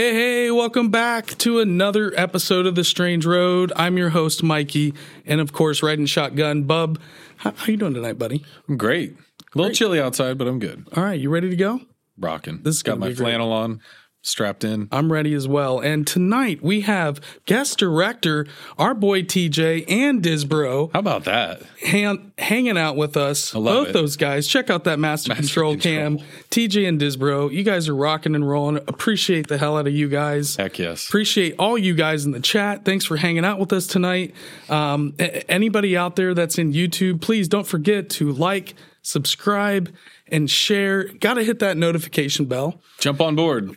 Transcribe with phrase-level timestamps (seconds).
[0.00, 3.70] Hey, hey, welcome back to another episode of The Strange Road.
[3.76, 4.94] I'm your host, Mikey,
[5.26, 6.98] and of course, riding shotgun, Bub.
[7.36, 8.42] How, how you doing tonight, buddy?
[8.66, 9.14] I'm great.
[9.54, 10.88] A little chilly outside, but I'm good.
[10.96, 11.82] All right, you ready to go?
[12.16, 12.62] Rocking.
[12.62, 13.24] This is got my be great.
[13.26, 13.82] flannel on,
[14.22, 14.86] strapped in.
[14.92, 15.80] I'm ready as well.
[15.80, 18.46] And tonight we have guest director,
[18.78, 21.62] our boy TJ and Disbro, How about that?
[21.82, 23.54] han- hanging out with us.
[23.54, 23.92] love Both it.
[23.92, 24.46] those guys.
[24.46, 25.94] Check out that Master, Master Control, Control.
[25.94, 26.18] cam.
[26.50, 28.76] TJ and Disbro, you guys are rocking and rolling.
[28.76, 30.56] Appreciate the hell out of you guys.
[30.56, 31.08] Heck yes.
[31.08, 32.84] Appreciate all you guys in the chat.
[32.84, 34.34] Thanks for hanging out with us tonight.
[34.68, 35.14] Um,
[35.48, 39.90] anybody out there that's in YouTube, please don't forget to like, subscribe,
[40.28, 41.04] and share.
[41.04, 42.80] Got to hit that notification bell.
[42.98, 43.76] Jump on board.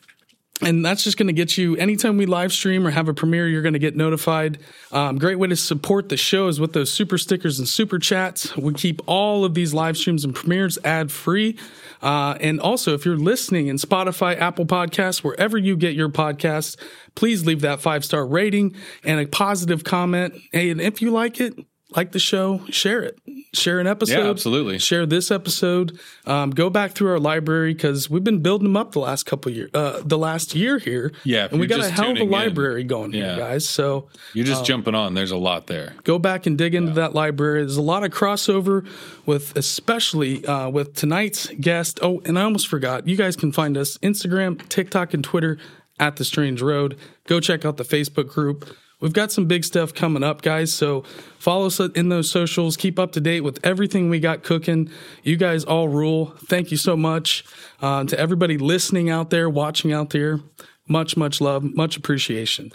[0.66, 3.48] And that's just going to get you anytime we live stream or have a premiere,
[3.48, 4.60] you're going to get notified.
[4.92, 8.56] Um, great way to support the show is with those super stickers and super chats.
[8.56, 11.58] We keep all of these live streams and premieres ad free.
[12.02, 16.78] Uh, and also, if you're listening in Spotify, Apple Podcasts, wherever you get your podcasts,
[17.16, 20.36] please leave that five star rating and a positive comment.
[20.52, 21.54] Hey, and if you like it,
[21.96, 23.20] like the show, share it.
[23.54, 24.24] Share an episode.
[24.24, 24.80] Yeah, absolutely.
[24.80, 26.00] Share this episode.
[26.26, 29.52] Um, go back through our library because we've been building them up the last couple
[29.52, 31.12] years, uh, the last year here.
[31.24, 32.32] Yeah, and we got a hell of a tuning in.
[32.32, 33.68] library going here, guys.
[33.68, 35.14] So You're just jumping on.
[35.14, 35.94] There's a lot there.
[36.04, 37.62] go back and dig into that library.
[37.62, 38.88] There's a lot of crossover
[39.26, 42.00] with, especially uh, with tonight's guest.
[42.02, 43.08] Oh, and I almost forgot.
[43.08, 45.58] You guys can find us Instagram, TikTok, and Twitter
[46.00, 46.98] at the Strange Road.
[47.28, 48.76] Go check out the Facebook group.
[49.04, 50.72] We've got some big stuff coming up, guys.
[50.72, 51.02] So
[51.38, 52.78] follow us in those socials.
[52.78, 54.90] Keep up to date with everything we got cooking.
[55.24, 56.28] You guys all rule.
[56.46, 57.44] Thank you so much
[57.82, 60.40] uh, to everybody listening out there, watching out there.
[60.88, 62.72] Much, much love, much appreciation.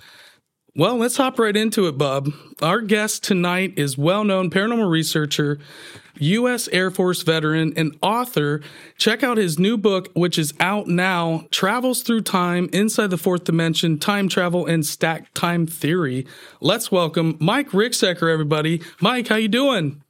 [0.76, 2.28] Well, let's hop right into it, Bub.
[2.60, 5.58] Our guest tonight is well known paranormal researcher,
[6.18, 6.68] U.S.
[6.68, 8.60] Air Force veteran, and author.
[8.96, 13.44] Check out his new book, which is out now Travels Through Time, Inside the Fourth
[13.44, 16.26] Dimension, Time Travel, and Stacked Time Theory.
[16.60, 18.82] Let's welcome Mike Ricksecker, everybody.
[19.00, 20.02] Mike, how you doing?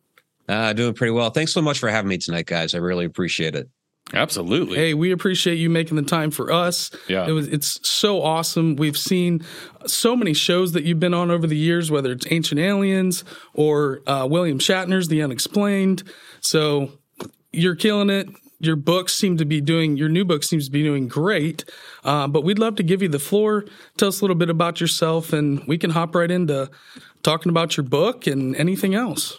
[0.48, 1.30] Uh, doing pretty well.
[1.30, 2.74] Thanks so much for having me tonight, guys.
[2.74, 3.68] I really appreciate it.
[4.14, 4.76] Absolutely.
[4.76, 6.90] Hey, we appreciate you making the time for us.
[7.08, 7.26] Yeah.
[7.26, 8.76] It was it's so awesome.
[8.76, 9.44] We've seen
[9.86, 14.00] so many shows that you've been on over the years, whether it's Ancient Aliens or
[14.06, 16.04] uh, William Shatner's The Unexplained.
[16.40, 16.92] So
[17.52, 18.28] you're killing it.
[18.60, 21.64] Your books seem to be doing your new book seems to be doing great.
[22.02, 23.66] Uh, but we'd love to give you the floor.
[23.98, 26.68] Tell us a little bit about yourself, and we can hop right into
[27.22, 29.38] talking about your book and anything else.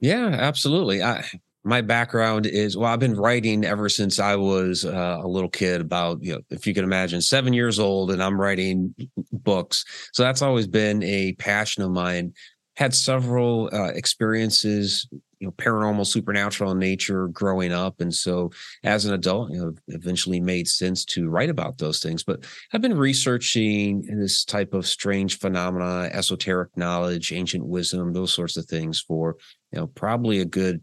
[0.00, 1.02] Yeah, absolutely.
[1.02, 1.24] I,
[1.66, 5.80] my background is well, I've been writing ever since I was uh, a little kid.
[5.80, 8.94] About you know, if you can imagine, seven years old, and I'm writing
[9.32, 9.84] books.
[10.12, 12.34] So that's always been a passion of mine.
[12.76, 15.08] Had several uh, experiences,
[15.40, 18.52] you know, paranormal, supernatural in nature growing up, and so
[18.84, 22.22] as an adult, you know, eventually made sense to write about those things.
[22.22, 28.56] But I've been researching this type of strange phenomena, esoteric knowledge, ancient wisdom, those sorts
[28.56, 29.36] of things for
[29.72, 30.80] you know probably a good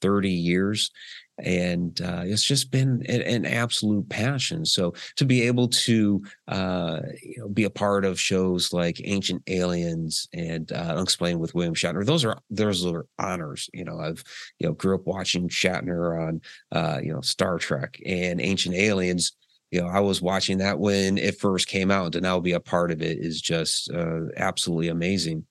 [0.00, 0.90] 30 years
[1.38, 4.64] and uh, it's just been an, an absolute passion.
[4.64, 9.42] So to be able to uh, you know be a part of shows like ancient
[9.46, 14.22] aliens and uh, unexplained with william shatner those are those are honors you know i've
[14.58, 16.40] you know grew up watching shatner on
[16.72, 19.32] uh, you know star trek and ancient aliens
[19.70, 22.60] you know i was watching that when it first came out and now be a
[22.60, 25.44] part of it is just uh, absolutely amazing.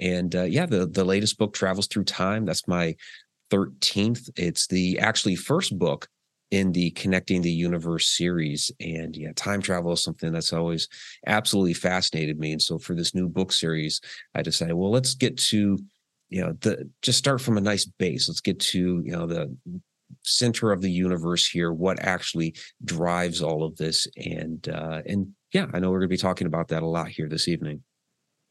[0.00, 2.96] And uh, yeah the the latest book travels through time that's my
[3.50, 6.08] 13th it's the actually first book
[6.50, 10.88] in the connecting the universe series and yeah time travel is something that's always
[11.26, 14.00] absolutely fascinated me and so for this new book series
[14.34, 15.78] i decided well let's get to
[16.28, 18.28] you know the just start from a nice base.
[18.28, 19.54] Let's get to you know the
[20.22, 22.54] center of the universe here what actually
[22.84, 26.46] drives all of this and uh and yeah i know we're going to be talking
[26.46, 27.82] about that a lot here this evening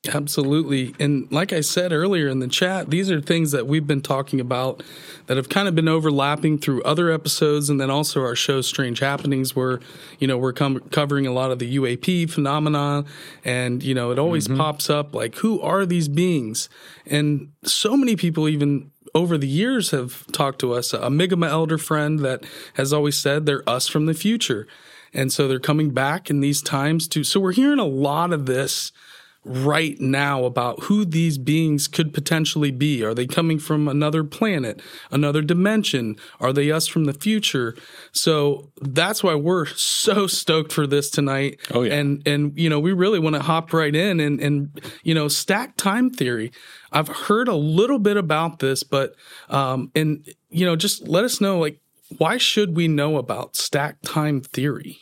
[0.07, 0.95] Absolutely.
[0.99, 4.39] And like I said earlier in the chat, these are things that we've been talking
[4.39, 4.83] about
[5.25, 8.99] that have kind of been overlapping through other episodes and then also our show Strange
[8.99, 9.79] Happenings where,
[10.19, 13.05] you know, we're com- covering a lot of the UAP phenomena
[13.43, 14.57] and, you know, it always mm-hmm.
[14.57, 16.69] pops up like who are these beings?
[17.05, 20.93] And so many people even over the years have talked to us.
[20.93, 22.45] A Migama elder friend that
[22.75, 24.67] has always said they're us from the future.
[25.13, 28.45] And so they're coming back in these times to so we're hearing a lot of
[28.45, 28.91] this
[29.47, 33.03] right now about who these beings could potentially be.
[33.03, 36.17] Are they coming from another planet, another dimension?
[36.39, 37.75] Are they us from the future?
[38.11, 41.59] So that's why we're so stoked for this tonight.
[41.71, 41.95] Oh, yeah.
[41.95, 45.27] And and you know, we really want to hop right in and and you know,
[45.27, 46.51] stacked time theory.
[46.91, 49.15] I've heard a little bit about this, but
[49.49, 51.79] um and you know, just let us know like
[52.17, 54.99] why should we know about stacked time theory?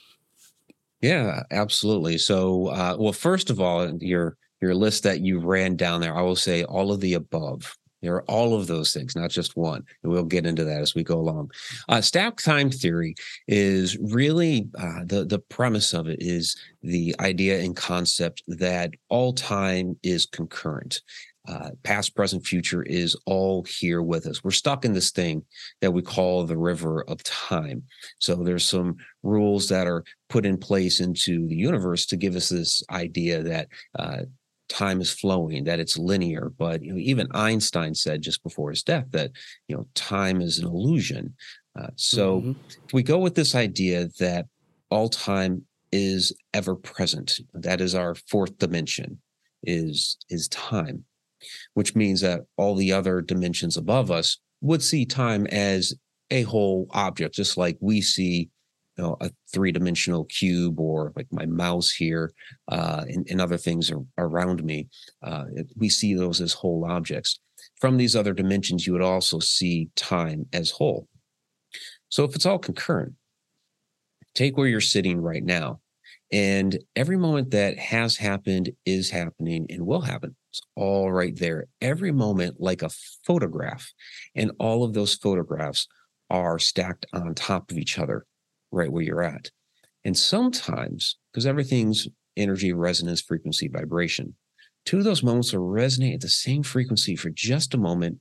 [1.06, 2.18] Yeah, absolutely.
[2.18, 6.22] So, uh, well, first of all, your your list that you ran down there, I
[6.22, 7.78] will say all of the above.
[8.02, 9.84] There are all of those things, not just one.
[10.04, 11.52] And we'll get into that as we go along.
[11.90, 13.16] Uh, stacked time theory
[13.48, 19.34] is really uh, the the premise of it is the idea and concept that all
[19.34, 21.02] time is concurrent.
[21.48, 24.44] Uh, past, present, future is all here with us.
[24.44, 25.44] We're stuck in this thing
[25.82, 27.84] that we call the river of time.
[28.20, 32.50] So there's some rules that are put in place into the universe to give us
[32.50, 34.24] this idea that uh,
[34.70, 36.52] time is flowing, that it's linear.
[36.58, 39.32] But you know, even Einstein said just before his death that
[39.68, 41.36] you know time is an illusion.
[41.80, 42.54] Uh, so mm-hmm.
[42.94, 44.48] we go with this idea that
[44.90, 49.20] all time is ever present, that is our fourth dimension,
[49.64, 51.06] is is time
[51.76, 55.94] which means that all the other dimensions above us would see time as
[56.32, 58.50] a whole object, just like we see
[58.98, 62.32] you know, a three dimensional cube or like my mouse here
[62.70, 64.88] uh, and, and, other things around me.
[65.22, 65.46] Uh,
[65.76, 67.40] we see those as whole objects.
[67.80, 71.10] From these other dimensions, you would also see time as whole.
[72.08, 73.14] So if it's all concurrent,
[74.34, 75.82] take where you're sitting right now.
[76.32, 81.68] And every moment that has happened, is happening, and will happen it's all right there.
[81.82, 82.90] Every moment, like a
[83.26, 83.92] photograph.
[84.36, 85.88] And all of those photographs
[86.30, 88.26] are stacked on top of each other,
[88.72, 89.52] right where you're at.
[90.06, 92.08] And sometimes, because everything's
[92.38, 94.36] energy, resonance, frequency, vibration,
[94.86, 98.20] two of those moments will resonate at the same frequency for just a moment,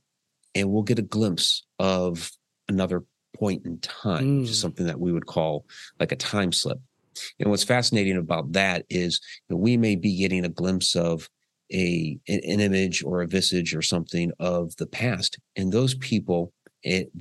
[0.53, 2.31] and we'll get a glimpse of
[2.67, 3.05] another
[3.37, 4.41] point in time, mm.
[4.41, 5.65] which is something that we would call
[6.01, 6.79] like a time slip.
[7.39, 11.29] And what's fascinating about that is you know, we may be getting a glimpse of
[11.71, 16.53] a an, an, image or a visage or something of the past and those people
[16.83, 17.11] it,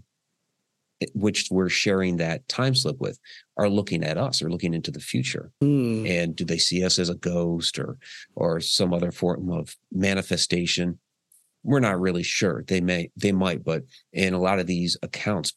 [1.00, 3.18] it, which we're sharing that time slip with
[3.56, 5.50] are looking at us or looking into the future.
[5.62, 6.08] Mm.
[6.08, 7.96] and do they see us as a ghost or
[8.34, 10.98] or some other form of manifestation?
[11.62, 12.64] We're not really sure.
[12.66, 13.82] They may they might but
[14.12, 15.54] in a lot of these accounts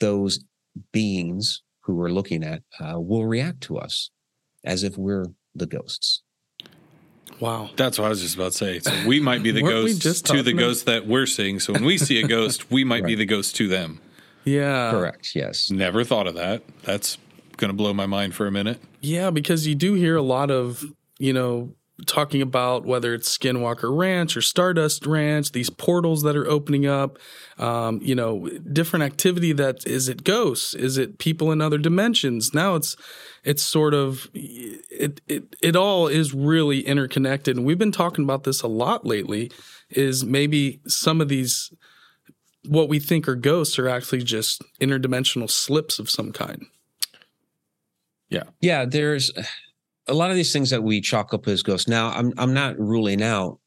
[0.00, 0.44] those
[0.92, 4.10] beings who we're looking at uh, will react to us
[4.64, 6.22] as if we're the ghosts
[7.40, 7.70] Wow.
[7.76, 8.80] That's what I was just about to say.
[8.80, 11.60] So we might be the ghost to the ghost that we're seeing.
[11.60, 13.08] So when we see a ghost, we might right.
[13.08, 14.00] be the ghost to them.
[14.44, 14.90] Yeah.
[14.90, 15.34] Correct.
[15.34, 15.70] Yes.
[15.70, 16.62] Never thought of that.
[16.82, 17.18] That's
[17.56, 18.80] going to blow my mind for a minute.
[19.00, 20.84] Yeah, because you do hear a lot of,
[21.18, 21.72] you know,
[22.04, 27.18] talking about whether it's Skinwalker Ranch or Stardust Ranch, these portals that are opening up,
[27.58, 30.74] um, you know, different activity that is it ghosts?
[30.74, 32.52] Is it people in other dimensions?
[32.52, 32.96] Now it's
[33.44, 37.56] it's sort of it it it all is really interconnected.
[37.56, 39.50] And we've been talking about this a lot lately,
[39.88, 41.72] is maybe some of these
[42.68, 46.66] what we think are ghosts are actually just interdimensional slips of some kind.
[48.28, 48.44] Yeah.
[48.60, 49.30] Yeah, there's
[50.08, 51.88] a lot of these things that we chalk up as ghosts.
[51.88, 53.58] Now, I'm I'm not ruling out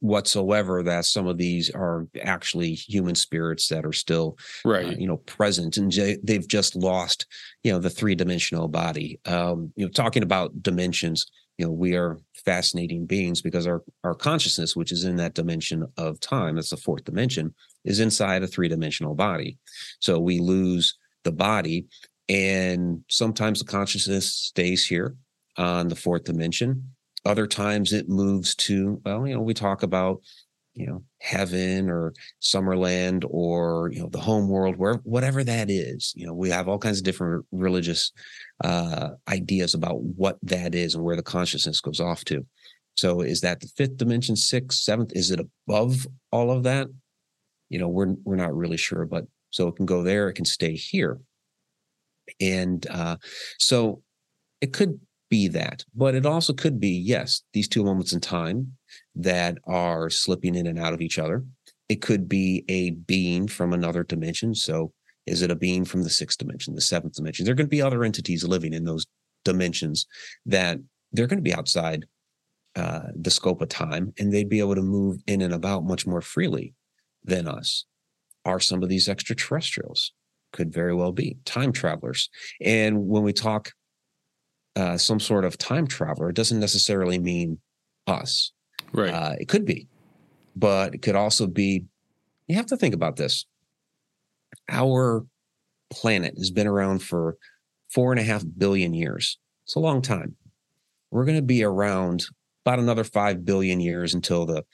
[0.00, 4.86] whatsoever that some of these are actually human spirits that are still right.
[4.86, 7.26] uh, you know present and j- they've just lost
[7.62, 9.18] you know the three-dimensional body.
[9.24, 11.26] Um you know talking about dimensions
[11.56, 15.86] you know we are fascinating beings because our our consciousness which is in that dimension
[15.96, 17.54] of time that's the fourth dimension
[17.84, 19.56] is inside a three-dimensional body.
[20.00, 21.86] So we lose the body
[22.28, 25.16] and sometimes the consciousness stays here
[25.56, 26.90] on the fourth dimension.
[27.24, 30.20] Other times it moves to, well, you know, we talk about,
[30.74, 36.12] you know, heaven or Summerland or, you know, the home world, where whatever that is.
[36.14, 38.12] You know, we have all kinds of different religious
[38.62, 42.46] uh, ideas about what that is and where the consciousness goes off to.
[42.94, 45.12] So is that the fifth dimension, sixth, seventh?
[45.14, 46.88] Is it above all of that?
[47.68, 50.44] You know, we're we're not really sure, but so it can go there, it can
[50.44, 51.18] stay here.
[52.40, 53.16] And uh,
[53.58, 54.02] so
[54.60, 55.84] it could be that.
[55.94, 58.76] But it also could be, yes, these two moments in time
[59.14, 61.44] that are slipping in and out of each other.
[61.88, 64.54] It could be a being from another dimension.
[64.54, 64.92] So
[65.26, 67.44] is it a being from the sixth dimension, the seventh dimension?
[67.44, 69.06] There are going to be other entities living in those
[69.44, 70.06] dimensions
[70.46, 70.78] that
[71.12, 72.06] they're going to be outside
[72.74, 76.06] uh, the scope of time and they'd be able to move in and about much
[76.06, 76.74] more freely
[77.24, 77.86] than us.
[78.44, 80.12] Are some of these extraterrestrials?
[80.52, 82.28] Could very well be time travelers.
[82.60, 83.72] And when we talk
[84.76, 87.58] uh, some sort of time traveler, doesn't necessarily mean
[88.06, 88.52] us.
[88.92, 89.12] Right.
[89.12, 89.88] Uh, it could be,
[90.54, 91.84] but it could also be.
[92.46, 93.46] You have to think about this.
[94.68, 95.26] Our
[95.90, 97.36] planet has been around for
[97.92, 99.38] four and a half billion years.
[99.64, 100.36] It's a long time.
[101.10, 102.26] We're going to be around
[102.64, 104.64] about another five billion years until the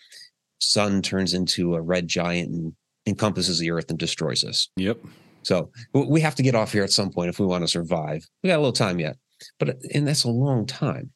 [0.59, 2.73] sun turns into a red giant and
[3.07, 4.69] encompasses the earth and destroys us.
[4.77, 4.99] Yep.
[5.43, 8.27] So we have to get off here at some point if we want to survive.
[8.43, 9.17] We got a little time yet.
[9.59, 11.11] But and that's a long time.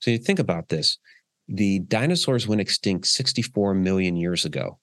[0.00, 0.98] So you think about this.
[1.48, 4.78] The dinosaurs went extinct 64 million years ago.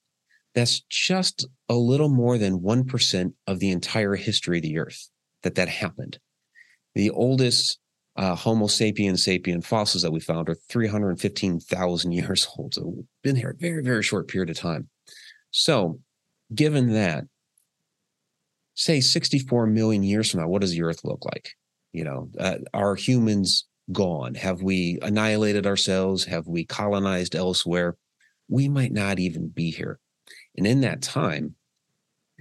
[0.53, 5.09] That's just a little more than 1% of the entire history of the earth
[5.43, 6.19] that that happened.
[6.95, 7.79] The oldest
[8.17, 12.73] uh, Homo sapien sapien fossils that we found are 315,000 years old.
[12.73, 14.89] So we've been here a very, very short period of time.
[15.51, 15.99] So
[16.53, 17.25] given that,
[18.73, 21.51] say 64 million years from now, what does the earth look like?
[21.97, 24.35] You know, uh, are humans gone?
[24.35, 26.25] Have we annihilated ourselves?
[26.25, 27.97] Have we colonized elsewhere?
[28.47, 29.99] We might not even be here.
[30.55, 31.55] And in that time,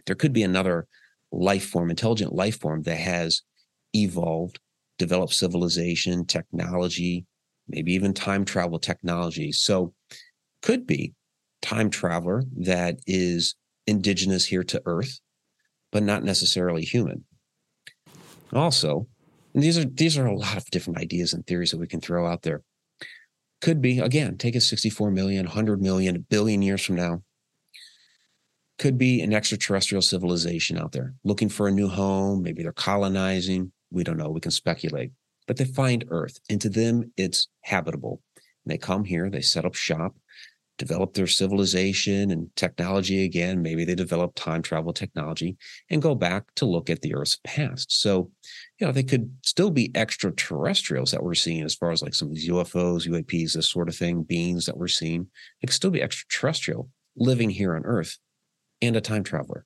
[0.04, 0.86] there could be another
[1.32, 3.40] life form, intelligent life form that has
[3.94, 4.60] evolved,
[4.98, 7.24] developed civilization, technology,
[7.66, 9.52] maybe even time travel technology.
[9.52, 9.94] So,
[10.60, 11.14] could be
[11.62, 13.54] time traveler that is
[13.86, 15.18] indigenous here to Earth,
[15.92, 17.24] but not necessarily human.
[18.52, 19.08] Also,
[19.62, 22.26] these are these are a lot of different ideas and theories that we can throw
[22.26, 22.62] out there.
[23.60, 27.22] Could be again, take it 64 million, 100 million, a billion years from now,
[28.78, 32.42] could be an extraterrestrial civilization out there looking for a new home.
[32.42, 33.72] Maybe they're colonizing.
[33.90, 34.30] We don't know.
[34.30, 35.12] We can speculate.
[35.46, 38.20] But they find Earth, and to them, it's habitable.
[38.36, 40.16] And they come here, they set up shop,
[40.76, 43.62] develop their civilization and technology again.
[43.62, 45.56] Maybe they develop time travel technology
[45.88, 47.92] and go back to look at the Earth's past.
[47.92, 48.30] So,
[48.78, 52.28] you know, they could still be extraterrestrials that we're seeing as far as like some
[52.28, 55.28] of these UFOs, UAPs, this sort of thing, beings that we're seeing.
[55.60, 58.18] They could still be extraterrestrial living here on Earth
[58.82, 59.64] and a time traveler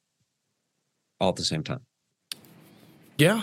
[1.21, 1.81] all at the same time.
[3.19, 3.43] Yeah.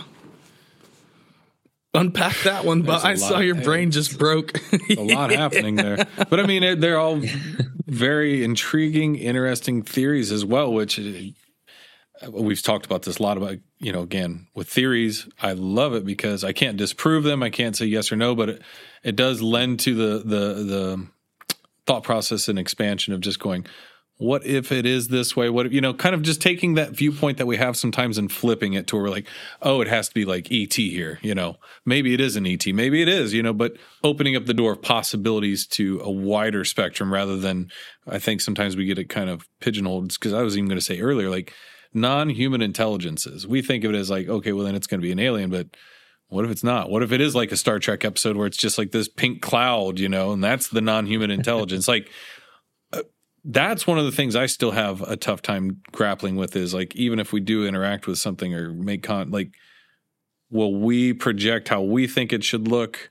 [1.93, 4.59] Unpack that one, but I saw your brain just broke.
[4.89, 6.05] a lot happening there.
[6.29, 7.21] But I mean, they're all
[7.88, 11.31] very intriguing, interesting theories as well, which uh,
[12.29, 16.05] we've talked about this a lot about, you know, again, with theories, I love it
[16.05, 17.43] because I can't disprove them.
[17.43, 18.62] I can't say yes or no, but it,
[19.03, 21.07] it does lend to the, the, the
[21.86, 23.65] thought process and expansion of just going,
[24.17, 25.47] what if it is this way?
[25.50, 28.31] What if, you know, kind of just taking that viewpoint that we have sometimes and
[28.31, 29.27] flipping it to where we're like,
[29.62, 32.65] oh, it has to be like ET here, you know, maybe it is an ET,
[32.74, 36.65] maybe it is, you know, but opening up the door of possibilities to a wider
[36.65, 37.69] spectrum rather than
[38.07, 40.86] I think sometimes we get it kind of pigeonholed because I was even going to
[40.86, 41.53] say earlier, like
[41.94, 43.48] non-human intelligences.
[43.48, 45.50] We think of it as like, okay, well then it's going to be an alien,
[45.50, 45.67] but
[46.29, 46.89] what if it's not?
[46.89, 49.41] What if it is like a Star Trek episode where it's just like this pink
[49.41, 51.88] cloud, you know, and that's the non-human intelligence?
[51.88, 52.10] like
[52.91, 53.03] uh,
[53.46, 56.96] that's one of the things I still have a tough time grappling with is like
[56.96, 59.51] even if we do interact with something or make con like
[60.50, 63.10] will we project how we think it should look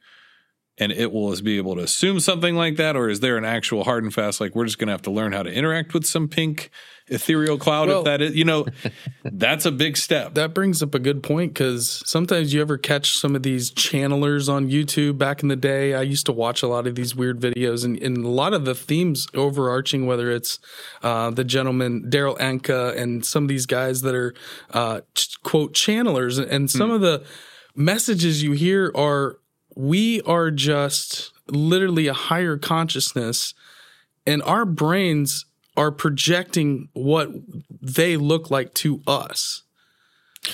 [0.79, 2.97] and it will be able to assume something like that?
[2.97, 5.11] Or is there an actual hard and fast like we're just going to have to
[5.11, 6.71] learn how to interact with some pink
[7.09, 8.67] ethereal cloud well, if that is you know
[9.25, 10.35] that's a big step.
[10.35, 14.53] That brings up a good point because sometimes you ever catch some of these channelers
[14.53, 15.17] on youtube?
[15.17, 17.97] Back in the day i used to watch a lot of these weird videos and,
[18.03, 20.59] and a lot of the themes overarching whether it's
[21.05, 24.35] uh, the gentleman Darryl Anka and some of these guys that are
[24.71, 25.01] uh,
[25.43, 26.39] quote channelers.
[26.39, 26.97] And some hmm.
[26.97, 27.25] of the
[27.75, 29.39] messages you hear are
[29.77, 33.55] we are just literally a higher consciousness
[34.27, 35.45] and our brains
[35.77, 37.31] are projecting what
[37.81, 39.63] they look like to us.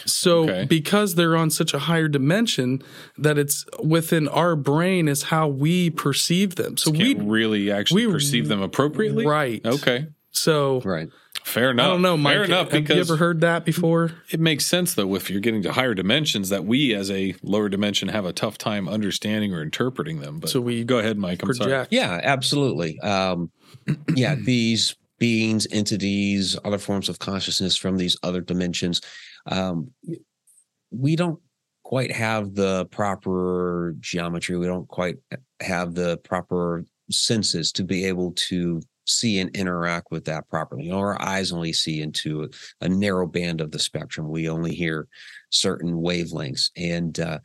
[0.06, 0.64] So okay.
[0.64, 2.82] because they're on such a higher dimension
[3.18, 6.76] that it's within our brain is how we perceive them.
[6.76, 9.26] So we really actually we, perceive them appropriately.
[9.26, 9.64] Right.
[9.64, 10.06] Okay.
[10.30, 11.08] So right.
[11.44, 11.86] Fair enough.
[11.86, 12.34] I don't know, Mike.
[12.34, 12.70] Fair enough.
[12.70, 14.12] Have you ever heard that before?
[14.30, 17.68] It makes sense though if you're getting to higher dimensions that we as a lower
[17.68, 20.40] dimension have a tough time understanding or interpreting them.
[20.40, 21.42] But so we go ahead, Mike.
[21.42, 21.68] I'm project.
[21.68, 21.86] sorry.
[21.90, 22.98] Yeah, absolutely.
[23.00, 23.50] Um,
[24.14, 29.00] yeah, these beings, entities, other forms of consciousness from these other dimensions.
[29.46, 29.92] Um,
[30.90, 31.38] we don't
[31.84, 34.56] quite have the proper geometry.
[34.56, 35.16] We don't quite
[35.60, 40.84] have the proper senses to be able to see and interact with that properly.
[40.84, 44.28] You know, our eyes only see into a, a narrow band of the spectrum.
[44.28, 45.08] We only hear
[45.50, 46.70] certain wavelengths.
[46.76, 47.38] And, uh,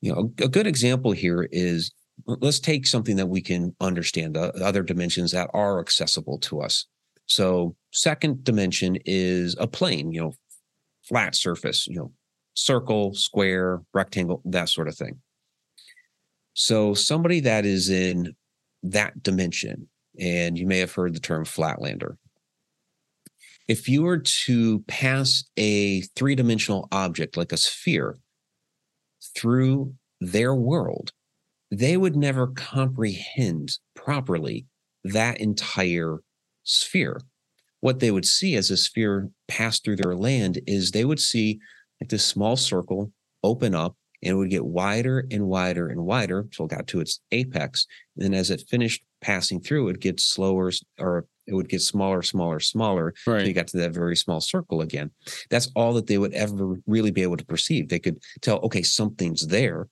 [0.00, 1.92] you know, a, a good example here is
[2.26, 6.86] let's take something that we can understand, the other dimensions that are accessible to us.
[7.26, 10.32] So second dimension is a plane, you know,
[11.02, 12.12] flat surface, you know,
[12.54, 15.20] circle, square, rectangle, that sort of thing.
[16.54, 18.34] So somebody that is in
[18.82, 22.16] that dimension, and you may have heard the term flatlander.
[23.68, 28.18] If you were to pass a three dimensional object like a sphere
[29.34, 31.12] through their world,
[31.70, 34.66] they would never comprehend properly
[35.02, 36.18] that entire
[36.62, 37.20] sphere.
[37.80, 41.58] What they would see as a sphere passed through their land is they would see
[42.00, 46.40] like this small circle open up and it would get wider and wider and wider
[46.40, 47.86] until it got to its apex.
[48.16, 52.22] And then as it finished passing through, it gets slower or it would get smaller,
[52.22, 53.12] smaller, smaller.
[53.26, 53.34] Right.
[53.34, 55.10] Until you got to that very small circle again.
[55.50, 57.88] That's all that they would ever really be able to perceive.
[57.88, 59.88] They could tell, okay, something's there.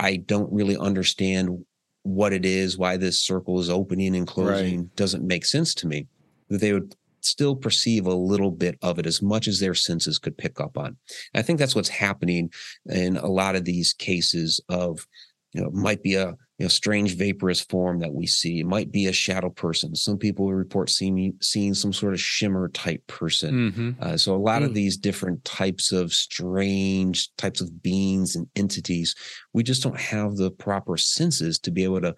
[0.00, 1.64] I don't really understand
[2.02, 6.08] what it is, why this circle is opening and closing doesn't make sense to me.
[6.48, 10.18] That they would still perceive a little bit of it as much as their senses
[10.18, 10.96] could pick up on.
[11.34, 12.50] I think that's what's happening
[12.86, 15.06] in a lot of these cases of,
[15.52, 18.60] you know, might be a you know strange vaporous form that we see.
[18.60, 19.94] It might be a shadow person.
[19.94, 23.70] Some people report seeing seeing some sort of shimmer type person.
[23.72, 24.74] hmm Uh, so a lot of Mm.
[24.74, 29.14] these different types of strange types of beings and entities,
[29.52, 32.14] we just don't have the proper senses to be able to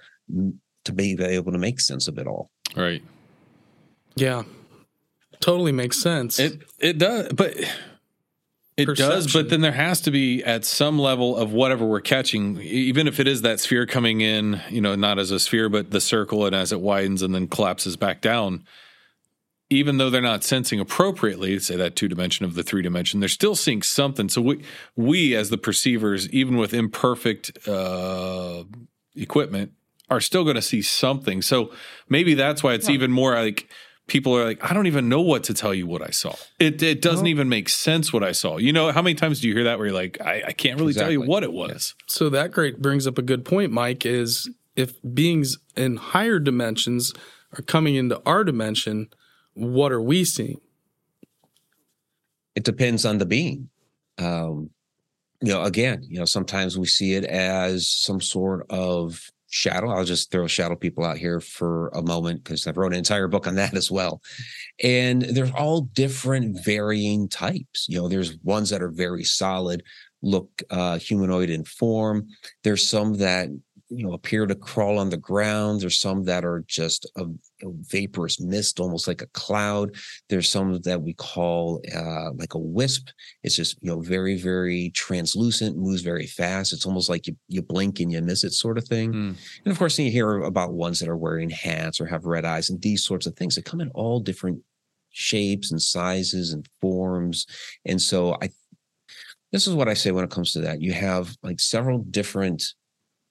[0.85, 2.51] to be able to make sense of it all.
[2.77, 3.03] Right.
[4.17, 4.43] Yeah.
[5.41, 6.39] Totally makes sense.
[6.39, 7.55] It it does, but
[8.77, 9.33] it does.
[9.33, 13.21] But then there has to be at some level of whatever we're catching, even if
[13.21, 16.45] it is that sphere coming in, you know, not as a sphere, but the circle,
[16.45, 18.65] and as it widens and then collapses back down.
[19.71, 23.29] Even though they're not sensing appropriately, say that two dimension of the three dimension, they're
[23.29, 24.29] still seeing something.
[24.29, 24.63] So we,
[24.95, 28.65] we as the perceivers, even with imperfect uh,
[29.17, 29.73] equipment,
[30.11, 31.41] are still going to see something.
[31.43, 31.73] So
[32.09, 33.69] maybe that's why it's even more like
[34.07, 36.35] people are like, I don't even know what to tell you what I saw.
[36.59, 38.59] It it doesn't Well- even make sense what I saw.
[38.59, 40.79] You know, how many times do you hear that where you're like, I, I can't
[40.79, 41.95] really tell you what it was.
[42.07, 47.13] So that great brings up a good point, Mike, is if beings in higher dimensions
[47.57, 49.09] are coming into our dimension,
[49.55, 50.61] what are we seeing?
[52.55, 53.69] It depends on the being.
[54.19, 54.71] Um,
[55.41, 59.91] you know, again, you know, sometimes we see it as some sort of shadow.
[59.91, 63.29] I'll just throw shadow people out here for a moment because I've wrote an entire
[63.29, 64.21] book on that as well.
[64.83, 67.87] And there's all different varying types.
[67.89, 69.85] You know, there's ones that are very solid,
[70.23, 72.27] look uh, humanoid in form.
[72.65, 73.49] There's some that
[73.97, 75.81] you know appear to crawl on the ground.
[75.81, 79.95] There's some that are just a, a vaporous mist, almost like a cloud.
[80.29, 83.09] There's some that we call uh, like a wisp.
[83.43, 86.73] It's just you know very very translucent, moves very fast.
[86.73, 89.13] It's almost like you you blink and you miss it, sort of thing.
[89.13, 89.33] Hmm.
[89.65, 92.71] And of course, you hear about ones that are wearing hats or have red eyes
[92.71, 94.61] and these sorts of things that come in all different
[95.11, 97.47] shapes and sizes and forms.
[97.85, 98.51] And so I
[99.55, 100.83] this is what I say when it comes to that.
[100.83, 102.75] You have like several different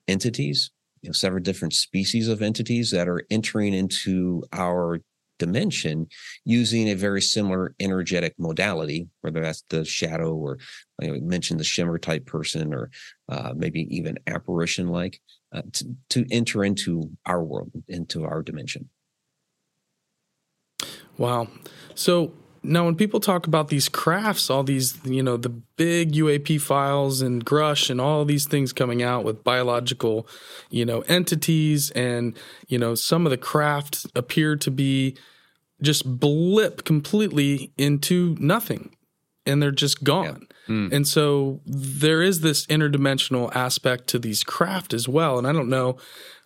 [0.07, 4.99] entities, you know, several different species of entities that are entering into our
[5.39, 6.07] dimension
[6.45, 10.57] using a very similar energetic modality, whether that's the shadow or
[11.01, 12.89] you know, mentioned the shimmer type person or
[13.29, 15.19] uh, maybe even apparition like
[15.51, 18.89] uh, to, to enter into our world, into our dimension.
[21.17, 21.47] Wow.
[21.95, 22.33] So
[22.63, 27.21] now when people talk about these crafts, all these, you know, the big UAP files
[27.21, 30.28] and Grusch and all these things coming out with biological,
[30.69, 32.36] you know, entities and,
[32.67, 35.17] you know, some of the craft appear to be
[35.82, 38.95] just blip completely into nothing
[39.45, 40.47] and they're just gone.
[40.93, 45.38] And so there is this interdimensional aspect to these craft as well.
[45.38, 45.97] And I don't know,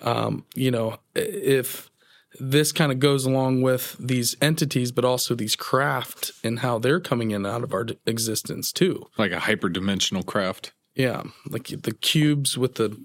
[0.01, 1.91] um, you know, if
[2.39, 6.99] this kind of goes along with these entities, but also these craft and how they're
[6.99, 9.07] coming in and out of our existence too.
[9.17, 10.73] Like a hyperdimensional craft.
[10.95, 12.97] Yeah, like the cubes with the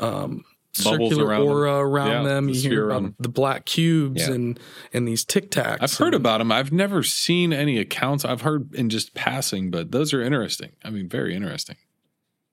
[0.00, 1.48] um, circular around them.
[1.48, 2.46] aura around Yeah, them.
[2.46, 3.14] the You hear about them.
[3.18, 4.34] the black cubes Yeah.
[4.34, 4.60] and
[4.92, 5.78] and these tic tacs.
[5.80, 6.50] I've heard about them.
[6.52, 8.24] I've never seen any accounts.
[8.24, 10.70] I've heard in just passing, but those are interesting.
[10.84, 11.76] I mean, very interesting.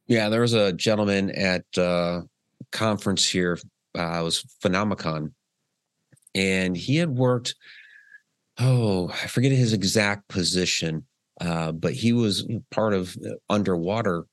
[0.08, 2.22] Yeah, there was a gentleman at uh,
[2.72, 3.58] conference here.
[3.98, 5.32] Uh, it was Phenomicon,
[6.36, 7.56] and he had worked.
[8.60, 11.06] Oh, I forget his exact position,
[11.42, 13.16] uh, but he was part of
[13.50, 14.26] underwater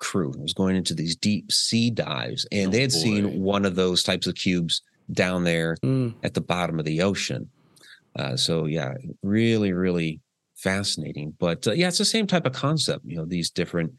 [0.00, 0.32] crew.
[0.34, 2.98] He was going into these deep sea dives, and Oh, they had boy.
[2.98, 7.00] seen one of those types of cubes down there Mm, at the bottom of the
[7.02, 7.50] ocean.
[8.16, 8.92] Uh, so yeah,
[9.22, 10.20] really, really
[10.56, 11.32] fascinating.
[11.38, 13.04] But uh, yeah, it's the same type of concept.
[13.06, 13.92] You know, these different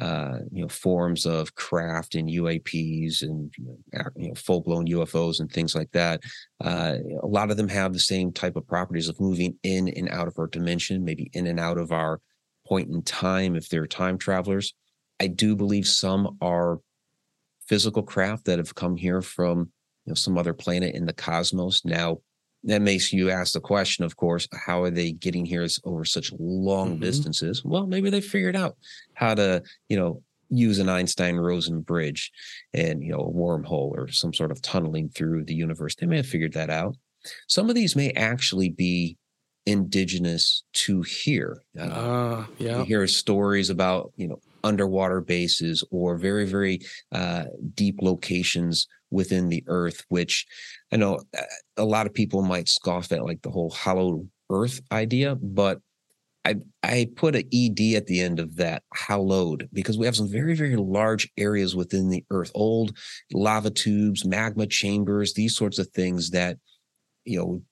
[0.00, 5.50] uh, you know forms of craft and UAPs and you know, full blown UFOs and
[5.50, 6.22] things like that.
[6.62, 10.08] Uh, a lot of them have the same type of properties of moving in and
[10.08, 12.20] out of our dimension, maybe in and out of our
[12.66, 14.74] point in time if they're time travelers.
[15.20, 16.80] I do believe some are
[17.68, 19.70] physical craft that have come here from
[20.06, 21.84] you know some other planet in the cosmos.
[21.84, 22.18] Now
[22.64, 26.32] that makes you ask the question, of course, how are they getting here over such
[26.38, 27.00] long Mhm.
[27.00, 27.62] distances?
[27.64, 28.76] Well, maybe they figured out
[29.14, 32.30] how to, you know, use an Einstein-Rosen bridge
[32.72, 35.94] and you know a wormhole or some sort of tunneling through the universe.
[35.96, 36.96] They may have figured that out.
[37.48, 39.16] Some of these may actually be
[39.66, 41.62] indigenous to here.
[41.78, 42.84] Uh, ah, you yeah.
[42.84, 46.80] hear stories about you know underwater bases or very very
[47.12, 50.46] uh, deep locations within the earth which
[50.94, 51.42] i know uh,
[51.76, 55.80] a lot of people might scoff at like the whole hollow earth idea but
[56.44, 60.30] I I put an ed at the end of that hallowed because we have some
[60.30, 62.96] very very large areas within the earth old
[63.32, 66.58] lava tubes magma chambers these sorts of things that
[67.24, 67.62] you know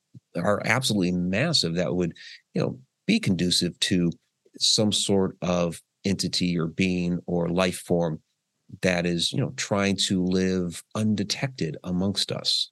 [0.40, 2.14] are absolutely massive that would
[2.54, 4.10] you know be conducive to
[4.58, 8.20] some sort of entity or being or life form
[8.80, 12.70] that is you know trying to live undetected amongst us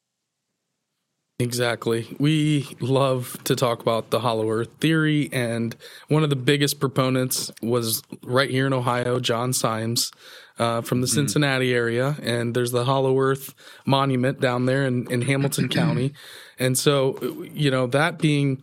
[1.40, 2.14] Exactly.
[2.18, 5.74] We love to talk about the hollow earth theory, and
[6.08, 10.12] one of the biggest proponents was right here in Ohio, John Symmes
[10.58, 11.14] uh, from the mm.
[11.14, 12.16] Cincinnati area.
[12.22, 13.54] And there's the hollow earth
[13.86, 16.12] monument down there in, in Hamilton County.
[16.58, 17.18] And so,
[17.52, 18.62] you know, that being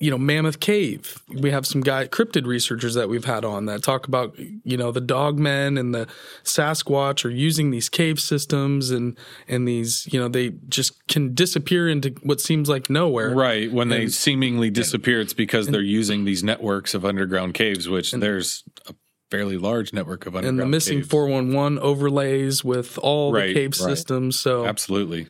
[0.00, 1.22] you know, Mammoth Cave.
[1.28, 4.92] We have some guy cryptid researchers that we've had on that talk about, you know,
[4.92, 6.06] the dogmen and the
[6.44, 11.88] Sasquatch are using these cave systems and and these, you know, they just can disappear
[11.88, 13.34] into what seems like nowhere.
[13.34, 13.72] Right.
[13.72, 17.88] When and, they seemingly disappear, it's because and, they're using these networks of underground caves,
[17.88, 18.94] which and, there's a
[19.32, 23.70] fairly large network of underground and the missing 411 overlays with all right, the cave
[23.80, 23.90] right.
[23.90, 24.38] systems.
[24.38, 25.26] So absolutely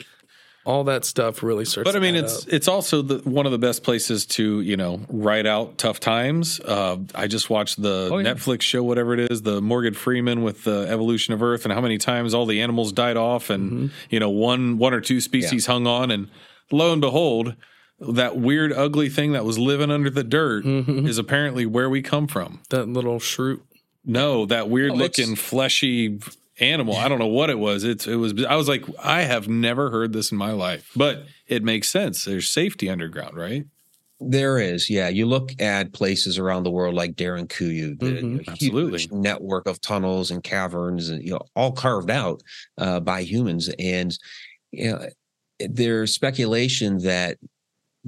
[0.68, 1.88] all that stuff really starts.
[1.88, 2.52] But I mean, it's up.
[2.52, 6.60] it's also the, one of the best places to you know write out tough times.
[6.60, 8.34] Uh, I just watched the oh, yeah.
[8.34, 11.80] Netflix show, whatever it is, the Morgan Freeman with the evolution of Earth and how
[11.80, 13.86] many times all the animals died off, and mm-hmm.
[14.10, 15.72] you know one one or two species yeah.
[15.72, 16.28] hung on, and
[16.70, 17.56] lo and behold.
[18.00, 21.04] That weird, ugly thing that was living under the dirt mm-hmm.
[21.04, 22.60] is apparently where we come from.
[22.68, 23.62] That little shrew.
[24.04, 26.20] No, that weird oh, looking fleshy
[26.60, 26.96] animal.
[26.96, 27.84] I don't know what it was.
[27.84, 28.34] It's it was.
[28.44, 32.24] I was like, I have never heard this in my life, but it makes sense.
[32.24, 33.64] There's safety underground, right?
[34.20, 35.08] There is, yeah.
[35.08, 38.50] You look at places around the world like Derinkuyu, the mm-hmm.
[38.50, 42.42] absolutely network of tunnels and caverns, and you know, all carved out
[42.78, 43.70] uh, by humans.
[43.78, 44.16] And
[44.72, 45.08] you know,
[45.60, 47.38] there's speculation that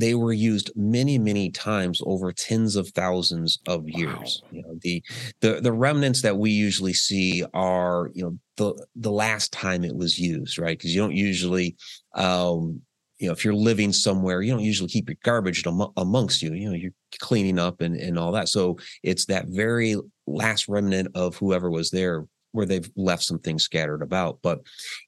[0.01, 4.43] they were used many many times over tens of thousands of years.
[4.45, 4.49] Wow.
[4.51, 5.03] you know the
[5.41, 9.97] the the remnants that we usually see are you know the the last time it
[9.97, 10.79] was used right?
[10.79, 11.77] Because you don't usually
[12.15, 12.81] um
[13.19, 15.65] you know if you're living somewhere you don't usually keep your garbage
[15.97, 18.49] amongst you you know you're cleaning up and and all that.
[18.49, 23.63] So it's that very last remnant of whoever was there where they've left some things
[23.63, 24.39] scattered about.
[24.43, 24.61] But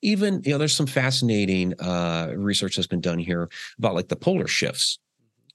[0.02, 4.16] even, you know, there's some fascinating uh, research that's been done here about like the
[4.16, 4.98] polar shifts.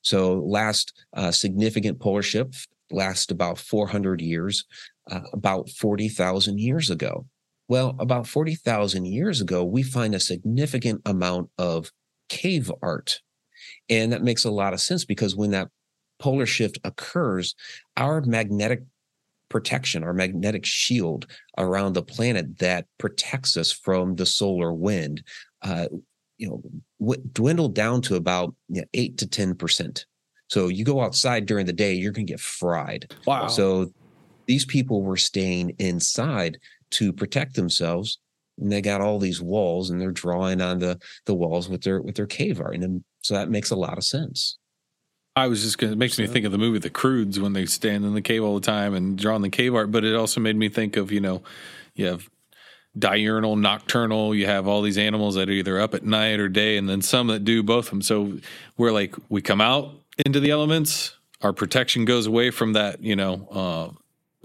[0.02, 4.66] So last uh, significant polar shift last about 400 years,
[5.12, 7.26] uh, about 40,000 years ago.
[7.68, 11.92] Well, about 40,000 years ago, we find a significant amount of
[12.30, 13.22] cave art.
[13.90, 15.70] And that makes a lot of sense because when that
[16.20, 17.56] polar shift occurs,
[17.98, 18.84] our magnetic
[19.50, 25.24] protection, our magnetic shield around the planet that protects us from the solar wind,
[25.62, 25.88] uh,
[26.38, 26.62] you know,
[27.00, 30.06] w- dwindled down to about you know, eight to ten percent.
[30.50, 33.14] So you go outside during the day, you're going to get fried.
[33.26, 33.48] Wow.
[33.48, 33.92] So
[34.46, 36.58] these people were staying inside
[36.92, 38.20] to protect themselves,
[38.58, 42.02] and they got all these walls, and they're drawing on the the walls with their
[42.02, 44.58] with their cave art, and so that makes a lot of sense.
[45.38, 47.54] I was just going to, it makes me think of the movie The Croods when
[47.54, 50.04] they stand in the cave all the time and draw on the cave art, but
[50.04, 51.44] it also made me think of, you know,
[51.94, 52.28] you have
[52.98, 56.76] diurnal, nocturnal, you have all these animals that are either up at night or day,
[56.76, 58.02] and then some that do both of them.
[58.02, 58.40] So
[58.78, 59.94] we're like, we come out
[60.26, 63.96] into the elements, our protection goes away from that, you know,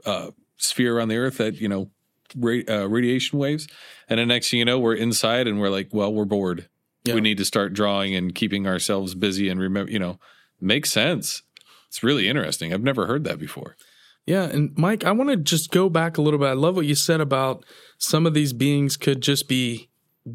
[0.06, 1.88] uh, uh, sphere around the earth that, you know,
[2.36, 3.66] ra- uh, radiation waves.
[4.10, 6.68] And the next thing you know, we're inside and we're like, well, we're bored.
[7.04, 7.14] Yeah.
[7.14, 10.18] We need to start drawing and keeping ourselves busy and remember, you know,
[10.62, 11.42] makes sense.
[11.88, 12.72] It's really interesting.
[12.72, 13.76] I've never heard that before.
[14.24, 16.46] Yeah, and Mike, I want to just go back a little bit.
[16.46, 17.64] I love what you said about
[17.98, 19.88] some of these beings could just be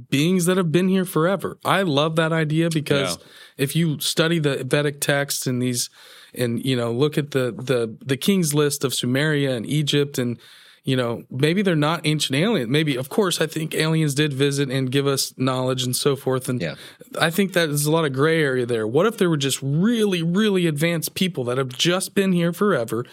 [0.10, 1.58] beings that have been here forever.
[1.64, 3.24] I love that idea because yeah.
[3.58, 5.90] if you study the Vedic texts and these
[6.34, 10.38] and you know look at the the the king's list of Sumeria and Egypt and
[10.88, 12.70] you know, maybe they're not ancient aliens.
[12.70, 16.48] Maybe, of course, I think aliens did visit and give us knowledge and so forth.
[16.48, 16.76] And yeah.
[17.20, 18.88] I think that there's a lot of gray area there.
[18.88, 23.04] What if there were just really, really advanced people that have just been here forever?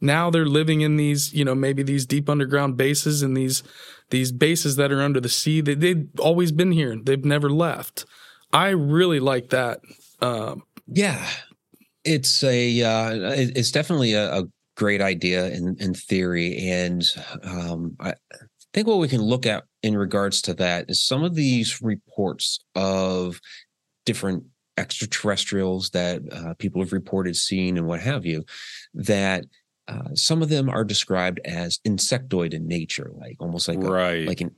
[0.00, 3.64] Now they're living in these, you know, maybe these deep underground bases and these
[4.10, 5.60] these bases that are under the sea.
[5.60, 6.96] They, they've always been here.
[7.02, 8.04] They've never left.
[8.52, 9.80] I really like that.
[10.20, 11.26] Um, yeah,
[12.04, 14.44] it's a uh, it's definitely a, a,
[14.76, 16.68] great idea in, in theory.
[16.68, 17.04] And
[17.42, 18.14] um, I
[18.72, 22.58] think what we can look at in regards to that is some of these reports
[22.74, 23.40] of
[24.04, 24.44] different
[24.76, 28.44] extraterrestrials that uh, people have reported seeing and what have you,
[28.94, 29.44] that
[29.86, 33.80] uh, some of them are described as insectoid in nature, like almost like a,
[34.26, 34.50] like an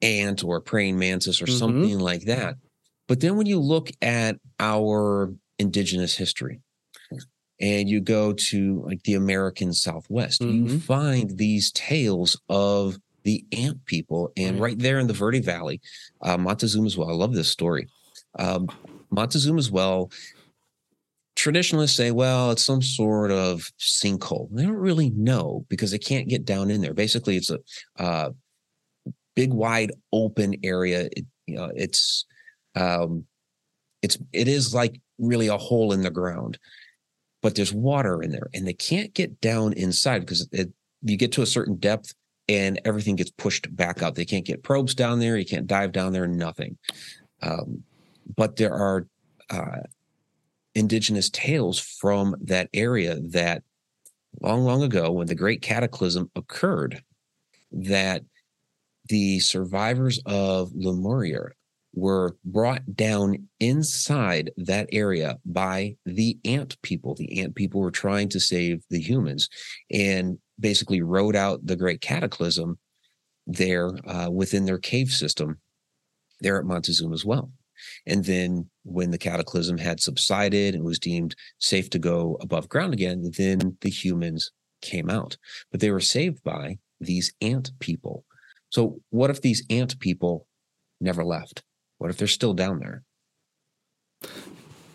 [0.00, 1.58] ant or a praying mantis or Mhm.
[1.58, 2.54] something like that.
[3.08, 6.60] But then when you look at our indigenous history
[7.60, 10.80] and you go to like the American Southwest, you Mhm.
[10.82, 14.32] find these tales of the ant people.
[14.36, 14.70] And Right.
[14.70, 15.80] right there in the Verde Valley,
[16.22, 17.86] uh, Montezuma's Well, I love this story.
[18.38, 18.68] Um,
[19.10, 20.10] Montezuma's Well,
[21.36, 24.48] traditionalists say, well, it's some sort of sinkhole.
[24.52, 26.94] They don't really know because they can't get down in there.
[26.94, 27.58] Basically, it's a
[27.96, 28.30] uh,
[29.34, 31.08] big, wide open area.
[31.16, 32.24] It, you know, it's
[32.74, 33.26] um,
[34.02, 36.58] it's it is like really a hole in the ground,
[37.42, 40.72] but there's water in there, and they can't get down inside because it,
[41.02, 42.14] you get to a certain depth
[42.48, 44.16] and everything gets pushed back out.
[44.16, 45.36] They can't get probes down there.
[45.36, 46.26] You can't dive down there.
[46.26, 46.76] Nothing.
[47.42, 47.84] Um,
[48.36, 49.06] but there are
[49.50, 49.82] uh,
[50.74, 53.62] indigenous tales from that area that
[54.40, 57.02] long, long ago, when the Great Cataclysm occurred,
[57.72, 58.22] that
[59.08, 61.50] the survivors of Lemuria
[61.92, 67.14] were brought down inside that area by the ant people.
[67.14, 69.48] The ant people were trying to save the humans
[69.90, 72.78] and basically rode out the Great Cataclysm
[73.46, 75.58] there uh, within their cave system
[76.40, 77.50] there at Montezuma as well.
[78.06, 82.92] And then when the cataclysm had subsided and was deemed safe to go above ground
[82.92, 85.36] again, then the humans came out.
[85.70, 88.24] But they were saved by these ant people.
[88.70, 90.46] So what if these ant people
[91.00, 91.62] never left?
[92.00, 93.02] What if they're still down there?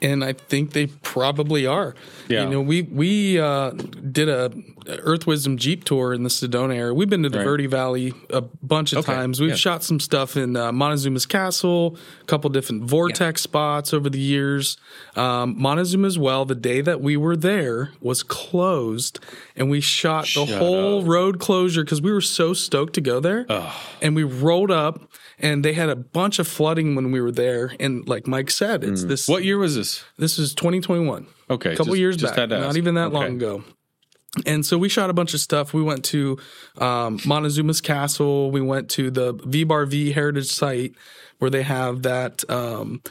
[0.02, 1.96] and I think they probably are.
[2.28, 2.44] Yeah.
[2.44, 4.52] You know, we we uh, did a
[4.88, 6.94] Earth Wisdom Jeep tour in the Sedona area.
[6.94, 7.44] We've been to the Right.
[7.46, 9.40] Verde Valley a bunch of Okay, times.
[9.40, 9.56] We've yeah.
[9.56, 14.78] shot some stuff in uh, Montezuma's Castle, a couple different vortex spots over the years.
[15.16, 19.20] Um, Montezuma's Well, the day that we were there, was closed,
[19.56, 21.08] and we shot the Shut whole up.
[21.08, 23.46] road closure because we were so stoked to go there.
[24.04, 25.10] And we rolled up.
[25.40, 28.84] And they had a bunch of flooding when we were there, and like Mike said,
[28.86, 29.28] it's this.
[29.28, 30.04] what year was this?
[30.18, 31.74] This is 2021 Okay.
[31.74, 33.14] a couple just- years just back, not even that Okay.
[33.16, 33.64] long ago.
[34.46, 35.74] And so we shot a bunch of stuff.
[35.74, 36.38] We went to
[36.78, 38.52] um, Montezuma's Castle.
[38.52, 40.94] We went to the V-Bar V Heritage Site
[41.40, 43.02] where they have that um,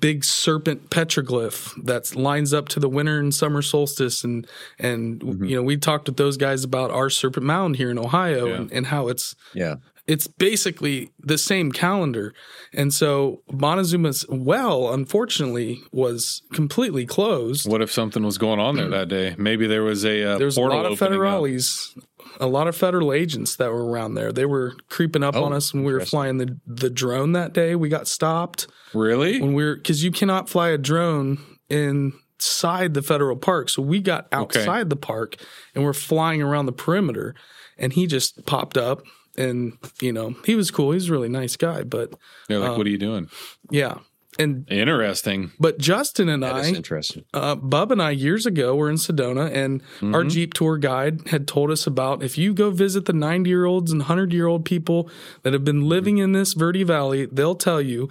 [0.00, 4.24] big serpent petroglyph that lines up to the winter and summer solstice.
[4.24, 4.46] And
[4.78, 5.44] and Mm-hmm.
[5.44, 8.54] you know we talked with those guys about our Serpent Mound here in Ohio Yeah.
[8.54, 9.74] and, and how it's Yeah.
[10.06, 12.34] It's basically the same calendar.
[12.72, 17.68] And so Montezuma's well, unfortunately, was completely closed.
[17.70, 19.34] What if something was going on there that day?
[19.38, 22.40] Maybe there was a uh, There was a lot of opening up.
[22.40, 24.32] a lot of federal agents that were around there.
[24.32, 27.52] They were creeping up Oh, on us when we were flying the, the drone that
[27.52, 27.76] day.
[27.76, 29.40] We got stopped Really?
[29.40, 31.38] when we were because you cannot fly a drone
[31.70, 33.68] inside the federal park.
[33.68, 35.36] So we got outside the park
[35.74, 37.34] and we're flying around the perimeter.
[37.78, 39.02] And he just popped up
[39.36, 40.92] and you know he was cool.
[40.92, 42.12] He's a really nice guy, but
[42.48, 43.28] They're like, um, what are you doing?
[43.70, 43.98] yeah.
[44.38, 45.52] And Interesting.
[45.60, 47.26] but Justin and That I, is interesting.
[47.34, 50.14] uh, Bub and I years ago were in Sedona, and Mm-hmm.
[50.14, 53.66] our Jeep tour guide had told us about if you go visit the 90 year
[53.66, 55.10] olds and 100 year old people
[55.42, 58.08] that have been living in this Verde Valley, they'll tell you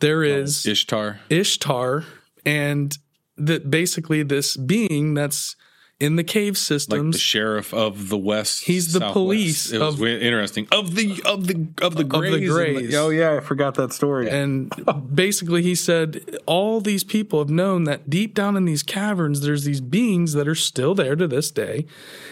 [0.00, 1.20] there is Ishtar.
[1.30, 2.04] Ishtar
[2.44, 2.98] and
[3.38, 5.56] that basically this being that's
[5.98, 7.02] in the cave systems.
[7.04, 8.64] Like the sheriff of the West.
[8.64, 9.12] He's the Southwest.
[9.14, 10.68] police It was of- weird- interesting.
[10.70, 12.34] Of the of the of the the Greys.
[12.34, 12.94] and Greys.
[12.94, 14.28] oh yeah, I forgot that story.
[14.28, 14.70] and
[15.14, 19.64] basically, he said all these people have known that deep down in these caverns, there's
[19.64, 21.86] these beings that are still there to this day.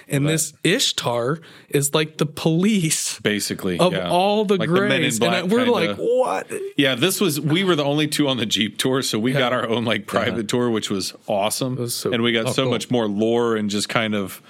[0.07, 4.11] And this Ishtar is like the police Basically, of yeah.
[4.11, 5.18] all the Like the Men in Greys.
[5.18, 6.46] Black and we're kinda- like, what?
[6.77, 9.55] Yeah, this was we were the only two on the Jeep tour, so we got
[9.55, 11.77] our own like private tour, which was awesome.
[11.77, 12.72] was so- and we got so cool.
[12.72, 14.43] much more lore and just kind of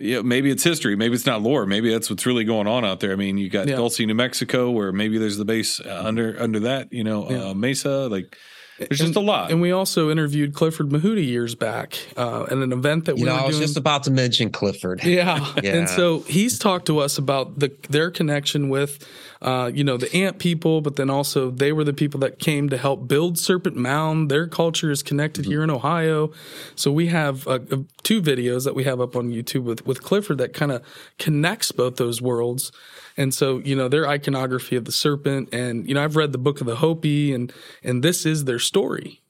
[0.00, 3.00] yeah, maybe it's history, maybe it's not lore, maybe that's what's really going on out
[3.00, 3.12] there.
[3.12, 3.76] I mean, you got Yeah.
[3.76, 7.54] Dulce, New Mexico, where maybe there's the base uh, under under that, you know, uh,
[7.54, 8.06] Mesa.
[8.08, 8.36] Like,
[8.78, 9.50] there's just a lot.
[9.50, 13.26] And we also interviewed Clifford Mahooty years back uh, at an event that we You
[13.26, 13.66] know, were I was doing.
[13.66, 15.04] just about to mention Clifford.
[15.04, 15.44] Yeah.
[15.62, 15.74] Yeah.
[15.74, 19.04] And so he's talked to us about the their connection with
[19.40, 22.68] uh, you know, the ant people, but then also they were the people that came
[22.68, 24.30] to help build Serpent Mound.
[24.30, 26.32] Their culture is connected here in Ohio.
[26.74, 30.02] So we have uh, uh, two videos that we have up on YouTube with, with
[30.02, 30.82] Clifford that kind of
[31.18, 32.72] connects both those worlds.
[33.18, 36.38] And so, you know, their iconography of the serpent and, you know, I've read the
[36.38, 37.52] book of the Hopi and,
[37.82, 39.20] and this is their story.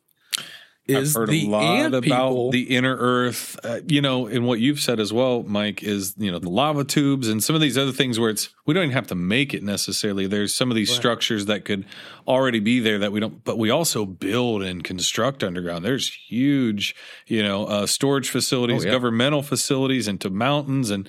[0.87, 2.51] is I've heard the a lot about people.
[2.51, 3.59] the inner Earth.
[3.65, 6.85] Uh, you know, and what you've said as well, Mike, is you know the lava
[6.85, 9.53] tubes and some of these other things where it's we don't even have to make
[9.55, 10.27] it necessarily.
[10.27, 10.97] There's some of these Right.
[10.97, 11.85] structures that could
[12.27, 15.85] already be there that we don't, but we also build and construct underground.
[15.85, 16.95] There's huge,
[17.27, 18.93] you know, uh, storage facilities, Oh, yeah.
[18.93, 21.09] governmental facilities into mountains and.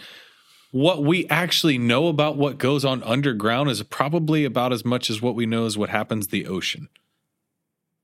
[0.71, 5.21] What we actually know about what goes on underground is probably about as much as
[5.21, 6.89] what we know is what happens the ocean.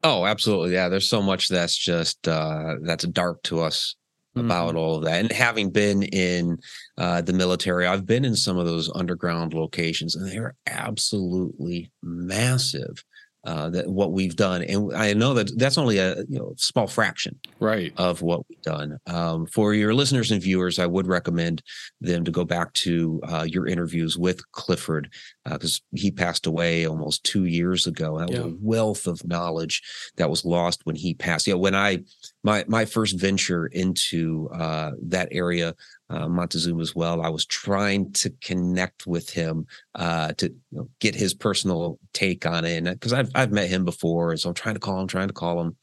[0.04, 0.73] Oh, absolutely.
[0.73, 3.95] Yeah, there's so much that's just uh that's dark to us
[4.36, 5.21] about all of that.
[5.21, 6.58] And having been in
[6.97, 13.04] uh the military, I've been in some of those underground locations and they're absolutely massive.
[13.45, 14.63] Uh that what we've done.
[14.63, 17.93] And I know that that's only a you know small fraction right?
[17.97, 18.99] of what we've done.
[19.08, 21.62] Um, for your listeners and viewers, I would recommend
[22.01, 25.12] them to go back to uh, your interviews with Clifford
[25.43, 28.17] because he passed away almost two years ago.
[28.17, 29.81] That was a wealth of knowledge
[30.17, 31.47] that was lost when he passed.
[31.47, 31.99] Yeah, when I
[32.45, 35.73] my my first venture into uh, that area,
[36.12, 40.88] uh, Montezuma as well, I was trying to connect with him uh, to you know,
[40.99, 44.55] get his personal take on it, because I've I've met him before, and so I'm
[44.55, 45.75] trying to call him, trying to call him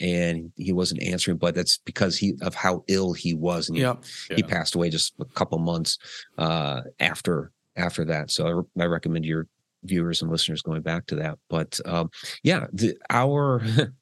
[0.00, 3.82] and he wasn't answering but that's because he of how ill he was and he,
[3.82, 3.94] yeah,
[4.30, 5.98] he passed away just a couple months
[6.38, 8.30] uh after after that.
[8.30, 9.46] So I, I recommend your
[9.84, 11.38] viewers and listeners going back to that.
[11.50, 12.08] But um
[12.42, 13.62] yeah the our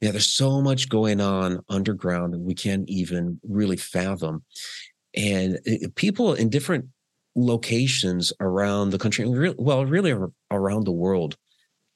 [0.00, 4.42] yeah there's so much going on underground that we can't even really fathom
[5.14, 6.86] and it- people in different
[7.36, 9.24] locations around the country
[9.58, 10.14] well really
[10.50, 11.36] around the world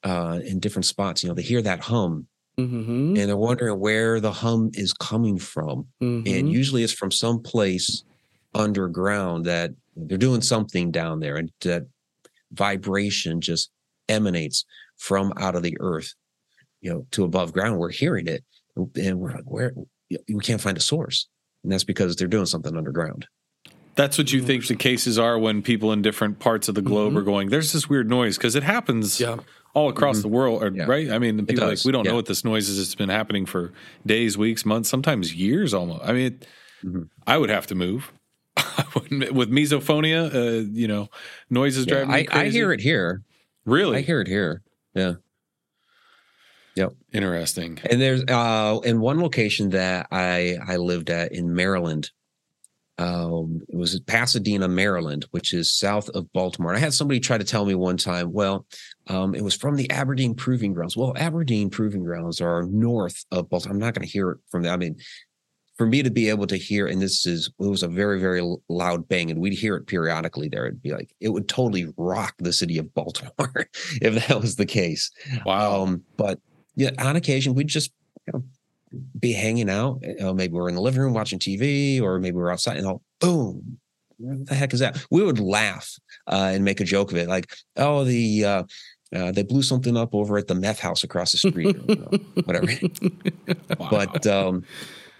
[0.03, 4.19] uh in different spots you know they hear that hum mm-hmm, and they're wondering where
[4.19, 5.87] the hum is coming from.
[6.01, 6.27] mm-hmm.
[6.27, 8.03] And usually it's from some place
[8.53, 11.87] underground that they're doing something down there, and that
[12.51, 13.69] vibration just
[14.07, 14.65] emanates
[14.97, 16.13] from out of the earth,
[16.85, 17.79] you know, to above ground.
[17.79, 18.43] We're hearing it,
[18.75, 19.71] and we're like, where
[20.29, 21.27] we can't find a source,
[21.63, 23.25] and that's because they're doing something underground.
[23.95, 27.13] That's what you think the cases are when people in different parts of the globe
[27.13, 27.17] Mhm.
[27.17, 29.37] are going, there's this weird noise because it happens yeah,
[29.73, 30.83] all across the world, or, Yeah.
[30.85, 31.09] right?
[31.09, 32.11] I mean, people are like, we don't yeah.
[32.11, 32.77] know what this noise is.
[32.77, 33.71] It's been happening for
[34.05, 36.01] days, weeks, months, sometimes years almost.
[36.03, 36.39] I mean,
[36.83, 37.09] Mhm.
[37.25, 38.11] I would have to move.
[39.33, 41.09] With misophonia, uh, you know,
[41.49, 42.47] noises Yeah, driving me I, crazy.
[42.47, 43.21] I hear it here.
[43.65, 44.61] Really I hear it here.
[47.13, 47.79] Interesting.
[47.89, 52.11] And there's uh in one location that I I lived at in Maryland.
[52.97, 56.71] Um it was Pasadena, Maryland, which is south of Baltimore.
[56.71, 58.65] And I had somebody try to tell me one time, well,
[59.07, 60.97] um, it was from the Aberdeen Proving Grounds.
[60.97, 63.73] Well, Aberdeen Proving Grounds are north of Baltimore.
[63.73, 64.73] I'm not going to hear it from that.
[64.73, 64.97] I mean,
[65.77, 68.41] for me to be able to hear, and this is it was a very, very
[68.69, 70.65] loud bang, and we'd hear it periodically there.
[70.65, 73.67] It'd be like it would totally rock the city of Baltimore
[74.01, 75.11] if that was the case.
[75.45, 75.83] Wow.
[75.83, 76.39] Um, but
[76.75, 77.91] yeah, on occasion we'd just
[78.27, 78.43] you know,
[79.19, 79.99] be hanging out.
[80.01, 82.87] You know, maybe we're in the living room watching TV, or maybe we're outside, and
[82.87, 83.77] all boom,
[84.17, 85.03] what the heck is that?
[85.11, 88.63] We would laugh uh, and make a joke of it, like, oh, the uh,
[89.15, 91.95] uh, they blew something up over at the meth house across the street, or, you
[91.95, 92.67] know, whatever.
[93.79, 93.89] Wow.
[93.91, 94.63] But um,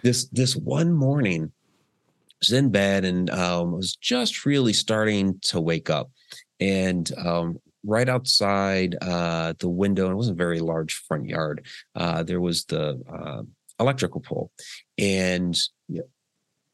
[0.02, 5.60] this this one morning, I was in bed and um, was just really starting to
[5.60, 6.10] wake up,
[6.58, 11.66] and um, right outside uh, the window, and it wasn't a very large front yard.
[11.94, 13.42] Uh, there was the uh,
[13.80, 14.50] electrical pole,
[14.98, 15.56] and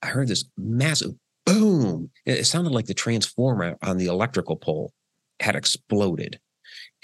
[0.02, 1.12] I heard this massive
[1.46, 2.10] boom.
[2.26, 4.92] It, it sounded like the transformer on the electrical pole
[5.40, 6.40] had exploded,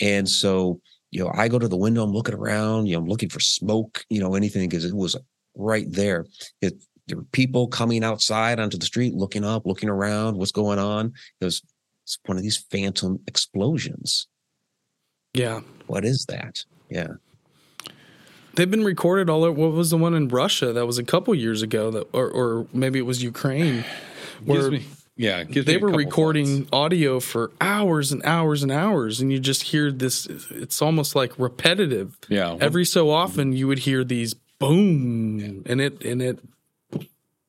[0.01, 3.09] and so you know, I go to the window, I'm looking around, you know, I'm
[3.09, 5.16] looking for smoke, you know, anything because it was
[5.55, 6.27] right there.
[6.61, 6.75] It,
[7.07, 11.12] there were people coming outside onto the street, looking up, looking around, what's going on.
[11.40, 11.62] It was
[12.09, 14.29] it's one of these phantom explosions.
[15.35, 15.61] yeah.
[15.87, 16.64] What is that?
[16.90, 17.14] Yeah.
[18.55, 19.53] They've been recorded all over.
[19.59, 21.90] What was the one in Russia that was a couple years ago?
[21.90, 23.85] That or or maybe it was Ukraine,
[24.44, 24.85] where me-
[25.16, 26.68] yeah, they were recording thoughts.
[26.73, 30.27] audio for hours and hours and hours, and you just hear this.
[30.51, 32.16] It's almost like repetitive.
[32.29, 36.38] Yeah, Every so often, you would hear these boom, and it and it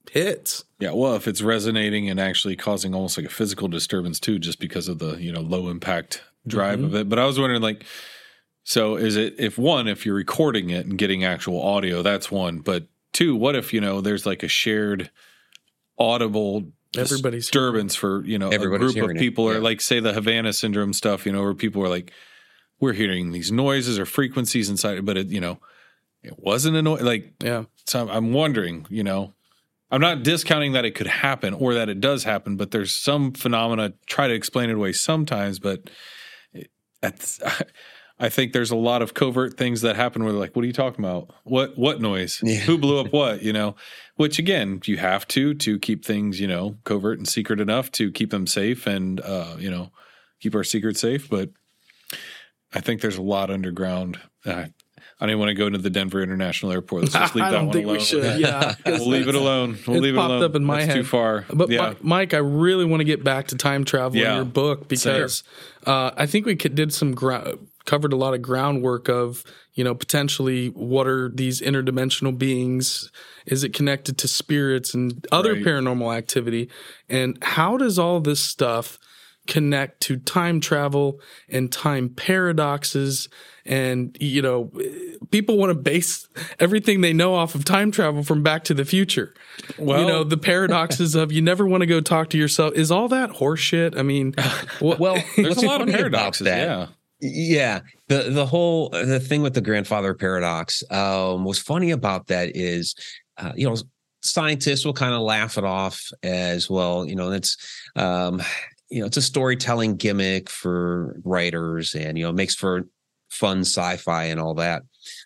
[0.09, 0.65] hits.
[0.79, 4.59] Yeah, well, if it's resonating and actually causing almost like a physical disturbance too, just
[4.59, 6.85] because of the you know low impact drive Mhm.
[6.85, 7.09] of it.
[7.09, 7.85] But I was wondering, like,
[8.63, 12.59] so is it if one, if you're recording it and getting actual audio, that's one.
[12.59, 15.09] But two, what if you know there's like a shared
[15.97, 19.59] audible Everybody's disturbance for you know Everybody's a group of hearing it, people, or yeah.
[19.59, 22.11] like say the Havana syndrome stuff, you know, where people are like,
[22.79, 25.59] we're hearing these noises or frequencies inside, but it you know,
[26.23, 27.01] it wasn't a noise.
[27.01, 29.33] Like Yeah, so I'm- I'm wondering, you know,
[29.91, 33.31] I'm not discounting that it could happen or that it does happen, but there's some
[33.31, 33.93] phenomena.
[34.05, 35.89] Try to explain it away sometimes, but
[38.19, 40.67] I think there's a lot of covert things that happen where they're like, what are
[40.67, 41.31] you talking about?
[41.43, 42.39] What what noise?
[42.43, 42.59] Yeah.
[42.59, 43.41] Who blew up what?
[43.41, 43.75] You know,
[44.15, 48.11] which again, you have to to keep things, you know, covert and secret enough to
[48.11, 49.91] keep them safe and uh, you know,
[50.41, 51.29] keep our secrets safe.
[51.29, 51.51] But
[52.73, 54.19] I think there's a lot underground.
[54.45, 54.65] Uh,
[55.21, 57.01] I don't want to go into the Denver International Airport.
[57.03, 57.97] Let's just leave I that don't one think alone.
[57.97, 58.39] we should.
[58.39, 59.77] Yeah, 'cause We'll leave it alone.
[59.85, 60.43] We'll it's leave it popped alone.
[60.43, 61.45] up in my That's too far.
[61.53, 61.93] But yeah.
[62.01, 65.43] Mike, I really want to get back to time travel in your book because
[65.85, 69.43] uh, I think we could, did some ground, covered a lot of groundwork of
[69.73, 73.11] you know potentially what are these interdimensional beings?
[73.45, 75.63] Is it connected to spirits and other Right.
[75.65, 76.69] paranormal activity?
[77.09, 78.97] And how does all this stuff
[79.47, 83.27] connect to time travel and time paradoxes?
[83.69, 84.71] And you know,
[85.31, 86.27] people want to base
[86.59, 89.33] everything they know off of time travel from Back to the Future
[89.77, 92.89] well, you know the paradoxes of you never want to go talk to yourself is
[92.91, 94.33] all that horseshit i mean
[94.79, 96.45] what, Well, there's a lot of paradoxes.
[96.45, 96.87] that- Yeah.
[97.21, 100.83] Yeah, the the whole the thing with the grandfather paradox.
[100.89, 102.95] Um, what's funny about that is,
[103.37, 103.75] uh, you know,
[104.21, 107.05] scientists will kind of laugh it off as well.
[107.05, 107.57] You know, it's
[107.97, 108.41] um,
[108.89, 112.87] you know, it's a storytelling gimmick for writers, and you know, it makes for
[113.29, 114.83] fun sci-fi and all that.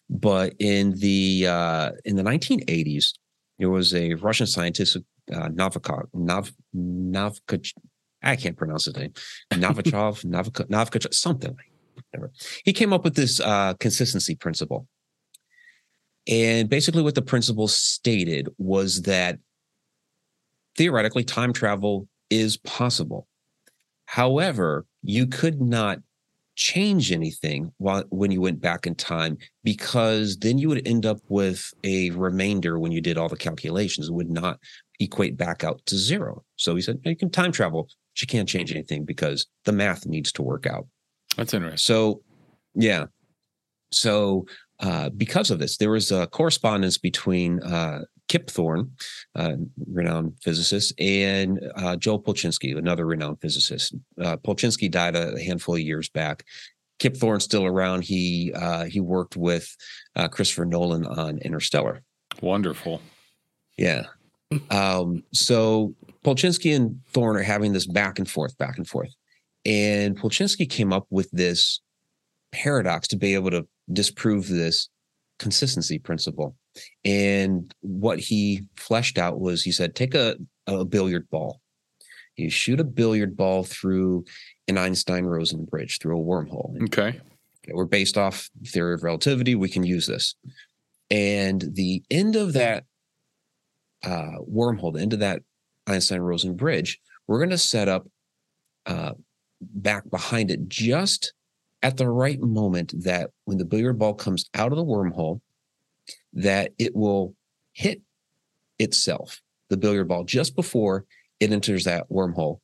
[0.09, 3.13] But in the uh, in the 1980s,
[3.59, 4.97] there was a Russian scientist,
[5.33, 7.73] uh, Novikov, Nav, Navkach,
[8.21, 9.13] I can't pronounce his name,
[9.51, 11.55] Novichov, Navik, Navkach, something.
[12.11, 12.31] Whatever.
[12.63, 14.87] He came up with this uh, consistency principle.
[16.27, 19.39] And basically, what the principle stated was that
[20.77, 23.27] theoretically, time travel is possible.
[24.05, 25.99] However, you could not
[26.55, 31.19] change anything while when you went back in time because then you would end up
[31.29, 34.59] with a remainder when you did all the calculations it would not
[34.99, 37.83] equate back out to zero so he said you can time travel
[38.13, 40.85] but you can't change anything because the math needs to work out
[41.35, 41.83] That's interesting.
[41.83, 42.21] so,
[42.75, 43.05] yeah.
[43.91, 44.45] So,
[44.79, 48.91] uh, because of this, there was a correspondence between uh, Kip Thorne,
[49.35, 49.53] uh,
[49.91, 53.95] renowned physicist, and uh, Joe Polchinski, another renowned physicist.
[54.19, 56.45] Uh, Polchinski died a handful of years back.
[56.99, 58.03] Kip Thorne's still around.
[58.03, 59.75] He uh, he worked with
[60.15, 62.01] uh, Christopher Nolan on Interstellar.
[62.41, 63.01] Wonderful.
[63.77, 64.03] Yeah.
[64.69, 69.13] Um, so Polchinski and Thorne are having this back and forth, back and forth.
[69.65, 71.81] And Polchinski came up with this
[72.51, 74.89] paradox to be able to disprove this
[75.39, 76.55] consistency principle.
[77.05, 80.35] And what he fleshed out was he said, take a,
[80.67, 81.59] a billiard ball.
[82.35, 84.25] You shoot a billiard ball through
[84.67, 86.81] an Einstein Rosen bridge, through a wormhole.
[86.83, 87.19] Okay.
[87.65, 89.55] Okay, we're based off theory of relativity.
[89.55, 90.35] We can use this.
[91.09, 92.85] And the end of that
[94.03, 95.43] uh, wormhole, the end of that
[95.87, 98.07] Einstein Rosen bridge, we're going to set up
[98.85, 99.11] uh,
[99.61, 101.33] back behind it just
[101.83, 105.39] at the right moment that when the billiard ball comes out of the wormhole,
[106.33, 107.35] that it will
[107.73, 108.01] hit
[108.79, 111.05] itself, the billiard ball, just before
[111.39, 112.59] it enters that wormhole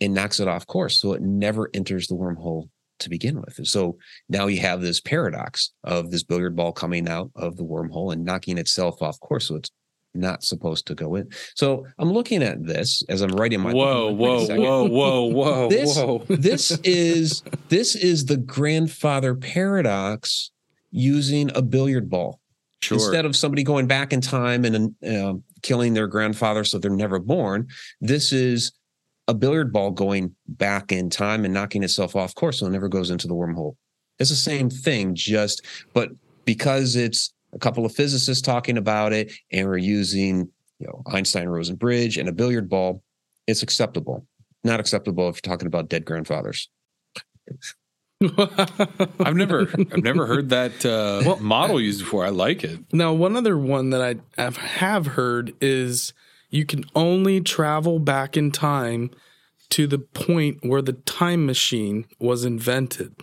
[0.00, 1.00] and knocks it off course.
[1.00, 2.68] So it never enters the wormhole
[2.98, 3.66] to begin with.
[3.66, 8.12] So now you have this paradox of this billiard ball coming out of the wormhole
[8.12, 9.48] and knocking itself off course.
[9.48, 9.70] So it's
[10.14, 11.28] not supposed to go in.
[11.56, 14.84] So I'm looking at this as I'm writing my Whoa, I'm like, wait a whoa,
[14.84, 16.24] whoa, whoa, whoa, This- whoa.
[16.28, 20.50] this is this is the grandfather paradox
[20.90, 22.41] using a billiard ball
[22.82, 22.96] Sure.
[22.96, 27.20] instead of somebody going back in time and uh, killing their grandfather so they're never
[27.20, 27.68] born
[28.00, 28.72] this is
[29.28, 32.88] a billiard ball going back in time and knocking itself off course so it never
[32.88, 33.76] goes into the wormhole.
[34.18, 35.64] It's the same thing just
[35.94, 36.10] but
[36.44, 41.48] because it's a couple of physicists talking about it and we're using you know einstein
[41.48, 43.02] rosen bridge and a billiard ball
[43.46, 44.26] it's acceptable.
[44.64, 46.68] Not acceptable if you're talking about dead grandfathers
[49.20, 49.62] I've never
[49.92, 52.24] I've never heard that uh, Well, model used before.
[52.24, 52.78] I like it.
[52.92, 56.12] now one other one that i have- have heard is
[56.50, 59.10] you can only travel back in time
[59.70, 63.14] to the point where the time machine was invented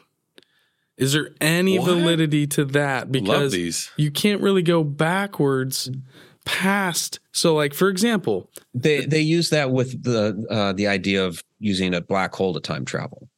[0.98, 1.86] is there any What?
[1.86, 3.90] validity to that Love because these.
[3.98, 5.90] you can't really go backwards
[6.46, 11.44] past so like for example they they use that with the uh, the idea of
[11.60, 13.30] using a black hole to time travel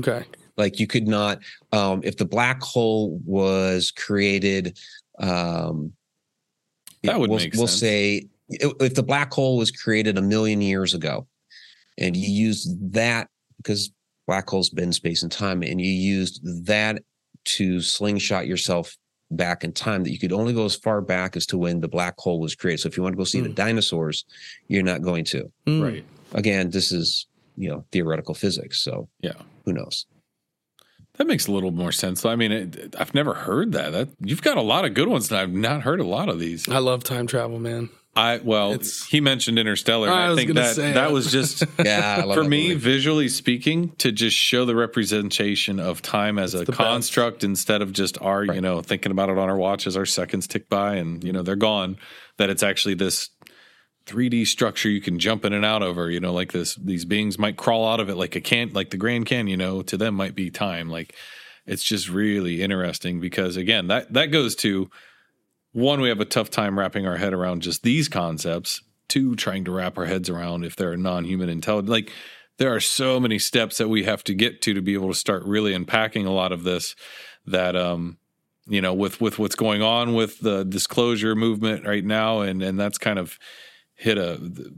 [0.00, 0.24] okay
[0.56, 1.38] like you could not
[1.72, 4.78] um if the black hole was created
[5.18, 5.92] um
[7.02, 7.80] That would we'll, make we'll sense.
[7.80, 11.26] say if if the black hole was created a million years ago
[11.98, 13.28] and you used that
[13.58, 13.90] because
[14.26, 17.02] black holes bend space and time and you used that
[17.44, 18.96] to slingshot yourself
[19.32, 21.88] back in time that you could only go as far back as to when the
[21.88, 23.54] black hole was created so if you want to go see the Hmm.
[23.54, 24.24] dinosaurs
[24.68, 25.82] you're not going to Hmm.
[25.82, 26.04] Right.
[26.34, 27.26] again this is
[27.56, 29.32] you know theoretical physics so Yeah.
[29.64, 30.06] who knows
[31.18, 32.24] That makes a little more sense.
[32.24, 33.92] I mean, it, I've never heard that.
[33.92, 36.38] That you've got a lot of good ones, and I've not heard a lot of
[36.38, 36.68] these.
[36.68, 37.88] I love time travel, man.
[38.18, 40.08] I well, It's- he mentioned Interstellar.
[40.08, 41.12] I I, think that that it.
[41.12, 42.80] was just Yeah, for me, movie.
[42.80, 46.78] visually speaking, to just show the representation of time as a the best.
[46.78, 50.06] construct instead of just our, you know, thinking about it on our watch as our
[50.06, 51.98] seconds tick by and you know they're gone.
[52.38, 53.30] That it's actually this
[54.06, 56.76] 3D structure you can jump in and out of, or you know, like this.
[56.76, 59.48] These beings might crawl out of it like a can, like the Grand Canyon.
[59.48, 60.88] You know, to them might be time.
[60.88, 61.14] Like
[61.66, 64.88] it's just really interesting because again, that that goes to
[65.72, 68.80] one, we have a tough time wrapping our head around just these concepts.
[69.08, 71.90] Two, trying to wrap our heads around if they're non-human intelligence.
[71.90, 72.10] Like
[72.58, 75.18] there are so many steps that we have to get to to be able to
[75.18, 76.96] start really unpacking a lot of this.
[77.46, 78.18] That um,
[78.66, 82.78] you know, with with what's going on with the disclosure movement right now, and and
[82.78, 83.38] that's kind of
[83.96, 84.72] hit a the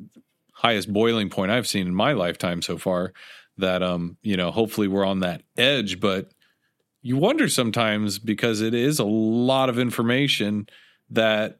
[0.52, 3.12] highest boiling point I've seen in my lifetime so far.
[3.58, 6.30] That um, you know, hopefully we're on that edge, but
[7.02, 10.68] you wonder sometimes because it is a lot of information
[11.10, 11.58] that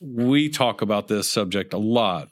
[0.00, 2.28] we talk about this subject a lot.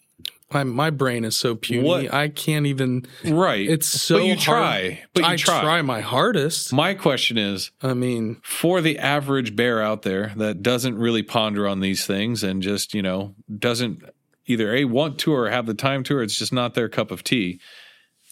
[0.51, 1.87] My my brain is so puny.
[1.87, 3.05] What- I can't even.
[3.25, 3.69] Right.
[3.69, 4.17] It's so.
[4.17, 4.41] But you hard.
[4.41, 5.05] try.
[5.13, 5.83] But you I try.
[5.83, 6.73] my hardest.
[6.73, 11.69] My question is I mean, for the average bear out there that doesn't really ponder
[11.69, 14.03] on these things and just, you know, doesn't
[14.49, 17.11] either A, want to or have the time to, or it's just not their cup
[17.11, 17.61] of tea.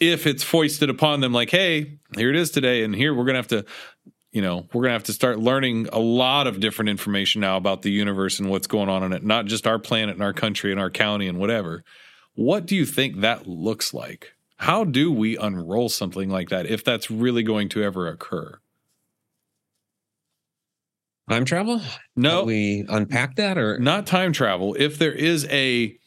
[0.01, 3.35] If it's foisted upon them, like, hey, here it is today, and here we're going
[3.35, 3.65] to have to,
[4.31, 7.57] you know, we're going to have to start learning a lot of different information now
[7.57, 10.35] about the universe and what's going on in it, not just our planet and our
[10.35, 11.83] country and our county and whatever.
[12.35, 14.33] What do you think that looks like?
[14.59, 18.59] How do we unroll something like that if that's really going to ever occur?
[21.31, 21.81] Time travel?
[22.15, 24.77] No, we unpack that or not time travel.
[24.79, 25.99] If there is a,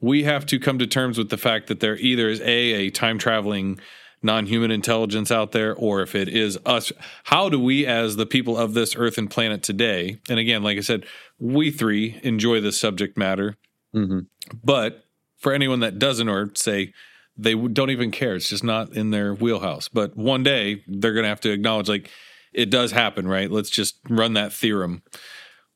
[0.00, 2.90] we have to come to terms with the fact that there either is a a
[2.90, 3.78] time traveling
[4.20, 6.90] non-human intelligence out there, or if it is us.
[7.24, 10.76] How do we, as the people of this Earth and planet today, and again, like
[10.76, 11.06] I said,
[11.38, 13.56] we three enjoy this subject matter,
[13.94, 14.26] Mhm.
[14.64, 15.04] but
[15.36, 16.92] for anyone that doesn't, or say
[17.36, 19.86] they don't even care, it's just not in their wheelhouse.
[19.86, 22.10] But one day they're going to have to acknowledge, like,
[22.52, 23.48] it does happen, right?
[23.48, 25.02] Let's just run that theorem.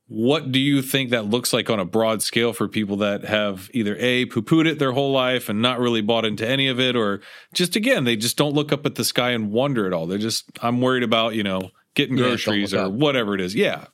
[0.08, 3.70] What do you think that looks like on a broad scale for people that have
[3.72, 6.78] either A, poo pooed it their whole life and not really bought into any of
[6.78, 7.20] it, or
[7.54, 10.06] just again, they just don't look up at the sky and wonder at all?
[10.06, 12.92] They're just, I'm worried about, you know, getting groceries look or up.
[12.92, 13.54] whatever it is.
[13.54, 13.86] Yeah.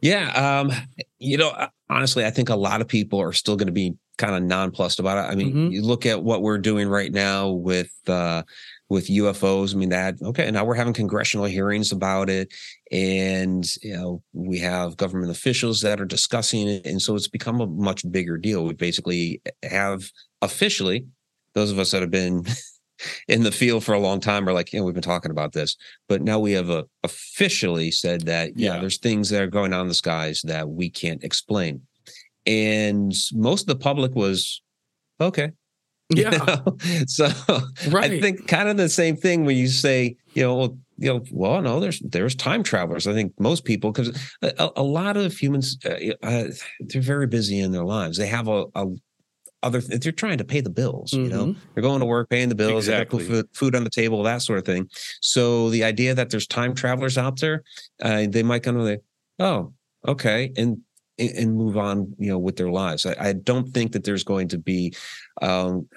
[0.00, 0.30] Yeah,
[0.60, 0.72] um,
[1.18, 1.52] you know,
[1.90, 4.98] honestly, I think a lot of people are still going to be kind of nonplussed
[5.00, 5.30] about it.
[5.30, 5.72] I mean, Mhm.
[5.72, 8.44] you look at what we're doing right now with uh,
[8.88, 9.74] with UFOs.
[9.74, 12.54] I mean, that okay, now we're having congressional hearings about it,
[12.92, 17.60] and you know, we have government officials that are discussing it, and so it's become
[17.60, 18.64] a much bigger deal.
[18.64, 20.10] We basically have
[20.42, 21.06] officially,
[21.54, 22.44] those of us that have been
[23.28, 25.52] in the field for a long time are like, you know, we've been talking about
[25.52, 25.76] this,
[26.08, 28.80] but now we have uh officially said that, yeah, Yeah.
[28.80, 31.82] there's things that are going on in the skies that we can't explain.
[32.46, 34.62] And most of the public was
[35.20, 35.50] okay.
[36.10, 36.76] You yeah, know?
[37.06, 37.26] so
[37.88, 38.12] right.
[38.12, 41.22] I think kind of the same thing when you say, you know, well, you know,
[41.30, 43.06] well, no, there's there's time travelers.
[43.06, 46.44] I think most people, because a, a lot of humans, uh, uh,
[46.80, 48.16] they're very busy in their lives.
[48.16, 48.86] They have a, a
[49.62, 49.80] other.
[49.80, 51.12] They're trying to pay the bills.
[51.12, 51.56] You know, Mhm.
[51.74, 53.24] they're going to work, paying the bills, they put Exactly.
[53.26, 54.88] food, food on the table, that sort of thing.
[55.20, 57.62] So the idea that there's time travelers out there,
[58.00, 59.02] uh, they might kind of like,
[59.38, 59.72] oh,
[60.06, 60.78] okay, and
[61.18, 63.06] and move on, you know, with their lives.
[63.06, 64.94] I, I don't think that there's going to be
[65.42, 65.88] um,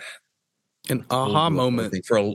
[0.89, 2.05] An aha moment.
[2.05, 2.33] for a,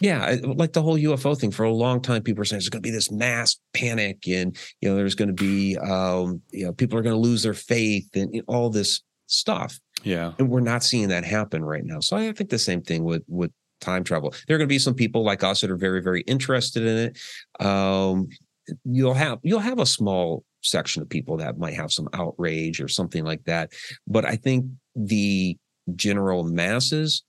[0.00, 2.22] yeah, like the whole UFO thing for a long time.
[2.22, 5.28] People were saying there's going to be this mass panic, and you know, there's going
[5.28, 8.44] to be, um, you know, people are going to lose their faith, and you know,
[8.46, 9.78] all this stuff.
[10.04, 10.32] Yeah.
[10.38, 12.00] And we're not seeing that happen right now.
[12.00, 13.50] So I think the same thing with with
[13.80, 14.34] time travel.
[14.46, 16.98] There are going to be some people like us that are very, very interested in
[16.98, 17.64] it.
[17.64, 18.28] Um,
[18.84, 22.88] you'll have you'll have a small section of people that might have some outrage or
[22.88, 23.72] something like that,
[24.06, 25.56] but I think the
[25.94, 27.22] general masses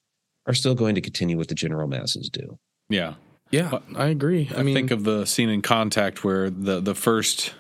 [0.46, 2.58] are still going to continue what the general masses do.
[2.90, 3.16] Yeah.
[3.52, 4.50] Yeah, I agree.
[4.56, 7.56] I, I, mean, think of the scene in Contact where the the first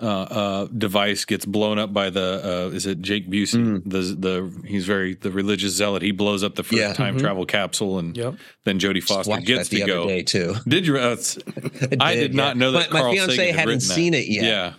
[0.00, 2.40] uh, uh, device gets blown up by the
[2.70, 3.82] uh, is it Jake Busey?
[3.84, 6.00] The the he's very the religious zealot.
[6.00, 6.94] He blows up the first Yeah.
[6.94, 7.20] time Mhm.
[7.20, 8.36] travel capsule, and yep.
[8.64, 10.08] then Jodie Just Foster watched gets that to the other go.
[10.08, 10.54] day too.
[10.66, 10.96] Did you?
[10.96, 11.38] Uh, it's-
[12.00, 13.94] I did not know that My, my Carl fiance Sagan had hadn't that.
[13.94, 14.44] seen it yet.
[14.44, 14.72] Yeah.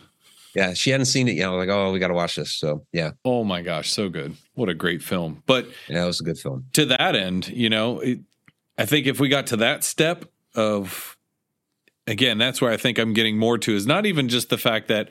[0.56, 1.48] Yeah, she hadn't seen it yet.
[1.48, 2.52] I was like, oh, we got to watch this.
[2.52, 4.36] So yeah, Oh my gosh, so good!
[4.54, 5.44] What a great film.
[5.46, 6.66] But yeah, it was a good film.
[6.74, 8.20] to that end, you know, it,
[8.78, 10.26] I think if we got to that step
[10.56, 11.18] of,
[12.08, 14.88] again, that's where I think I'm getting more to is not even just the fact
[14.88, 15.10] that,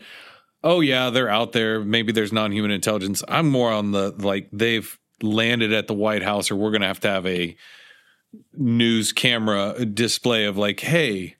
[0.62, 1.80] oh yeah, they're out there.
[1.80, 3.22] Maybe there's non-human intelligence.
[3.28, 6.86] I'm more on the like they've landed at the White House, or we're going to
[6.86, 7.57] have to have a
[8.53, 11.36] news camera display of like, hey,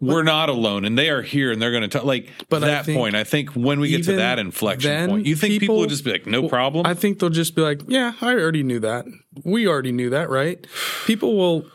[0.00, 2.66] we're not alone and they are here and they're going to talk like But I
[2.68, 5.60] that think point i think when we get to that inflection point you think people,
[5.60, 8.12] people- will just be like no Well, problem I think they'll just be like, yeah,
[8.20, 9.06] I already knew that.
[9.44, 10.64] We already knew that, right?
[11.06, 11.66] People will.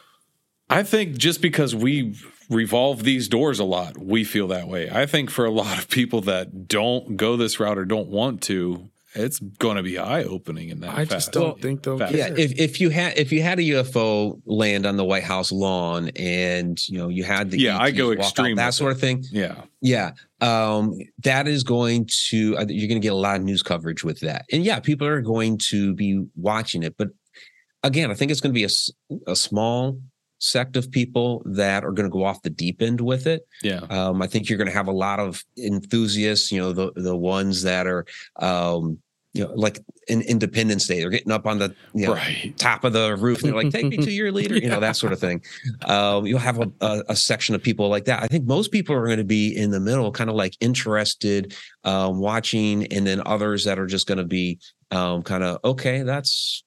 [0.69, 2.15] I think just because we
[2.49, 4.89] revolve these doors a lot, we feel that way.
[4.89, 8.41] I think for a lot of people that don't go this route or don't want
[8.43, 10.97] to, it's going to be eye opening in that.
[10.97, 11.99] I just don't think they'll.
[11.99, 12.15] care.
[12.15, 15.51] Yeah, if if you had if you had a UFO land on the White House
[15.51, 18.75] lawn and you know you had the Yeah, I go walk out, extreme that with
[18.75, 19.23] sort of thing.
[19.31, 20.11] Yeah, Yeah,
[20.41, 24.19] um, that is going to you're going to get a lot of news coverage with
[24.21, 26.95] that, and yeah, people are going to be watching it.
[26.97, 27.09] But
[27.83, 29.99] again, I think it's going to be a a small
[30.43, 33.47] sect of people that are going to go off the deep end with it.
[33.61, 36.91] yeah, Um, I think you're going to have a lot of enthusiasts, you know, the
[36.95, 38.05] the ones that are,
[38.35, 38.99] um,
[39.33, 42.53] you know, like an Independence Day, they're getting up on the you know, right.
[42.57, 44.95] top of the roof and they're like, "Take me to your leader," you know, that
[44.95, 45.43] sort of thing.
[45.85, 48.23] Um, you'll have a, a, a section of people like that.
[48.23, 51.55] I think most people are going to be in the middle, kind of like interested,
[51.83, 54.59] um, watching, and then others that are just going to be
[54.91, 56.63] um, kind of okay, that's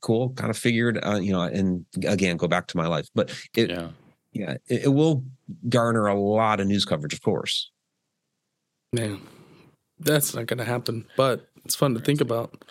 [0.00, 3.30] cool, kind of figured, uh, you know, and again, go back to my life, but
[3.56, 3.88] it Yeah,
[4.32, 5.24] yeah, it, it will
[5.68, 7.70] garner a lot of news coverage, of course.
[8.92, 9.20] Man,
[9.98, 11.06] that's not going to happen.
[11.16, 12.64] But it's fun to think about.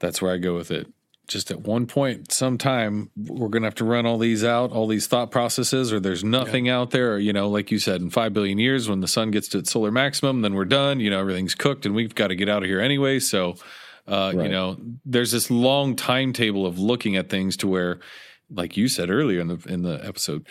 [0.00, 0.88] that's where I go with it.
[1.28, 4.88] Just at one point, sometime, we're going to have to run all these out, all
[4.88, 7.14] these thought processes, or there's nothing out there.
[7.14, 9.58] Or, you know, like you said, in five billion years, when the sun gets to
[9.58, 10.98] its solar maximum, then we're done.
[10.98, 13.20] You know, everything's cooked and we've got to get out of here anyway.
[13.20, 13.54] So,
[14.08, 18.00] uh, you know, there's this long timetable of looking at things to where,
[18.50, 20.46] like you said earlier in the in the episode,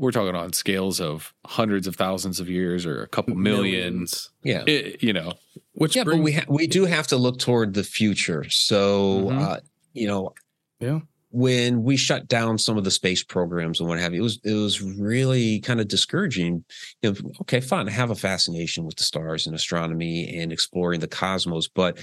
[0.00, 3.90] we're talking on scales of hundreds of thousands of years or a couple million.
[3.92, 4.30] Millions.
[4.42, 5.34] Yeah, It- you know,
[5.74, 8.44] Which yeah, but we ha- we do have to look toward the future.
[8.48, 9.40] So, Mhm.
[9.42, 9.60] uh,
[9.92, 10.32] you know,
[10.80, 14.22] yeah, when we shut down some of the space programs and what have you, it
[14.24, 16.64] was it was really kind of discouraging.
[17.02, 21.00] You know, okay, fine, I have a fascination with the stars and astronomy and exploring
[21.00, 21.98] the cosmos, but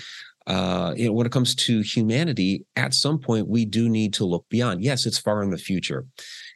[0.45, 4.23] uh, you know, when it comes to humanity, at some point we do need to
[4.23, 4.81] look beyond.
[4.81, 6.05] Yes, it's far in the future.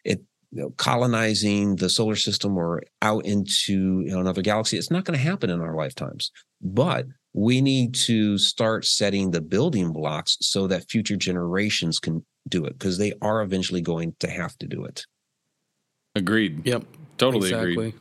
[0.05, 0.21] It
[0.51, 5.05] you know, colonizing the solar system or out into you know, another galaxy, it's not
[5.05, 6.31] going to happen in our lifetimes.
[6.61, 12.65] But we need to start setting the building blocks so that future generations can do
[12.65, 15.05] it because they are eventually going to have to do it.
[16.15, 16.65] agreed.
[16.65, 16.83] yep,
[17.17, 17.93] Totally agreed.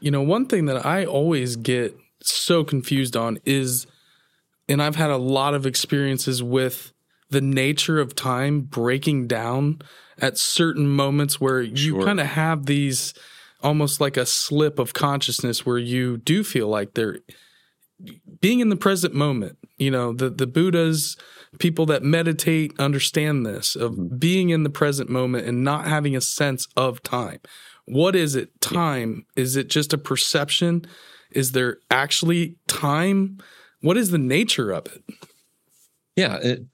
[0.00, 3.86] You know, one thing that I always get so confused on is,
[4.68, 6.92] and I've had a lot of experiences with
[7.30, 9.80] the nature of time breaking down
[10.20, 12.04] at certain moments where you Sure.
[12.04, 13.14] kind of have these
[13.62, 17.18] almost like a slip of consciousness where you do feel like they're
[18.40, 19.58] being in the present moment.
[19.76, 21.16] You know, the the Buddhas,
[21.58, 24.16] people that meditate understand this of mm-hmm.
[24.16, 27.40] being in the present moment and not having a sense of time.
[27.84, 28.60] What is it?
[28.60, 29.26] Time?
[29.34, 30.84] Is it just a perception?
[31.30, 33.38] Is there actually time?
[33.80, 35.02] What is the nature of it?
[36.16, 36.64] Yeah, it,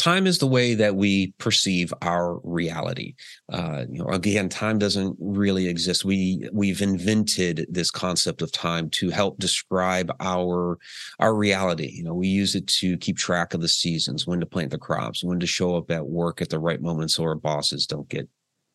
[0.00, 3.14] time is the way that we perceive our reality.
[3.52, 6.04] Uh, you know, again, time doesn't really exist.
[6.04, 10.78] We we've invented this concept of time to help describe our
[11.18, 11.90] our reality.
[11.92, 14.78] You know, we use it to keep track of the seasons, when to plant the
[14.78, 18.08] crops, when to show up at work at the right moment so our bosses don't
[18.08, 18.26] get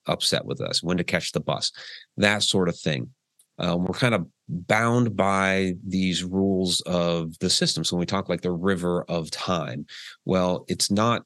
[0.05, 1.71] upset with us, when to catch the bus,
[2.17, 3.09] that sort of thing.
[3.57, 7.83] Um, we're kind of bound by these rules of the system.
[7.83, 9.85] So when we talk like the river of time,
[10.25, 11.23] well, it's not,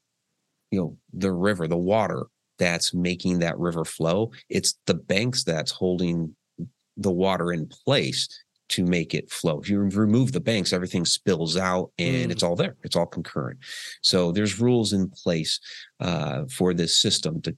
[0.70, 2.26] you know, the river, the water
[2.58, 4.30] that's making that river flow.
[4.48, 6.34] It's the banks that's holding
[6.96, 8.28] the water in place
[8.68, 9.58] to make it flow.
[9.58, 12.32] If you remove the banks, everything spills out and Mm.
[12.32, 12.76] it's all there.
[12.84, 13.58] It's all concurrent.
[14.02, 15.58] So there's rules in place
[15.98, 17.56] uh, for this system to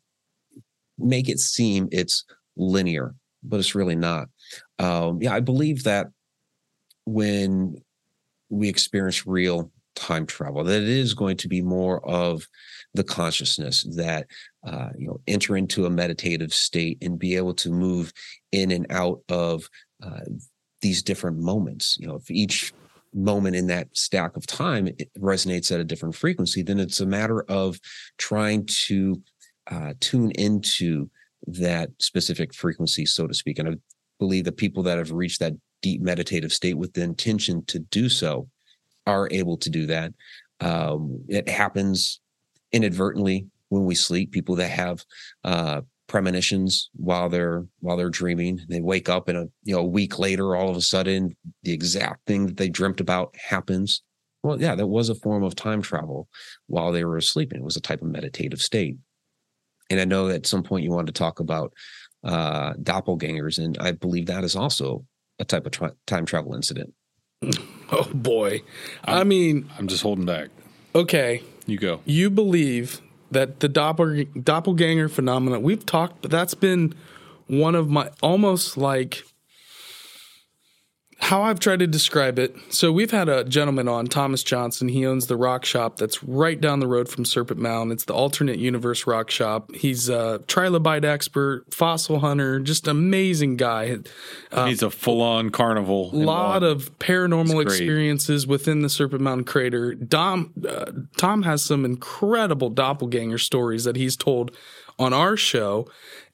[0.99, 2.25] make it seem it's
[2.57, 4.29] linear, but it's really not.
[4.79, 6.09] Um, yeah, I believe that
[7.05, 7.83] when
[8.49, 12.47] we experience real time travel, that it is going to be more of
[12.95, 14.27] the consciousness that
[14.67, 18.13] uh, you know enter into a meditative state and be able to move
[18.53, 19.69] in and out of
[20.03, 20.21] uh,
[20.81, 21.97] these different moments.
[21.99, 22.73] You know, if each
[23.15, 24.89] moment in that stack of time
[25.19, 27.79] resonates at a different frequency, then it's a matter of
[28.19, 29.21] trying to
[29.71, 31.11] uh, tune into
[31.47, 33.59] that specific frequency, so to speak.
[33.59, 33.73] And I
[34.23, 38.09] believe that people that have reached that deep meditative state with the intention to do
[38.09, 38.49] so
[39.05, 40.13] are able to do that.
[40.61, 42.21] Um, it happens
[42.71, 44.31] inadvertently when we sleep.
[44.31, 45.05] People that have
[45.43, 49.95] uh, premonitions while they're while they're dreaming, they wake up and a you know a
[49.99, 54.03] week later, all of a sudden, the exact thing that they dreamt about happens.
[54.45, 56.29] Well, yeah, that was a form of time travel
[56.69, 57.59] while they were sleeping.
[57.59, 58.99] It was a type of meditative state.
[59.91, 61.73] and I know at some point you wanted to talk about
[62.25, 65.05] uh, doppelgangers, and I believe that is also
[65.39, 66.95] a type of tra- time travel incident.
[67.95, 68.63] Oh boy.
[69.05, 70.49] I mean, I'm just holding back.
[70.95, 71.43] okay.
[71.67, 72.01] You go.
[72.07, 76.95] You believe that the doppel, doppelganger phenomenon, we've talked, that's been
[77.49, 79.25] one of my almost like
[81.23, 82.57] how I've tried to describe it.
[82.71, 84.89] So we've had a gentleman on, Thomas Johnson.
[84.89, 87.93] He owns the rock shop that's right down the road from Serpent Mound.
[87.93, 89.73] It's the alternate universe rock shop.
[89.73, 93.99] He's a trilobite expert, fossil hunter, just amazing guy.
[94.67, 96.11] He's a full-on carnival.
[96.13, 99.95] A lot of paranormal experiences within the Serpent Mound crater.
[99.95, 104.51] Dom, uh, Tom has some incredible doppelganger stories that he's told
[104.99, 105.89] on our show.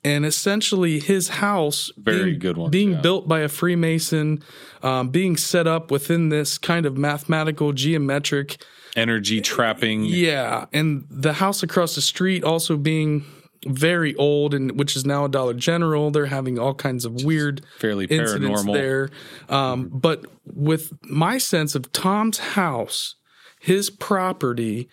[0.05, 3.01] And essentially, his house Very being, good ones, being yeah.
[3.01, 4.43] built by a Freemason,
[4.83, 8.63] um, being set up within this kind of mathematical geometric
[8.97, 10.05] energy trapping.
[10.05, 13.25] yeah, and the house across the street also being
[13.67, 16.11] very old and which is now a Dollar General.
[16.11, 18.73] They're having all kinds of weird fairly paranormal.
[18.73, 19.11] there.
[19.49, 23.17] Um, but with my sense of Tom's house,
[23.61, 24.89] his property,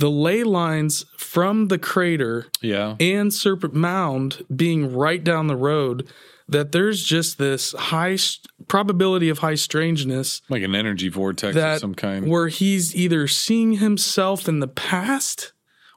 [0.00, 2.96] the ley lines from the crater Yeah.
[2.98, 6.08] and Serpent Mound being right down the road,
[6.48, 11.78] that there's just this high st- probability of high strangeness Like an energy vortex of
[11.78, 12.26] some kind.
[12.28, 15.52] where he's either seeing himself in the past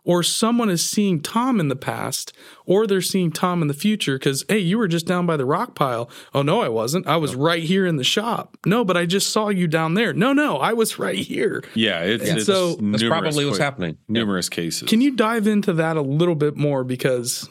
[0.06, 2.34] or someone is seeing Tom in the past
[2.66, 5.46] or they're seeing Tom in the future cuz hey you were just down by the
[5.46, 6.10] rock pile.
[6.34, 7.08] Oh no I wasn't.
[7.08, 8.58] I was right here in the shop.
[8.66, 10.14] No but I just saw you down there.
[10.14, 11.64] No no I was right here.
[11.74, 13.98] Yeah, it's, it's so- That's probably what's happening.
[14.08, 14.88] Numerous cases.
[14.90, 16.84] can you dive into that a little bit more?
[16.84, 17.48] Because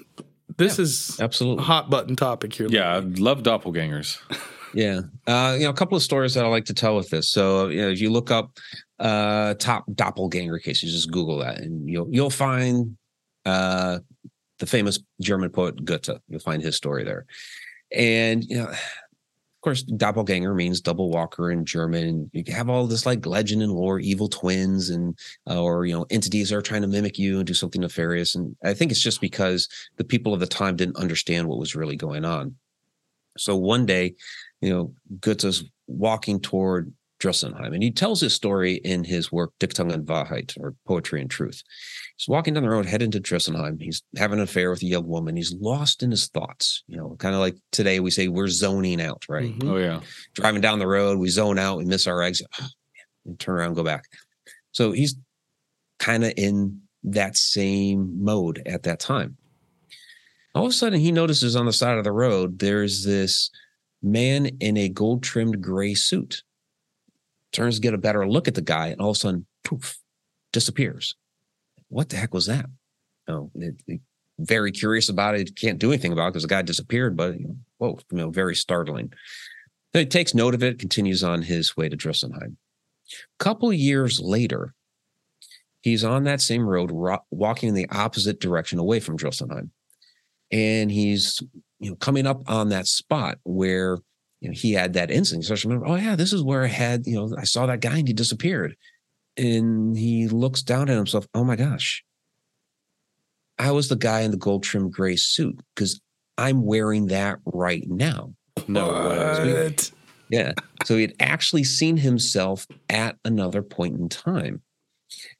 [0.58, 1.64] this is a Absolutely.
[1.64, 4.18] hot button topic here yeah, I love doppelgangers.
[4.74, 5.00] Yeah.
[5.26, 7.30] Uh, you know, a couple of stories that I like to tell with this.
[7.30, 8.58] So, you know, if you look up
[8.98, 12.96] uh top doppelganger cases, just Google that and you'll you'll find
[13.44, 13.98] uh
[14.58, 16.20] the famous German poet Goethe.
[16.28, 17.26] You'll find his story there.
[17.90, 22.30] And you know, of course, doppelganger means double walker in German.
[22.32, 25.18] You have all this like legend and lore, evil twins and
[25.48, 28.34] uh, or you know, entities are trying to mimic you and do something nefarious.
[28.34, 31.76] And I think it's just because the people of the time didn't understand what was
[31.76, 32.56] really going on.
[33.38, 34.14] So one day,
[34.62, 39.92] you know, Goethe's walking toward Drusenheim, and he tells his story in his work Dichtung
[39.92, 41.62] und Wahrheit, or Poetry and Truth.
[42.16, 43.80] He's walking down the road, heading to Drusenheim.
[43.80, 45.36] He's having an affair with a young woman.
[45.36, 46.82] He's lost in his thoughts.
[46.86, 49.56] You know, kind of like today we say we're zoning out, right?
[49.56, 49.68] Mhm.
[49.70, 50.00] Oh yeah.
[50.34, 52.48] Driving down the road, we zone out, we miss our exit,
[53.26, 54.04] and turn around, and go back.
[54.72, 55.16] So he's
[55.98, 59.36] kind of in that same mode at that time.
[60.54, 63.50] All of a sudden, he notices on the side of the road there's this
[64.02, 66.42] man in a gold trimmed gray suit.
[67.52, 69.98] Turns to get a better look at the guy, and all of a sudden, poof,
[70.52, 71.14] disappears.
[71.88, 72.66] What the heck was that?
[73.28, 74.00] Oh, it, it-
[74.38, 75.54] very curious about it.
[75.56, 78.30] Can't do anything about it because the guy disappeared, but you know, whoa, you know,
[78.30, 79.12] very startling.
[79.92, 82.56] So he takes note of it, continues on his way to Drusenheim.
[83.38, 84.74] couple years later,
[85.82, 89.68] he's on that same road, ro- walking in the opposite direction away from Drusenheim.
[90.50, 91.40] And he's
[91.82, 93.98] you know coming up on that spot where
[94.40, 95.42] you know he had that incident.
[95.42, 97.66] He starts to remember, oh yeah, this is where I had, you know, I saw
[97.66, 98.76] that guy and he disappeared.
[99.36, 102.04] And he looks down at himself, oh my gosh.
[103.58, 106.00] I was the guy in the gold trimmed gray suit because
[106.38, 108.34] I'm wearing that right now.
[108.68, 108.88] No.
[108.88, 109.90] What?
[110.30, 110.52] Yeah.
[110.84, 114.62] So he had actually seen himself at another point in time.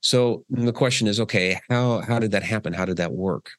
[0.00, 2.72] So the question is, okay, how how did that happen?
[2.72, 3.50] How did that work?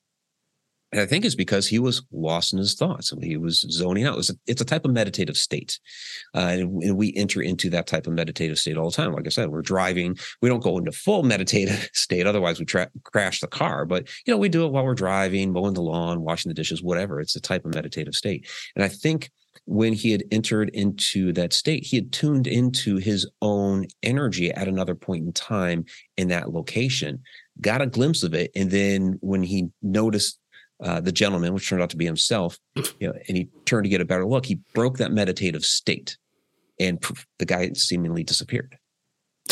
[0.93, 3.11] And I think it's because he was lost in his thoughts.
[3.19, 4.19] He was zoning out.
[4.19, 5.79] It's a, it's a type of meditative state.
[6.35, 9.11] Uh, and, and we enter into that type of meditative state all the time.
[9.11, 10.15] Like I said, we're driving.
[10.43, 12.27] We don't go into full meditative state.
[12.27, 13.85] Otherwise, we tra- crash the car.
[13.85, 16.83] But, you know, we do it while we're driving, mowing the lawn, washing the dishes,
[16.83, 17.19] whatever.
[17.19, 18.47] It's a type of meditative state.
[18.75, 19.31] And I think
[19.65, 24.67] when he had entered into that state, he had tuned into his own energy at
[24.67, 25.85] another point in time
[26.17, 27.23] in that location,
[27.61, 28.51] got a glimpse of it.
[28.55, 30.39] And then when he noticed
[30.81, 32.57] uh, the gentleman, which turned out to be himself,
[32.99, 36.17] you know, and he turned to get a better look, he broke that meditative state
[36.79, 38.77] and poof, the guy seemingly disappeared.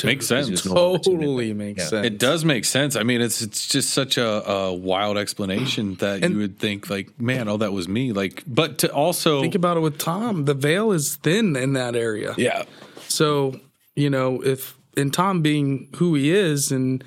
[0.03, 0.65] Makes sense.
[0.65, 1.21] no longer tuned in.
[1.27, 1.87] Totally makes Yeah.
[1.89, 2.07] sense.
[2.07, 2.95] It does make sense.
[2.95, 6.89] I mean, it's it's just such a, a wild explanation that And- you would think
[6.89, 8.11] like, man, oh, that was me.
[8.13, 10.45] Like, but to also, Think about it with Tom.
[10.45, 12.33] The veil is thin in that area.
[12.37, 12.63] yeah,
[13.09, 13.59] So,
[13.95, 17.03] you know, if and Tom being who he is and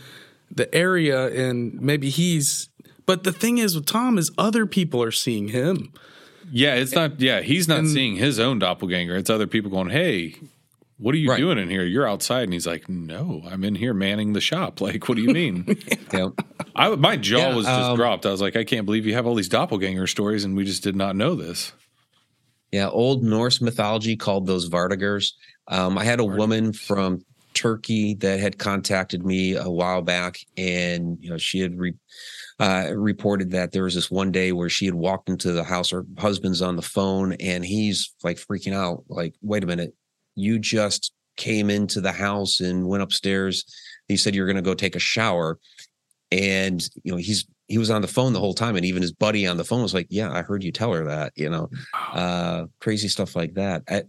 [0.50, 2.68] the area and maybe he's
[3.06, 5.92] but the thing is with Tom is other people are seeing him.
[6.50, 7.20] yeah, it's not.
[7.20, 9.16] Yeah, he's not And- seeing his own doppelganger.
[9.16, 10.34] It's other people going, hey,
[10.98, 11.38] what are you Right.
[11.38, 11.84] doing in here?
[11.84, 12.44] You're outside.
[12.44, 14.80] And he's like, no, I'm in here manning the shop.
[14.80, 15.76] Like, what do you mean?
[16.12, 16.28] Yeah.
[16.76, 18.24] I, my jaw Yeah, was just um, dropped.
[18.26, 20.82] I was like, I can't believe you have all these doppelganger stories and we just
[20.84, 21.72] did not know this.
[22.72, 25.32] Yeah, old Norse mythology called those vardøgers.
[25.68, 27.24] Um, I had a woman from
[27.54, 31.94] Turkey that had contacted me a while back, and you know she had re-
[32.60, 35.90] uh, reported that there was this one day where she had walked into the house.
[35.90, 39.04] Her husband's on the phone, and he's like freaking out.
[39.08, 39.94] Like, wait a minute,
[40.36, 43.64] you just came into the house and went upstairs.
[44.08, 45.58] He said you're going to go take a shower,
[46.30, 49.12] and you know he's he was on the phone the whole time, and even his
[49.12, 51.70] buddy on the phone was like, "Yeah, I heard you tell her that." You know,
[52.12, 53.82] uh, crazy stuff like that.
[53.88, 54.04] A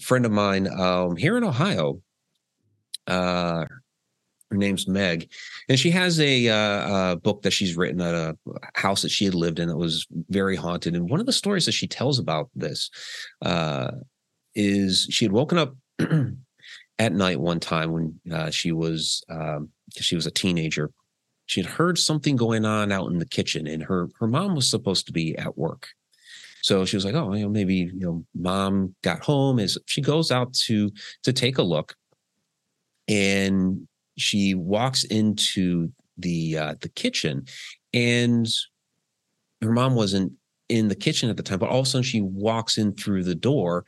[0.00, 2.00] friend of mine um, here in Ohio,
[3.06, 3.64] uh,
[4.50, 5.30] her name's Meg,
[5.68, 8.36] and she has a, uh, uh book that she's written at a
[8.74, 10.94] house that she had lived in that was very haunted.
[10.94, 12.90] And one of the stories that she tells about this
[13.42, 13.92] uh,
[14.54, 15.74] is she had woken up
[16.98, 20.90] at night one time when uh, she was um, she was a teenager.
[21.46, 24.68] She had heard something going on out in the kitchen, and her her mom was
[24.70, 25.88] supposed to be at work.
[26.62, 30.00] So she was like, "Oh, you know, maybe you know, mom got home." Is she
[30.00, 30.90] goes out to
[31.22, 31.94] to take a look,
[33.08, 33.88] and
[34.20, 37.46] she walks into the uh, the kitchen,
[37.92, 38.46] and
[39.62, 40.32] her mom wasn't
[40.68, 41.58] in the kitchen at the time.
[41.58, 43.84] But all of a sudden, she walks in through the door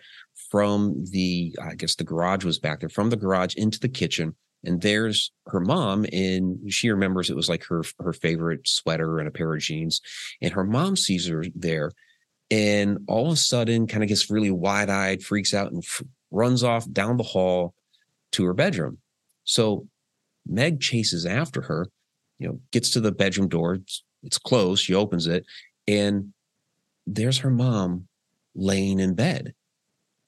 [0.50, 4.34] from the I guess the garage was back there from the garage into the kitchen,
[4.64, 9.28] and there's her mom, and she remembers it was like her her favorite sweater and
[9.28, 10.00] a pair of jeans,
[10.40, 11.92] and her mom sees her there
[12.52, 16.62] and all of a sudden kind of gets really wide-eyed freaks out and f- runs
[16.62, 17.74] off down the hall
[18.30, 18.98] to her bedroom
[19.44, 19.86] so
[20.46, 21.86] meg chases after her
[22.38, 25.44] you know gets to the bedroom door it's, it's closed she opens it
[25.86, 26.32] and
[27.06, 28.08] there's her mom
[28.54, 29.54] laying in bed.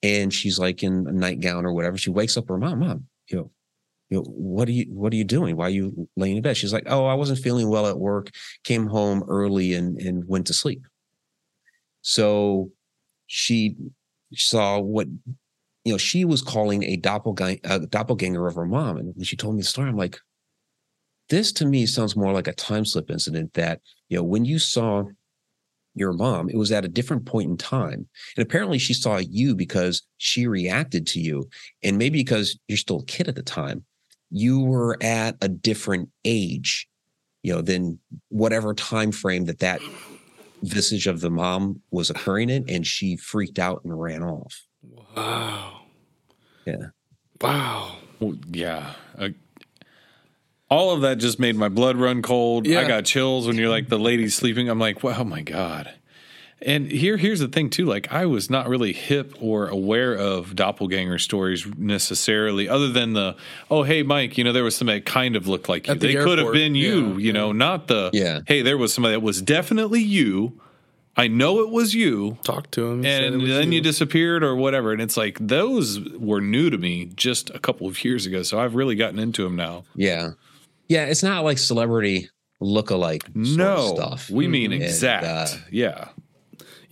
[0.03, 1.97] And she's like in a nightgown or whatever.
[1.97, 3.51] She wakes up her mom mom you know
[4.11, 5.57] you know, what are you what are you doing?
[5.57, 6.57] Why are you laying in bed?
[6.57, 8.31] She's like oh i wasn't feeling well at work.
[8.65, 10.83] Came home early and and went to sleep.
[12.03, 12.71] So
[13.27, 13.77] she
[14.35, 15.09] saw what
[15.85, 18.97] you know she was calling a doppelganger, a doppelganger of her mom.
[18.97, 20.19] And when she told me the story, I'm like,
[21.29, 24.59] this to me sounds more like a time slip incident that, you know, when you
[24.59, 25.05] saw
[25.95, 28.09] your mom, it was at a different point in time.
[28.37, 31.49] And apparently she saw you because she reacted to you.
[31.83, 33.85] And maybe because you're still a kid at the time,
[34.31, 36.89] you were at a different age,
[37.43, 39.81] you know, than whatever time frame that that
[40.63, 42.65] visage of the mom was occurring in.
[42.69, 44.63] And she freaked out and ran off.
[45.17, 45.81] Wow.
[46.67, 46.87] Yeah.
[47.41, 47.97] Wow.
[48.21, 48.93] Well, yeah.
[49.19, 49.29] Uh,
[50.71, 52.67] all of that just made my blood run cold.
[52.67, 54.69] I got chills when you're like the lady's sleeping.
[54.69, 55.93] I'm like, wow, oh my god.
[56.63, 57.85] And here, here's the thing too.
[57.85, 63.37] Like, I was not really hip or aware of doppelganger stories necessarily, other than the,
[63.71, 65.95] oh, hey, Mike, you know, there was somebody that kind of looked like you.
[65.95, 68.41] The They could have been you, yeah, you know, not the, Yeah.
[68.47, 70.59] hey, there was somebody that was definitely you.
[71.17, 72.39] I know it was you.
[72.43, 73.03] Talk to him.
[73.05, 74.93] he And then you disappeared or whatever.
[74.93, 78.43] And it's like, those were new to me just a couple of years ago.
[78.43, 79.85] So I've really gotten into them now.
[79.95, 80.31] Yeah.
[80.89, 81.05] Yeah.
[81.07, 82.29] It's not like celebrity
[82.61, 84.31] look-alike sort of No, stuff.
[84.31, 85.25] we mean And, exact.
[85.25, 86.09] uh, yeah.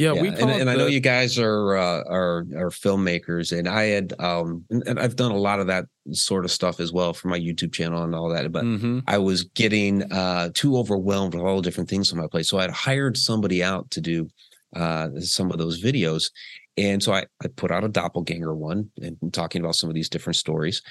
[0.03, 3.68] Yeah, Yeah, we and, and I know you guys are uh, are are filmmakers, and
[3.68, 7.14] I had um and, I've done a lot of that sort of stuff as well
[7.14, 8.50] for my YouTube channel and all that.
[8.50, 12.26] But hmm I was getting uh too overwhelmed with all the different things on my
[12.26, 14.28] plate, so I had hired somebody out to do
[14.74, 16.32] uh some of those videos,
[16.76, 19.94] and so I I put out a doppelganger one and I'm talking about some of
[19.94, 20.82] these different stories,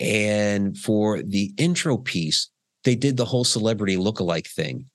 [0.00, 2.50] and for the intro piece,
[2.82, 4.89] they did the whole celebrity lookalike thing.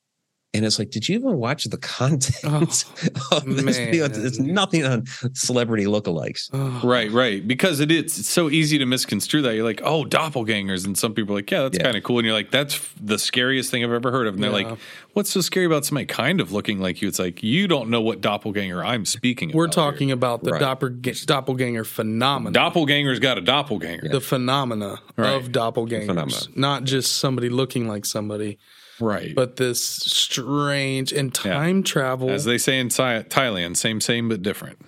[0.55, 4.05] And it's like, did you even watch the content Oh, of this video?
[4.05, 6.49] It's nothing on celebrity lookalikes.
[6.53, 7.45] Oh, Right, right.
[7.47, 9.55] Because it is it's so easy to misconstrue that.
[9.55, 10.85] You're like, oh, doppelgangers.
[10.85, 11.83] And some people are like, yeah, that's Yeah.
[11.83, 12.19] kind of cool.
[12.19, 14.35] And you're like, that's the scariest thing I've ever heard of.
[14.35, 14.69] And they're Yeah.
[14.69, 14.77] like,
[15.13, 17.07] what's so scary about somebody kind of looking like you?
[17.07, 19.55] It's like, you don't know what doppelganger I'm speaking of.
[19.55, 19.73] We're about.
[19.73, 20.61] talking about the Right.
[20.61, 22.53] doppelga- doppelganger phenomenon.
[22.53, 24.09] Doppelganger's got a doppelganger.
[24.09, 25.33] the phenomena Right.
[25.33, 26.37] of doppelgangers, Phenomena.
[26.55, 28.57] not just somebody looking like somebody,
[28.99, 29.33] right.
[29.35, 32.29] but this strange and time travel.
[32.29, 34.79] As they say in Thai- Thailand, same, same, but different.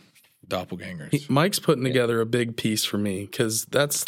[0.47, 1.12] Doppelgangers.
[1.12, 4.05] He- Mike's putting together a big piece for me because that's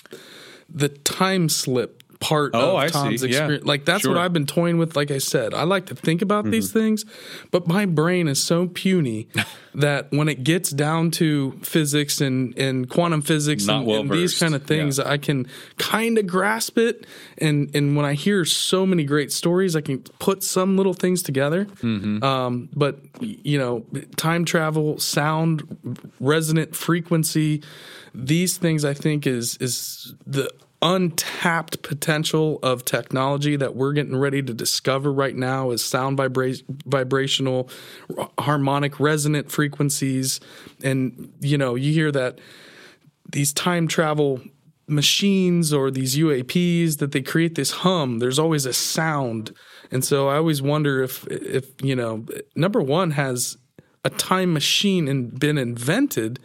[0.70, 2.94] the time slip part Oh, of I see.
[2.94, 3.30] Tom's Yeah.
[3.30, 3.66] experience.
[3.66, 4.12] Like that's Sure.
[4.14, 4.96] what I've been toying with.
[4.96, 6.52] Like I said, I like to think about Mm-hmm.
[6.52, 7.06] these things,
[7.50, 9.28] but my brain is so puny
[9.74, 14.10] that when it gets down to physics and, and quantum physics Not and, well and
[14.12, 15.48] these kind of things, I can
[15.78, 17.06] kind of grasp it.
[17.38, 21.22] And and when I hear so many great stories, I can put some little things
[21.22, 21.66] together.
[21.82, 22.22] Mm-hmm.
[22.24, 23.86] Um, but you know,
[24.18, 25.78] time travel, sound,
[26.20, 27.62] resonant frequency,
[28.14, 30.50] these things I think is is the
[30.82, 36.64] untapped potential of technology that we're getting ready to discover right now is sound vibra-
[36.86, 37.70] vibrational
[38.40, 40.40] harmonic resonant frequencies.
[40.84, 42.40] And you know you hear that
[43.30, 44.42] these time travel
[44.88, 49.54] machines or these UAPs that they create this hum there's always a sound.
[49.92, 52.26] And so I always wonder if if you know
[52.56, 53.58] number 1 has
[54.06, 56.40] a time machine and been invented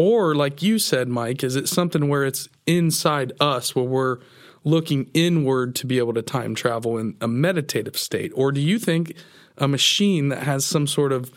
[0.00, 4.18] or like you said Mike is it something where it's inside us where we're
[4.64, 8.78] looking inward to be able to time travel in a meditative state or do you
[8.78, 9.14] think
[9.58, 11.30] a machine that has some sort of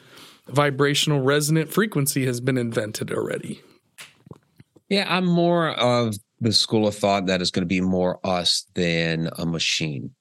[0.47, 3.61] vibrational resonant frequency has been invented already
[4.89, 8.65] Yeah, I'm more of the school of thought that is going to be more us
[8.75, 10.11] than a machine.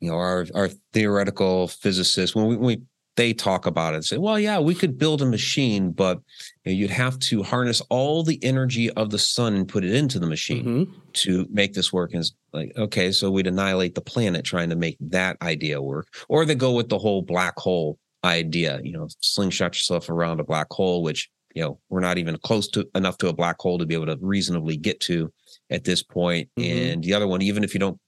[0.00, 2.82] You know, our our theoretical physicists when we, when we
[3.16, 6.20] they talk about it and say, well, yeah, we could build a machine, but
[6.64, 9.94] you know, you'd have to harness all the energy of the sun and put it
[9.94, 11.12] into the machine Mhm.
[11.14, 12.12] to make this work.
[12.12, 16.08] And it's like, okay, so we'd annihilate the planet trying to make that idea work,
[16.28, 18.80] or they go with the whole black hole idea.
[18.82, 22.66] You know, slingshot yourself around a black hole, which you know we're not even close
[22.70, 25.30] to enough to a black hole to be able to reasonably get to
[25.70, 26.48] at this point.
[26.58, 26.92] Mhm.
[26.92, 27.98] And the other one, even if you don't,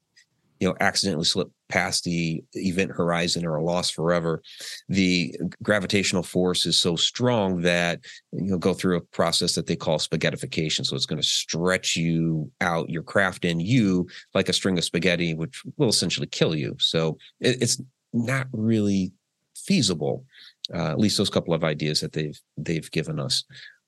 [0.59, 4.43] you know, accidentally slip past the event horizon or are lost forever,
[4.89, 8.01] the gravitational force is so strong that
[8.33, 10.85] you'll go through a process that they call spaghettification.
[10.85, 14.85] So it's going to stretch you out, your craft and you like a string of
[14.85, 16.77] spaghetti, which will essentially kill you.
[16.79, 17.81] So it, it's
[18.13, 19.13] not really
[19.57, 20.25] feasible.
[20.73, 23.45] Uh, at least those couple of ideas that they've they've given us.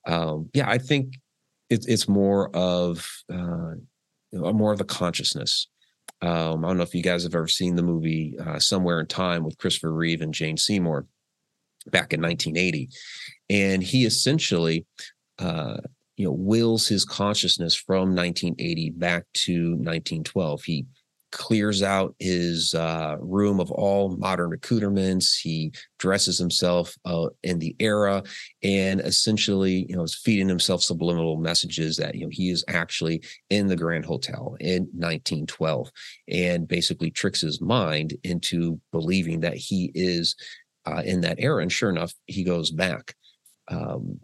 [0.07, 1.15] Um, yeah, I think
[1.69, 3.73] it, it's more of uh,
[4.31, 5.67] more of the consciousness.
[6.21, 9.07] Um, I don't know if you guys have ever seen the movie uh, Somewhere in
[9.07, 11.05] Time with Christopher Reeve and Jane Seymour
[11.87, 12.89] back in 1980,
[13.49, 14.85] and he essentially,
[15.39, 15.77] uh,
[16.17, 20.63] you know, wills his consciousness from 1980 back to 1912.
[20.63, 20.85] He
[21.31, 25.37] clears out his uh, room of all modern accoutrements.
[25.37, 28.23] He dresses himself uh, in the era,
[28.63, 33.21] and essentially, you know, is feeding himself subliminal messages that you know he is actually
[33.49, 35.91] in the Grand Hotel in 1912,
[36.29, 40.35] and basically tricks his mind into believing that he is
[40.85, 41.61] uh, in that era.
[41.61, 43.15] And sure enough, he goes back.
[43.67, 44.19] Um,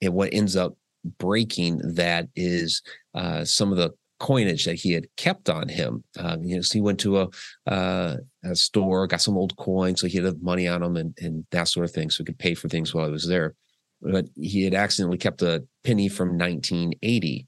[0.00, 0.76] and what ends up
[1.18, 2.82] breaking that is
[3.14, 6.02] uh, some of the coinage that he had kept on him.
[6.18, 7.28] Um, you know, so he went to a,
[7.66, 11.44] uh, a store, got some old coins, so he had money on him and, and
[11.50, 13.54] that sort of thing, so he could pay for things while he was there.
[14.00, 17.46] But he had accidentally kept a penny from 1980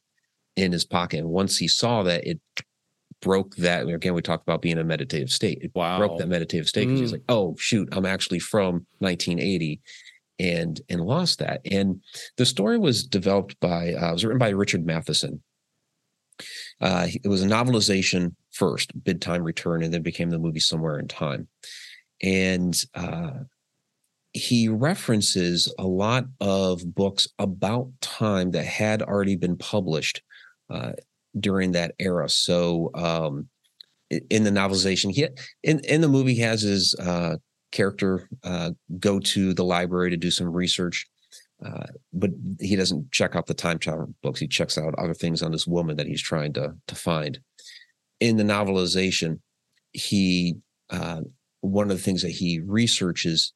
[0.57, 2.41] in his pocket, and once he saw that, it
[3.23, 3.87] broke that.
[3.89, 5.59] Again, we talked about being in a meditative state.
[5.63, 5.99] It Wow.
[5.99, 7.15] broke that meditative state because he's Mm.
[7.15, 9.81] like, "Oh shoot, I'm actually from 1980."
[10.39, 11.61] And and lost that.
[11.71, 12.03] And
[12.39, 15.43] the story was developed by uh, it was written by Richard Matheson,
[16.81, 20.99] uh, it was a novelization first, Bid Time Return, and then became the movie Somewhere
[20.99, 21.49] in Time.
[22.23, 23.31] And uh,
[24.33, 30.23] he references a lot of books about time that had already been published
[30.69, 30.93] uh,
[31.39, 32.29] during that era.
[32.29, 33.49] So um,
[34.11, 35.29] in the novelization, he
[35.63, 37.37] in in the movie he has his uh,
[37.73, 41.07] character uh, go to the library to do some research
[41.65, 44.41] uh, but he doesn't check out the time travel books.
[44.41, 47.39] He checks out other things on this woman that he's trying to to find.
[48.21, 49.41] In the novelization,
[49.93, 50.57] he
[50.91, 51.21] uh,
[51.61, 53.53] one of the things that he researches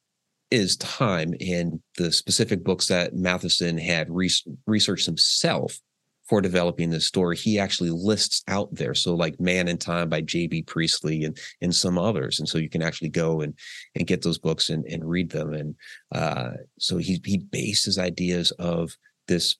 [0.51, 4.29] is time, and the specific books that Matheson had re-
[4.67, 5.79] researched himself
[6.27, 7.37] for developing this story.
[7.37, 8.93] He actually lists out there.
[8.93, 10.63] So, like Man and Time by J.B.
[10.63, 13.53] Priestley and and some others, and so you can actually go and
[13.95, 15.75] and get those books and and read them and
[16.11, 18.95] uh, so he he based his ideas of
[19.27, 19.57] this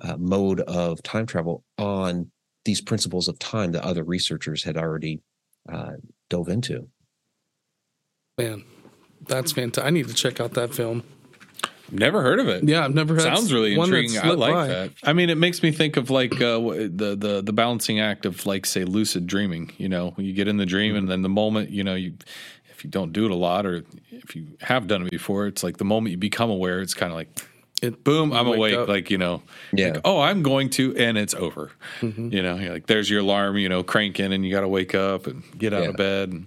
[0.00, 2.30] uh, mode of time travel on
[2.64, 5.20] these principles of time that other researchers had already
[5.70, 5.92] uh,
[6.28, 6.88] dove into.
[8.38, 8.64] Man,
[9.26, 9.84] that's fantastic.
[9.84, 11.02] I need to check out that film.
[11.90, 12.64] Never heard of it.
[12.64, 14.18] Yeah, I've never had Sounds really one intriguing.
[14.18, 14.66] I like by.
[14.68, 14.90] that.
[15.02, 18.46] I mean, it makes me think of like uh, the the the balancing act of
[18.46, 19.72] like say lucid dreaming.
[19.78, 22.14] You know, when you get in the dream, and then the moment you know you,
[22.70, 25.62] if you don't do it a lot, or if you have done it before, it's
[25.62, 27.28] like the moment you become aware, it's kind of like
[27.82, 28.74] It, boom, I'm awake.
[28.76, 28.88] up.
[28.88, 29.92] Like, you know, Yeah.
[29.92, 31.72] like, oh, I'm going to, and it's over.
[32.00, 32.28] Mm-hmm.
[32.32, 34.94] You know, you're like there's your alarm, you know, cranking, and you got to wake
[34.94, 35.88] up and get out Yeah.
[35.90, 36.28] of bed.
[36.30, 36.46] And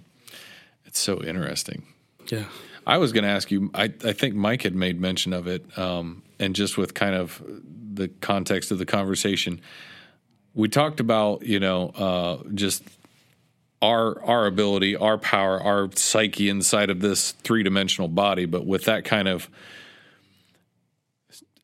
[0.86, 1.82] it's so interesting.
[2.30, 2.44] yeah.
[2.86, 5.78] I was going to ask you, I, I think Mike had made mention of it,
[5.78, 7.42] um, and just with kind of
[7.94, 9.60] the context of the conversation,
[10.54, 12.82] we talked about, you know, uh, just
[13.82, 18.84] our our ability, our power, our psyche inside of this three dimensional body, but with
[18.84, 19.48] that kind of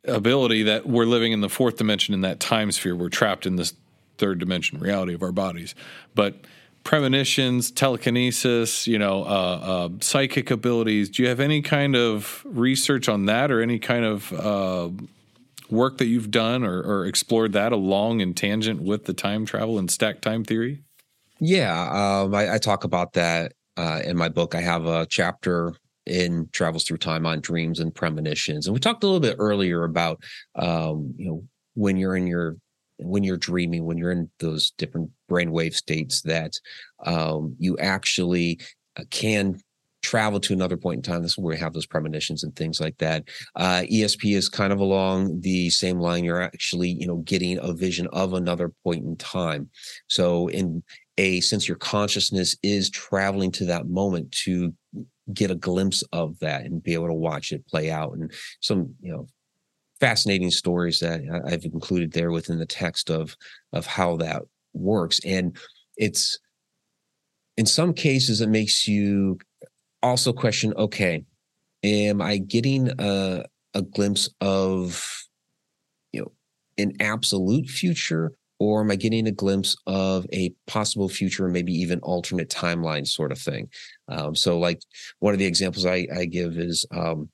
[0.04, 3.56] ability that we're living in the fourth dimension in that time sphere, we're trapped in
[3.56, 3.74] this
[4.18, 5.74] third dimension reality of our bodies.
[6.14, 6.36] But
[6.84, 11.08] premonitions, telekinesis, you know, uh, uh, psychic abilities.
[11.10, 14.90] Do you have any kind of research on that, or any kind of uh,
[15.70, 19.78] work that you've done, or, or explored that along in tangent with the time travel
[19.78, 20.82] and stack time theory?
[21.40, 24.54] Yeah, um, I, I talk about that uh, in my book.
[24.54, 25.74] I have a chapter
[26.06, 29.84] in Travels Through Time on dreams and premonitions, and we talked a little bit earlier
[29.84, 30.22] about
[30.54, 32.56] um, you know when you're in your
[33.02, 36.54] when you're dreaming, when you're in those different brainwave states, that
[37.04, 38.60] um, you actually
[38.96, 39.60] uh, can
[40.02, 41.22] travel to another point in time.
[41.22, 43.24] This is where we have those premonitions and things like that.
[43.54, 46.24] Uh, ESP is kind of along the same line.
[46.24, 49.68] You're actually, you know, getting a vision of another point in time.
[50.08, 50.82] So in
[51.18, 54.74] a sense, your consciousness is traveling to that moment to
[55.32, 58.14] get a glimpse of that and be able to watch it play out.
[58.14, 59.26] And some, you know,
[60.00, 63.36] fascinating stories that I've included there within the text of
[63.72, 64.42] of how that
[64.72, 65.20] works.
[65.24, 65.56] And
[65.96, 66.38] it's
[67.56, 69.38] in some cases it makes you
[70.02, 71.24] also question, okay,
[71.84, 73.44] am I getting a
[73.74, 75.22] a glimpse of
[76.12, 76.32] you know
[76.78, 81.98] an absolute future or am I getting a glimpse of a possible future, maybe even
[82.00, 83.68] alternate timeline sort of thing?
[84.08, 84.82] Um, so, like
[85.18, 87.30] one of the examples I, I give is, um,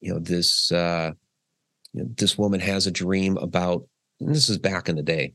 [0.00, 1.12] you know, this uh,
[1.92, 3.86] you know, this woman has a dream about.
[4.20, 5.32] And this is back in the day,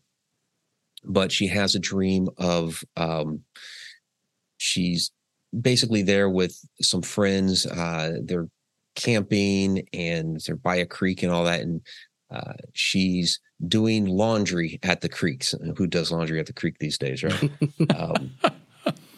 [1.04, 3.42] but she has a dream of um,
[4.58, 5.12] she's
[5.60, 7.66] basically there with some friends.
[7.66, 8.48] Uh, they're
[8.96, 11.82] camping and they're by a creek and all that, and
[12.32, 15.54] uh, she's doing laundry at the creeks.
[15.78, 17.52] Who does laundry at the creek these days, right?
[17.96, 18.32] um,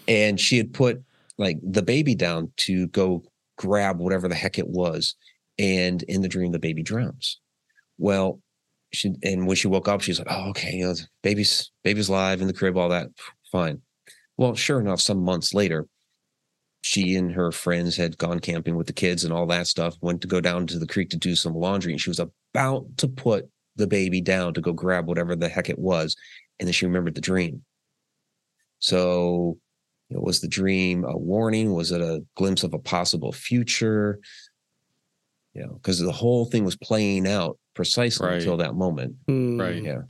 [0.07, 1.03] and she had put
[1.37, 3.23] like the baby down to go
[3.57, 5.15] grab whatever the heck it was,
[5.59, 7.39] and in the dream, the baby drowns.
[7.97, 8.41] Well,
[8.93, 12.41] she and when she woke up, she's like, "Oh, okay, you know, baby's baby's alive
[12.41, 13.09] in the crib, all that,
[13.51, 13.81] fine."
[14.37, 15.87] Well, sure enough, some months later,
[16.81, 19.95] she and her friends had gone camping with the kids and all that stuff.
[20.01, 22.85] Went to go down to the creek to do some laundry, and she was about
[22.97, 26.15] to put the baby down to go grab whatever the heck it was,
[26.59, 27.63] and then she remembered the dream.
[28.79, 29.57] So,
[30.09, 31.73] you know, was the dream a warning?
[31.73, 34.19] Was it a glimpse of a possible future?
[35.57, 38.37] You know, because the whole thing was playing out precisely Right.
[38.37, 39.15] until that moment.
[39.27, 39.59] Hmm.
[39.59, 39.81] Right.
[39.83, 40.01] Yeah.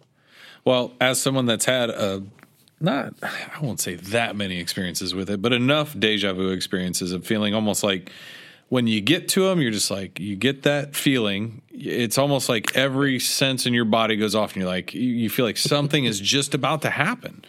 [0.65, 2.23] Well, as someone that's had a
[2.79, 7.25] not I won't say that many experiences with it, but enough deja vu experiences of
[7.25, 8.11] feeling almost like
[8.69, 11.61] when you get to them, you're just like you get that feeling.
[11.71, 15.29] It's almost like every sense in your body goes off, and you're like you, you
[15.29, 17.45] feel like something is just about to happen.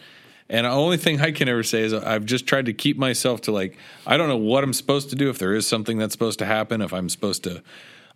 [0.49, 3.41] And the only thing I can ever say is I've just tried to keep myself
[3.41, 3.77] to like
[4.07, 6.45] I don't know what I'm supposed to do if there is something that's supposed to
[6.45, 7.61] happen if I'm supposed to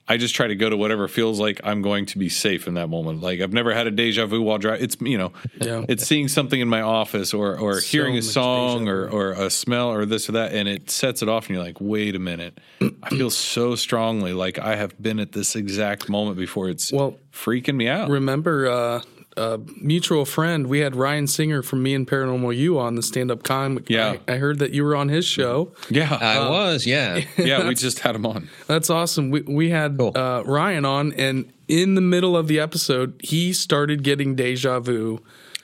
[0.06, 2.74] I just try to go to whatever feels like I'm going to be safe in
[2.74, 3.22] that moment.
[3.22, 4.84] Like I've never had a deja vu while driving.
[4.84, 5.32] It's you know,
[5.62, 5.86] Yeah.
[5.88, 9.50] it's seeing something in my office or or So hearing a song or or a
[9.50, 12.20] smell or this or that, and it sets it off, and you're like, wait a
[12.20, 12.60] minute,
[13.02, 16.68] I feel so strongly like I have been at this exact moment before.
[16.68, 18.10] It's Well, freaking me out.
[18.10, 19.02] remember uh,
[19.38, 23.44] a mutual friend we had ryan stanger from me and paranormal you on the stand-up
[23.44, 24.18] comic Yeah.
[24.28, 27.24] I, I heard that you were on his show yeah, I was, yeah.
[27.38, 27.68] yeah.
[27.68, 28.50] We just had him on.
[28.68, 30.12] that's awesome we, we had Cool.
[30.16, 35.20] uh, ryan on and in the middle of the episode he started getting deja vu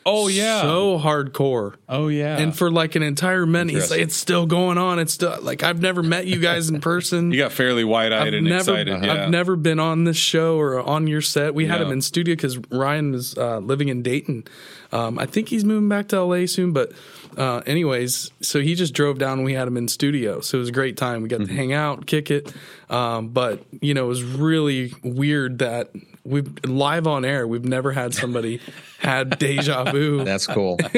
[0.09, 0.61] Oh yeah.
[0.61, 2.37] so hardcore oh yeah.
[2.37, 5.63] and for like an entire minute he's like it's still going on it's still like
[5.63, 8.59] i've never met you guys in person you got fairly wide eyed I've and never,
[8.59, 9.03] excited.
[9.03, 9.13] Yeah.
[9.25, 11.53] I've never been on this show or on your set.
[11.53, 11.87] We had Yeah.
[11.87, 14.43] him in studio because Ryan was uh, living in Dayton.
[14.91, 16.73] Um, I think he's moving back to LA soon.
[16.73, 16.91] But,
[17.37, 20.41] uh, anyways, so he just drove down and we had him in studio.
[20.41, 21.21] So it was a great time.
[21.21, 21.47] We got Mm-hmm.
[21.49, 22.51] to hang out, kick it.
[22.89, 25.91] Um, but, you know, it was really weird that
[26.29, 28.61] we live on air, we've never had somebody
[28.99, 30.23] had deja vu.
[30.23, 30.77] That's cool.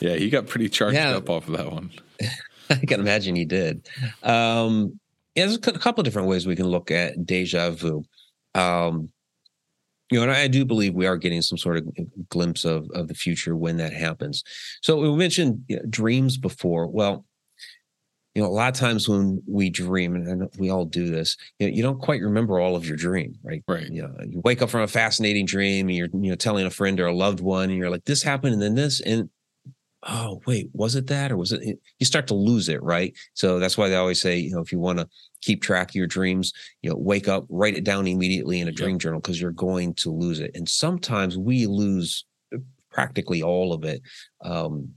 [0.00, 1.16] yeah, he got pretty charged Yeah.
[1.16, 1.90] up off of that one.
[2.70, 3.88] I can imagine he did.
[4.22, 4.98] Um,
[5.34, 8.04] yeah, there's a couple of different ways we can look at deja vu.
[8.54, 9.10] Um,
[10.10, 11.86] you know, and I do believe we are getting some sort of
[12.30, 14.42] glimpse of of the future when that happens.
[14.82, 16.86] So we mentioned you know, dreams before.
[16.86, 17.24] Well,
[18.38, 21.66] you know, a lot of times when we dream, and we all do this, you,
[21.66, 23.64] know, you don't quite remember all of your dream, right?
[23.66, 23.90] Right.
[23.90, 26.70] You know, you wake up from a fascinating dream, and you're you know telling a
[26.70, 29.28] friend or a loved one, and you're like, "This happened, and then this," and
[30.04, 31.80] oh wait, was it that, or was it?
[31.98, 33.12] You start to lose it, right?
[33.34, 35.08] So that's why they always say, you know, if you want to
[35.42, 36.52] keep track of your dreams,
[36.82, 39.00] you know, wake up, write it down immediately in a dream yep.
[39.00, 40.52] journal because you're going to lose it.
[40.54, 42.24] And sometimes we lose
[42.92, 44.00] practically all of it.
[44.44, 44.94] Um,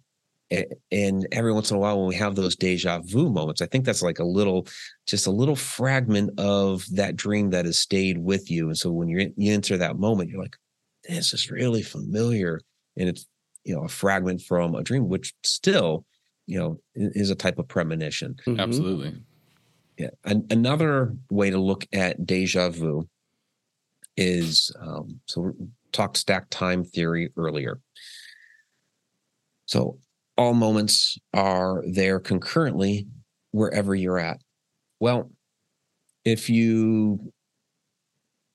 [0.92, 3.86] and every once in a while when we have those deja vu moments i think
[3.86, 4.68] that's like a little
[5.12, 8.68] just a little fragment of that dream that has stayed with you.
[8.68, 10.56] And so when you're you enter that moment you're like
[11.08, 12.62] this is really familiar.
[12.98, 13.28] And it's
[13.64, 16.06] you know a fragment from a dream which still
[16.48, 18.36] you know is a type of premonition.
[18.46, 18.60] Mm-hmm.
[18.60, 19.22] absolutely.
[19.98, 20.10] Yeah.
[20.24, 23.08] An- another way to look at deja vu
[24.16, 25.52] is um so we
[25.92, 27.80] talked stack time theory earlier.
[29.66, 29.98] So
[30.38, 33.08] all moments are there concurrently
[33.52, 34.40] wherever you're at.
[35.00, 35.32] Well,
[36.26, 37.34] if you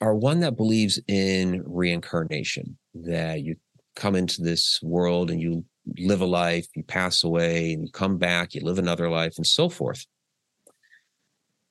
[0.01, 3.57] are one that believes in reincarnation, that you
[3.95, 5.65] come into this world and you
[5.99, 9.47] live a life, you pass away, and you come back, you live another life, and
[9.47, 10.05] so forth.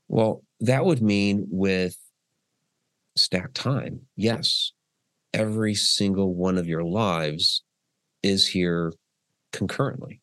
[0.08, 1.98] Well, that would mean with
[3.16, 4.72] stack time, yes,
[5.34, 7.64] every single one of your lives
[8.24, 8.94] is here
[9.56, 10.22] concurrently.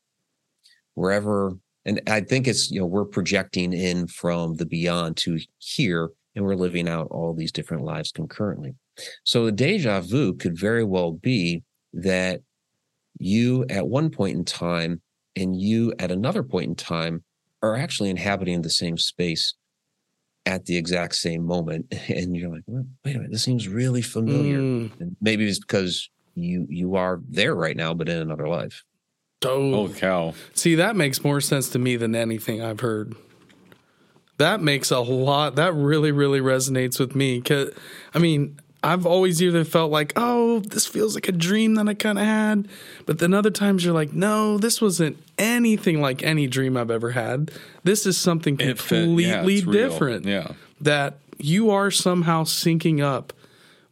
[0.94, 6.10] Wherever and i think it's you know we're projecting in from the beyond to here
[6.34, 8.74] and we're living out all these different lives concurrently.
[9.24, 12.40] So the deja vu could very well be that
[13.18, 15.00] you at one point in time
[15.36, 17.22] and you at another point in time
[17.62, 19.54] are actually inhabiting the same space
[20.46, 24.02] at the exact same moment and you're like well, wait a minute this seems really
[24.02, 24.58] familiar.
[24.58, 25.00] Mm.
[25.00, 28.82] and maybe it's because you you are there right now but in another life
[29.46, 30.34] Oh, cow.
[30.54, 33.14] See, that makes more sense to me than anything I've heard.
[34.38, 37.40] That makes a lot, that really, really resonates with me.
[37.40, 37.70] Cause,
[38.14, 41.94] I mean, I've always either felt like, oh, this feels like a dream that I
[41.94, 42.68] kind of had.
[43.06, 47.12] But then other times you're like, no, this wasn't anything like any dream I've ever
[47.12, 47.52] had.
[47.84, 50.26] This is something completely yeah, different.
[50.26, 50.52] Yeah.
[50.80, 53.32] That you are somehow syncing up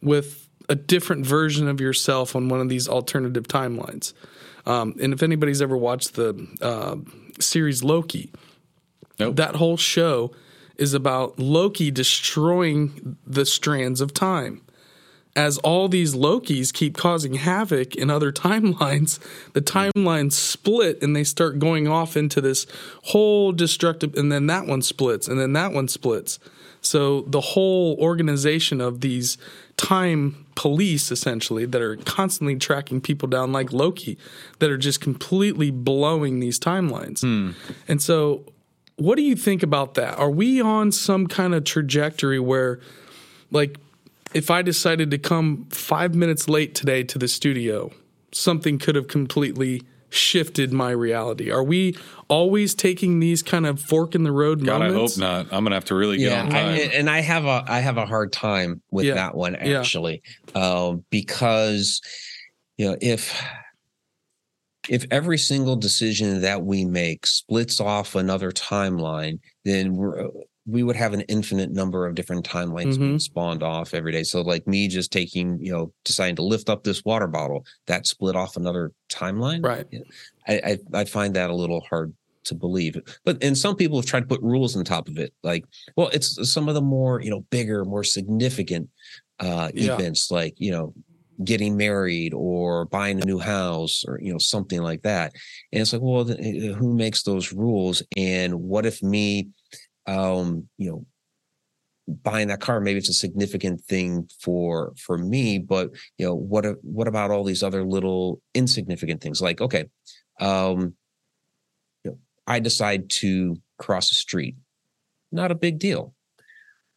[0.03, 4.13] with a different version of yourself on one of these alternative timelines.
[4.71, 6.97] Um, and if anybody's ever watched the uh,
[7.41, 8.31] series Loki,
[9.19, 9.35] nope.
[9.35, 10.31] that whole show
[10.77, 14.63] is about Loki destroying the strands of time.
[15.35, 19.19] As all these Lokis keep causing havoc in other timelines,
[19.55, 22.65] the timelines split and they start going off into this
[23.07, 26.39] whole destructive, and then that one splits, and then that one splits.
[26.81, 29.37] So the whole organization of these
[29.81, 34.19] time police essentially that are constantly tracking people down like Loki
[34.59, 37.23] that are just completely blowing these timelines.
[37.23, 37.53] Hmm.
[37.89, 38.45] And so
[38.97, 40.19] what do you think about that?
[40.19, 42.79] Are we on some kind of trajectory where
[43.51, 43.79] like
[44.35, 47.91] if I decided to come 5 minutes late today to the studio,
[48.33, 51.51] something could have completely shifted my reality?
[51.51, 51.97] Are we
[52.29, 55.21] always taking these kind of fork in the road God, moments?
[55.21, 55.57] I hope not.
[55.57, 56.67] I'm gonna have to really get yeah, on time.
[56.67, 59.15] I, and I have a I have a hard time with yeah.
[59.15, 60.23] that one actually,
[60.55, 60.63] yeah.
[60.63, 62.01] um, because
[62.77, 63.41] you know if
[64.89, 70.29] if every single decision that we make splits off another timeline, then we're
[70.71, 73.19] we would have an infinite number of different timelines mm-hmm.
[73.19, 74.23] spawned off every day.
[74.23, 78.07] So like me just taking, you know, deciding to lift up this water bottle, that
[78.07, 79.65] split off another timeline.
[79.65, 79.87] Right.
[80.47, 82.13] I, I, I find that a little hard
[82.45, 83.01] to believe.
[83.25, 85.35] But and some people have tried to put rules on top of it.
[85.43, 85.65] Like,
[85.97, 88.89] well, it's some of the more, you know, bigger, more significant
[89.39, 89.95] uh yeah.
[89.95, 90.95] events like, you know,
[91.45, 95.33] getting married or buying a new house or you know something like that
[95.73, 99.49] and it's like well who makes those rules and what if me
[100.07, 101.07] um, you know,
[102.23, 106.67] buying that car maybe it's a significant thing for for me but you know what
[106.83, 109.41] what about all these other little insignificant things?
[109.41, 109.85] Like okay
[110.41, 110.95] um
[112.03, 114.57] you know, i decide to cross the street.
[115.33, 116.15] Not a big deal.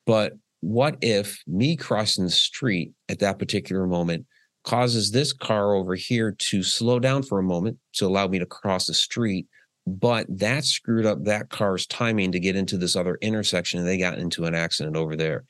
[0.05, 4.25] But what if me crossing the street at that particular moment
[4.63, 8.45] causes this car over here to slow down for a moment to allow me to
[8.45, 9.45] cross the street
[9.85, 13.97] but that screwed up that car's timing to get into this other intersection and they
[13.97, 15.43] got into an accident over there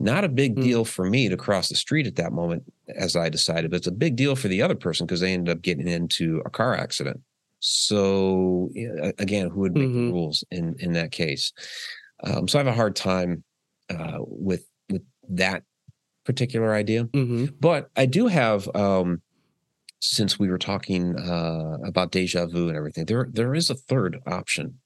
[0.00, 0.62] not a big mm.
[0.62, 2.62] deal for me to cross the street at that moment
[2.96, 5.54] as i decided but it's a big deal for the other person because they ended
[5.54, 7.20] up getting into a car accident
[7.60, 8.70] so
[9.18, 10.06] again who would make mm-hmm.
[10.06, 11.52] the rules in in that case
[12.24, 13.42] um, so i have a hard time
[13.90, 15.62] uh, with with that
[16.24, 17.46] particular idea mm-hmm.
[17.58, 19.22] but i do have um,
[20.00, 24.18] since we were talking uh, about deja vu and everything, there there is a third
[24.26, 24.78] option,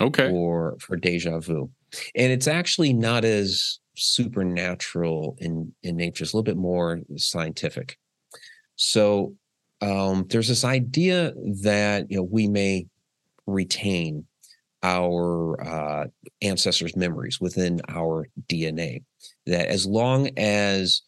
[0.00, 0.28] Okay.
[0.30, 1.70] for for deja vu,
[2.14, 6.24] and it's actually not as supernatural in in nature.
[6.24, 7.96] It's a little bit more scientific.
[8.76, 9.34] So
[9.80, 11.32] um, there's this idea
[11.62, 12.86] that you know we may
[13.46, 14.26] retain
[14.82, 16.06] our uh,
[16.42, 19.02] ancestors' memories within our DNA.
[19.46, 21.02] That as long as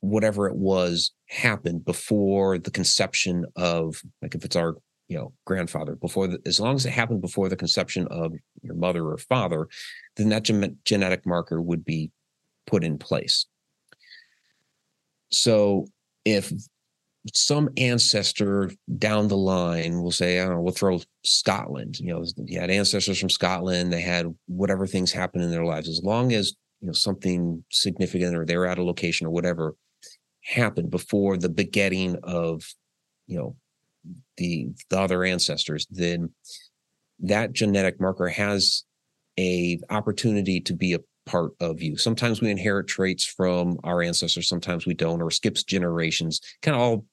[0.00, 4.76] whatever it was happened before the conception of, like if it's our
[5.08, 8.32] you know grandfather before the, as long as it happened before the conception of
[8.62, 9.68] your mother or father
[10.16, 12.10] then that gen- genetic marker would be
[12.66, 13.46] put in place
[15.30, 15.86] so
[16.24, 16.52] if
[17.34, 21.98] some ancestor down the line will say, I don't know, we'll throw Scotland.
[21.98, 25.88] You know, you had ancestors from Scotland, they had whatever things happen in their lives.
[25.88, 29.74] As long as, you know, something significant or they're at a location or whatever
[30.46, 32.62] happened before the begetting of,
[33.26, 33.56] you know,
[34.36, 36.30] the the other ancestors, then
[37.20, 38.84] that genetic marker has
[39.38, 41.96] a opportunity to be a part of you.
[41.96, 46.40] Sometimes we inherit traits from our ancestors, sometimes we don't, or skips generations.
[46.62, 47.04] Kind of all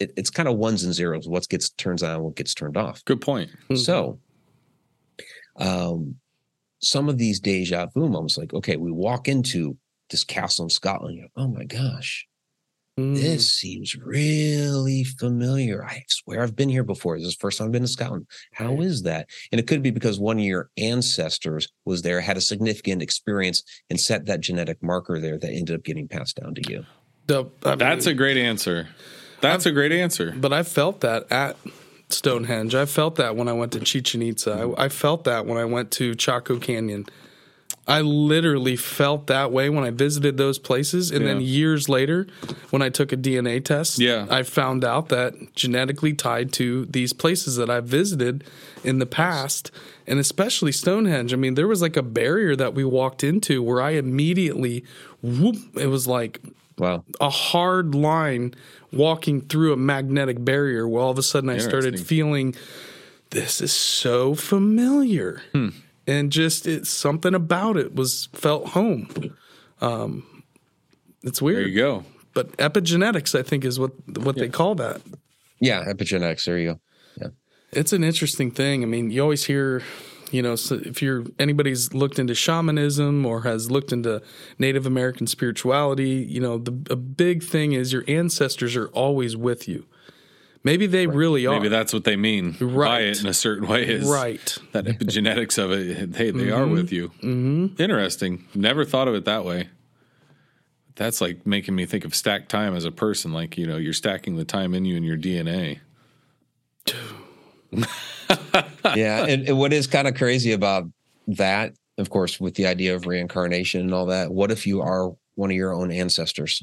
[0.00, 1.28] it, it's kind of ones and zeros.
[1.28, 3.04] What gets turns on, what gets turned off.
[3.04, 3.50] Good point.
[3.70, 3.78] Mhm.
[3.78, 4.18] So,
[5.56, 6.16] um,
[6.80, 9.76] some of these deja vu moments, like okay, we walk into
[10.10, 11.16] this castle in Scotland.
[11.16, 12.26] You go, oh my gosh,
[12.98, 13.14] Mm.
[13.14, 15.82] this seems really familiar.
[15.82, 17.16] I swear I've been here before.
[17.18, 18.26] This is the first time I've been to Scotland.
[18.52, 19.30] How is that?
[19.50, 23.62] And it could be because one of your ancestors was there, had a significant experience,
[23.88, 26.84] and set that genetic marker there that ended up getting passed down to you.
[27.28, 28.88] The- I mean, That's a great answer.
[29.40, 30.34] That's a great answer.
[30.36, 31.56] But I felt that at
[32.10, 32.74] Stonehenge.
[32.74, 34.74] I felt that when I went to Chichen Itza.
[34.76, 37.06] I, I felt that when I went to Chaco Canyon.
[37.86, 41.10] I literally felt that way when I visited those places.
[41.10, 42.28] And then years later,
[42.70, 44.26] when I took a DNA test, Yeah.
[44.30, 48.44] I found out that genetically tied to these places that I visited
[48.84, 49.72] in the past,
[50.06, 51.32] and especially Stonehenge.
[51.32, 54.84] I mean, there was like a barrier that we walked into where I immediately,
[55.20, 56.40] whoop, it was like
[56.78, 57.04] Wow.
[57.20, 58.54] a hard line
[58.92, 62.54] walking through a magnetic barrier where all of a sudden I started feeling
[63.30, 65.42] this is so familiar.
[65.52, 65.68] Hmm.
[66.06, 69.08] And just it's something about it was felt home.
[69.80, 70.42] Um
[71.22, 71.58] it's weird.
[71.58, 72.04] There you go.
[72.34, 75.00] But epigenetics I think is what what they call that.
[75.60, 76.44] Yeah, epigenetics.
[76.44, 76.80] There you go.
[77.20, 77.28] Yeah,
[77.72, 78.82] it's an interesting thing.
[78.82, 79.82] I mean, you always hear,
[80.32, 84.22] you know, so if you're anybody's looked into shamanism or has looked into
[84.58, 89.68] Native American spirituality, you know, the a big thing is your ancestors are always with
[89.68, 89.86] you.
[90.64, 91.54] Maybe they really are.
[91.56, 93.02] Maybe that's what they mean by Right.
[93.04, 93.84] it in a certain way.
[93.88, 94.58] Is right.
[94.72, 96.14] That epigenetics of it.
[96.14, 97.08] Hey, they are with you.
[97.22, 97.82] Mm-hmm.
[97.82, 98.46] Interesting.
[98.54, 99.68] Never thought of it that way.
[100.94, 103.32] That's like making me think of stacked time as a person.
[103.32, 105.80] Like you know, you're stacking the time in you and your DNA.
[108.94, 110.84] yeah, and, and what is kind of crazy about
[111.28, 114.30] that, of course, with the idea of reincarnation and all that.
[114.32, 116.62] What if you are one of your own ancestors?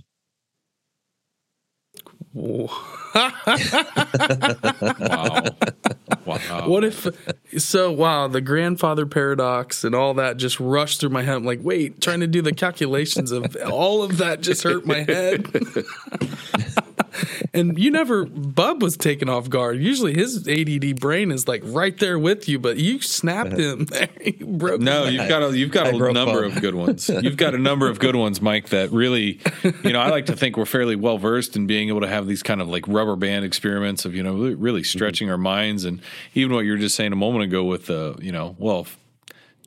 [3.15, 3.31] Wow.
[6.25, 6.67] wow.
[6.67, 7.07] What if
[7.57, 11.35] so wow, the grandfather paradox and all that just rushed through my head.
[11.35, 15.01] I'm like, wait, trying to do the calculations of all of that just hurt my
[15.01, 15.47] head.
[17.53, 19.77] and you never Bub was taken off guard.
[19.77, 23.61] Usually his ADD brain is like right there with you, but you snapped uh-huh.
[23.61, 23.87] him.
[24.39, 26.57] you broke No, his you've got a you've got I a number Bob.
[26.57, 27.09] of good ones.
[27.09, 28.69] You've got a number of good ones, Mike.
[28.69, 29.39] That really,
[29.83, 32.27] you know, I like to think we're fairly well versed in being able to have
[32.27, 35.85] these kind of like rubber band experiments of you know really- really stretching our minds,
[35.85, 36.01] and
[36.33, 38.87] even what you were just saying a moment ago with the you know well.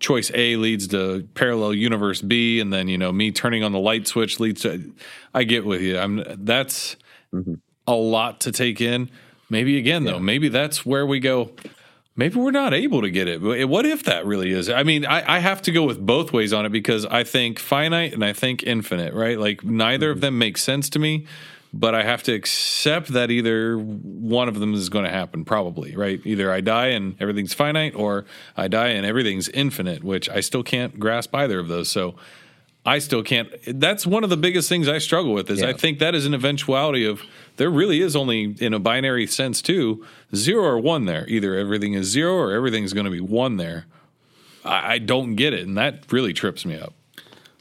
[0.01, 3.79] Choice A leads to parallel universe B, and then you know me turning on the
[3.79, 4.93] light switch leads to.
[5.33, 5.97] I get with you.
[5.97, 6.97] I'm that's
[7.35, 7.55] Mm-hmm.
[7.87, 9.11] a lot to take in.
[9.49, 11.53] Maybe again though, maybe that's where we go.
[12.15, 13.43] Maybe we're not able to get it.
[13.43, 14.69] But What if that really is?
[14.69, 17.59] I mean, I, I have to go with both ways on it because I think
[17.59, 19.39] finite and I think infinite, right?
[19.39, 20.21] Like neither of mm-hmm.
[20.23, 21.27] them makes sense to me,
[21.73, 25.97] but I have to accept that either one of them is going to happen, probably,
[25.97, 26.21] right?
[26.25, 28.27] Either I die and everything's finite or
[28.57, 31.89] I die and everything's infinite, which I still can't grasp either of those.
[31.89, 32.15] So
[32.85, 33.49] I still can't.
[33.67, 35.49] That's one of the biggest things I struggle with.
[35.51, 37.23] Is I think that is an eventuality of
[37.57, 40.05] there really is only in a binary sense too
[40.35, 41.25] zero or one there.
[41.29, 43.87] Either everything is zero or everything's going to be one there.
[44.65, 46.93] I, I don't get it, and that really trips me up.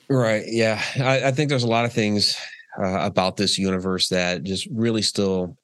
[0.09, 0.43] Right.
[0.47, 0.81] Yeah.
[0.97, 2.35] I, I think there's a lot of things
[2.77, 5.57] uh, about this universe that just really still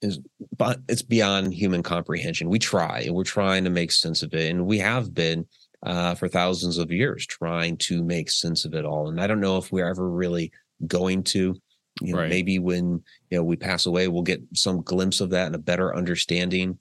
[0.00, 0.18] is,
[0.56, 2.48] but it's beyond human comprehension.
[2.48, 4.50] We try and we're trying to make sense of it.
[4.50, 5.46] And we have been
[5.84, 9.08] uh, for thousands of years trying to make sense of it all.
[9.08, 10.52] And I don't know if we're ever really
[10.86, 11.54] going to.
[12.00, 12.30] You know, Right.
[12.30, 15.58] maybe when you know we pass away, we'll get some glimpse of that and a
[15.58, 16.78] better understanding.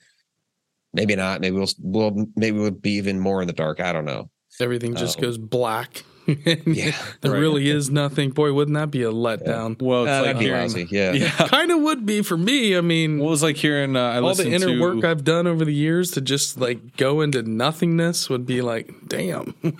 [0.93, 1.39] maybe not.
[1.41, 3.79] Maybe we'll we'll maybe we'll be even more in the dark.
[3.79, 4.29] I don't know.
[4.59, 5.21] Everything just Oh.
[5.21, 6.03] goes black.
[6.65, 6.95] Yeah.
[7.21, 7.39] there Right.
[7.39, 8.29] really is nothing.
[8.31, 9.81] Boy, wouldn't that be a letdown?
[9.81, 10.87] Well, it's Uh, like hearing.
[10.89, 11.11] Yeah.
[11.13, 11.29] yeah.
[11.47, 12.75] Kind of would be for me.
[12.77, 13.95] I mean, Well, it was like hearing.
[13.95, 16.97] Uh, I all the inner to, work I've done over the years to just like
[16.97, 19.53] go into nothingness would be like, damn.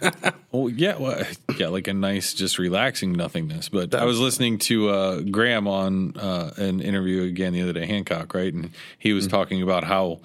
[0.54, 1.24] Well, yeah, well,
[1.58, 3.70] yeah, like a nice, just relaxing nothingness.
[3.70, 7.86] But I was listening to uh, Graham on uh, an interview again the other day,
[7.86, 8.54] Hancock, right?
[8.54, 10.20] And he was talking about how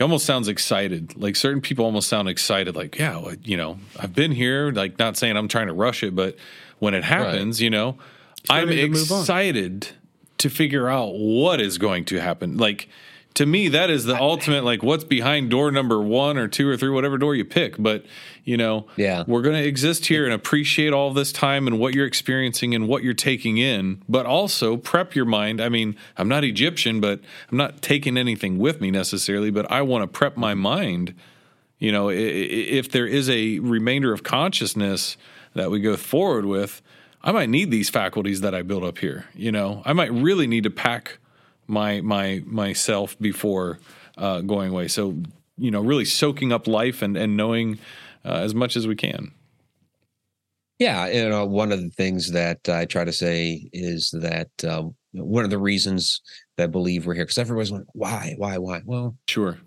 [0.00, 1.14] he almost sounds excited.
[1.18, 4.72] Like certain people almost sound excited, like, yeah, well, you know, I've been here.
[4.72, 6.36] Like, not saying I'm trying to rush it, but
[6.78, 7.98] when it happens, you know,
[8.48, 9.88] I'm to excited
[10.38, 12.56] to figure out what is going to happen.
[12.56, 12.88] Like,
[13.34, 16.76] to me, that is the ultimate, like, what's behind door number one or two or
[16.76, 17.76] three, whatever door you pick.
[17.78, 18.04] But,
[18.44, 19.24] you know, Yeah.
[19.26, 22.88] we're going to exist here and appreciate all this time and what you're experiencing and
[22.88, 25.60] what you're taking in, but also prep your mind.
[25.60, 27.20] I mean, I'm not Egyptian, but
[27.50, 30.62] I'm not taking anything with me necessarily, but I want to prep my mm-hmm.
[30.62, 31.14] mind.
[31.78, 35.16] You know, if there is a remainder of consciousness
[35.54, 36.82] that we go forward with,
[37.22, 39.26] I might need these faculties that I built up here.
[39.34, 41.18] You know, I might really need to pack
[41.70, 43.78] my my myself before
[44.18, 44.88] uh, going away.
[44.88, 45.16] So,
[45.56, 47.78] you know, really soaking up life and and knowing
[48.24, 49.32] uh, as much as we can.
[50.78, 54.94] Yeah, you know, one of the things that I try to say is that um,
[55.12, 56.22] one of the reasons
[56.56, 58.80] that I believe we're here, because everybody's like, why, why, why?
[58.86, 59.58] Well, Sure.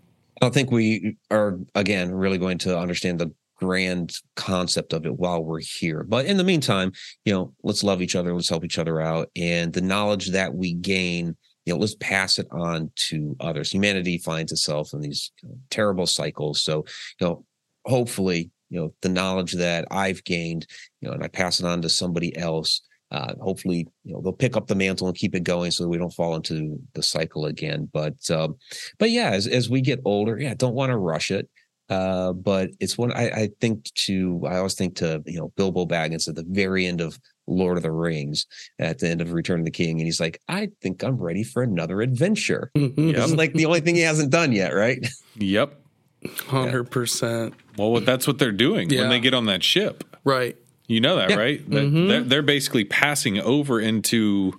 [0.42, 5.18] I don't think we are again really going to understand the grand concept of it
[5.18, 6.04] while we're here.
[6.04, 6.92] But in the meantime,
[7.26, 10.56] you know, let's love each other, let's help each other out, and the knowledge that
[10.56, 13.72] we gain, you know, let's pass it on to others.
[13.72, 16.86] Humanity finds itself in these you know, terrible cycles, so
[17.20, 17.46] you know,
[17.86, 20.68] hopefully, you know, the knowledge that I've gained,
[21.02, 22.82] you know, and I pass it on to somebody else.
[23.12, 26.00] Uh, hopefully, you know, they'll pick up the mantle and keep it going so we
[26.00, 27.88] don't fall into the cycle again.
[27.94, 28.56] But um,
[28.98, 31.48] but yeah, as as we get older, yeah, don't want to rush it.
[31.90, 35.86] Uh, but it's one I, I think to I always think to you know Bilbo
[35.86, 38.46] Baggins at the very end of Lord of the Rings,
[38.80, 41.44] at the end of Return of the King, and he's like, I think I'm ready
[41.44, 42.72] for another adventure.
[42.78, 43.12] Mm-hmm.
[43.12, 45.06] This is like the only thing he hasn't done yet, right?
[45.38, 45.80] Yep.
[46.48, 47.54] Hundred percent.
[47.78, 49.02] Well, that's what they're doing Yeah.
[49.02, 50.04] when they get on that ship.
[50.24, 50.56] Right.
[50.88, 51.36] You know that, Yeah.
[51.36, 51.70] right?
[51.70, 52.08] That- mm-hmm.
[52.08, 54.54] They're, they're basically passing over into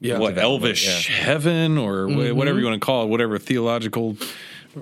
[0.00, 0.18] Yeah.
[0.18, 2.36] what elvish heaven or wh- mm-hmm.
[2.36, 4.16] whatever you want to call it, whatever theological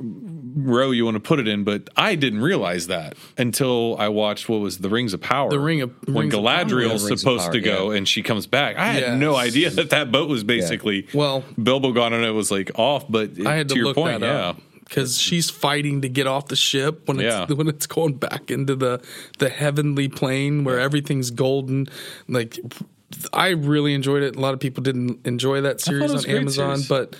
[0.00, 1.64] row you want to put it in.
[1.64, 5.50] But I didn't realize that until I watched what was the Rings of Power.
[5.50, 6.64] The Ring of- when Rings of Power.
[6.64, 8.76] Galadriel's Yeah, Rings of supposed Power, to go and she comes back.
[8.76, 12.50] I had no idea that that boat was basically Well- Bilbo gone and it was
[12.50, 13.04] like off.
[13.08, 14.48] But I had to, to, your look point, that yeah.
[14.50, 17.46] up because she's fighting to get off the ship when it's Yeah.
[17.56, 19.00] when it's going back into the
[19.38, 21.88] the heavenly plane where everything's golden.
[22.28, 22.58] Like
[23.32, 24.36] I really enjoyed it.
[24.36, 26.88] A lot of people didn't enjoy that series on was a great Amazon, series.
[26.88, 27.16] but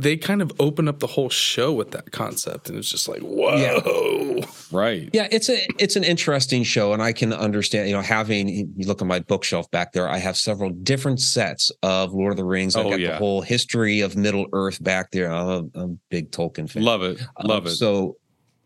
[0.00, 3.20] they kind of open up the whole show with that concept, and it's just like
[3.20, 4.40] whoa.
[4.72, 5.08] Right.
[5.12, 7.88] Yeah, it's a it's an interesting show, and I can understand.
[7.88, 11.70] You know, having you look at my bookshelf back there, I have several different sets
[11.82, 12.76] of Lord of the Rings.
[12.76, 13.12] I've Oh, got yeah.
[13.12, 15.30] the whole history of Middle Earth back there.
[15.32, 16.82] I'm a, I'm a big Tolkien fan.
[16.82, 17.20] Love it.
[17.42, 17.76] Love Um, it.
[17.76, 18.16] So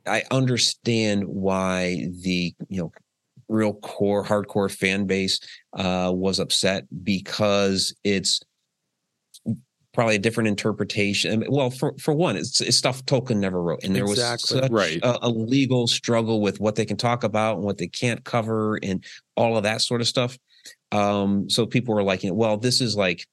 [0.07, 2.93] I understand why the you know
[3.49, 5.39] real core hardcore fan base
[5.75, 8.41] uh, was upset because it's
[9.95, 11.45] probably a different interpretation.
[11.49, 14.57] Well, for for one, it's, it's stuff Tolkien never wrote, and there Exactly.
[14.61, 15.01] was such Right.
[15.03, 18.79] a, a legal struggle with what they can talk about and what they can't cover,
[18.83, 19.05] and
[19.37, 20.39] all of that sort of stuff.
[20.93, 23.27] Um, so people were like, you know, well, this is like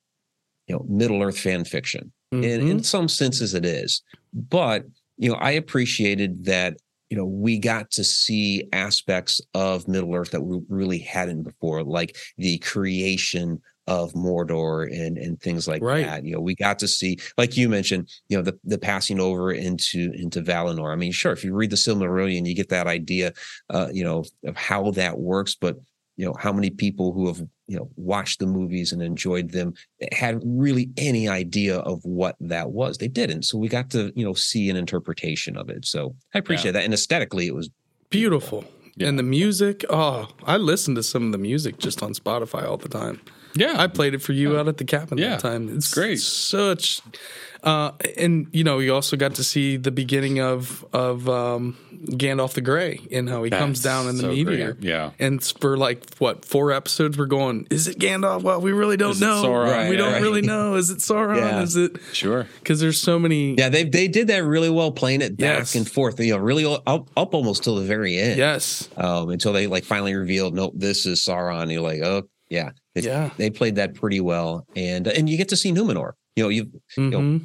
[0.68, 2.70] you know Middle Earth fan fiction in, Mhm.
[2.70, 4.04] in some senses it is
[4.34, 4.86] but
[5.18, 6.78] you know i appreciated that
[7.10, 11.84] you know we got to see aspects of middle earth that we really hadn't before
[11.84, 13.60] like the creation
[13.90, 16.06] of mordor and and things like Right.
[16.06, 19.20] that you know we got to see like you mentioned you know the the passing
[19.20, 22.88] over into into valinor i mean sure if you read the silmarillion you get that
[22.88, 23.34] idea
[23.70, 25.76] uh you know of how that works but
[26.18, 29.74] you know how many people who have you know watched the movies and enjoyed them
[30.12, 34.26] had really any idea of what that was they didn't so we got to you
[34.26, 37.70] know see an interpretation of it so i appreciate that and aesthetically it was
[38.10, 38.66] beautiful.
[38.96, 39.08] Yeah.
[39.08, 42.76] And the music, oh, I listen to some of the music just on Spotify all
[42.76, 43.22] the time.
[43.56, 43.76] Yeah.
[43.78, 45.76] I played it for you out at the cabin Yeah, that time.
[45.76, 46.20] It's great.
[46.20, 47.02] Such,
[47.64, 51.78] uh, and you know, you also got to see the beginning of of um,
[52.12, 54.74] Gandalf the Grey and how he comes down in the so meteor.
[54.74, 54.84] great.
[54.84, 55.12] Yeah.
[55.20, 57.68] and for like what four episodes, we're going.
[57.70, 58.44] Is it Gandalf?
[58.44, 59.44] Well, we really don't Is it know.
[59.44, 59.90] Sauron?
[59.90, 60.22] we don't Right.
[60.22, 60.76] really know.
[60.76, 61.38] Is it Sauron?
[61.38, 61.62] Yeah.
[61.62, 61.98] Is it?
[62.14, 62.48] Sure.
[62.60, 63.56] Because there's so many.
[63.56, 65.76] yeah they they did that really well playing it back Yes.
[65.76, 68.88] and forth you know really up up almost till the very end Yes.
[68.96, 72.72] um until they like finally revealed nope this is sauron and you're like oh yeah
[72.96, 73.30] They- Yeah.
[73.38, 76.72] they played that pretty well and and you get to see numenor you know you
[76.98, 77.12] Mhm.
[77.12, 77.42] know,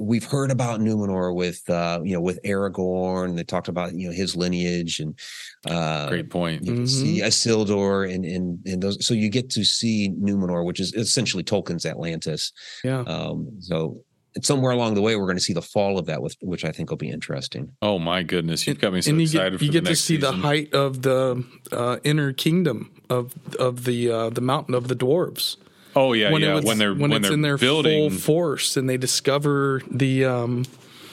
[0.00, 3.36] we've heard about Numenor with uh, you know with Aragorn.
[3.36, 5.16] They talked about you know his lineage and
[5.64, 6.64] uh, Great point.
[6.64, 9.04] you can see Isildur and and and those.
[9.06, 12.50] So you get to see Numenor, which is essentially Tolkien's Atlantis.
[12.82, 13.02] Yeah.
[13.02, 14.02] Um, so
[14.42, 16.72] somewhere along the way we're going to see the fall of that, with which I
[16.72, 17.70] think will be interesting.
[17.80, 19.84] Oh my goodness, you've got me so and you excited get, for you the get
[19.84, 24.40] to next see the height of the uh, inner kingdom of of the uh, the
[24.40, 25.56] mountain of the dwarves
[25.94, 26.50] Oh yeah, when yeah.
[26.52, 28.98] it was, when they're when, when, it's they're in their building full force and they
[28.98, 30.64] discover the um,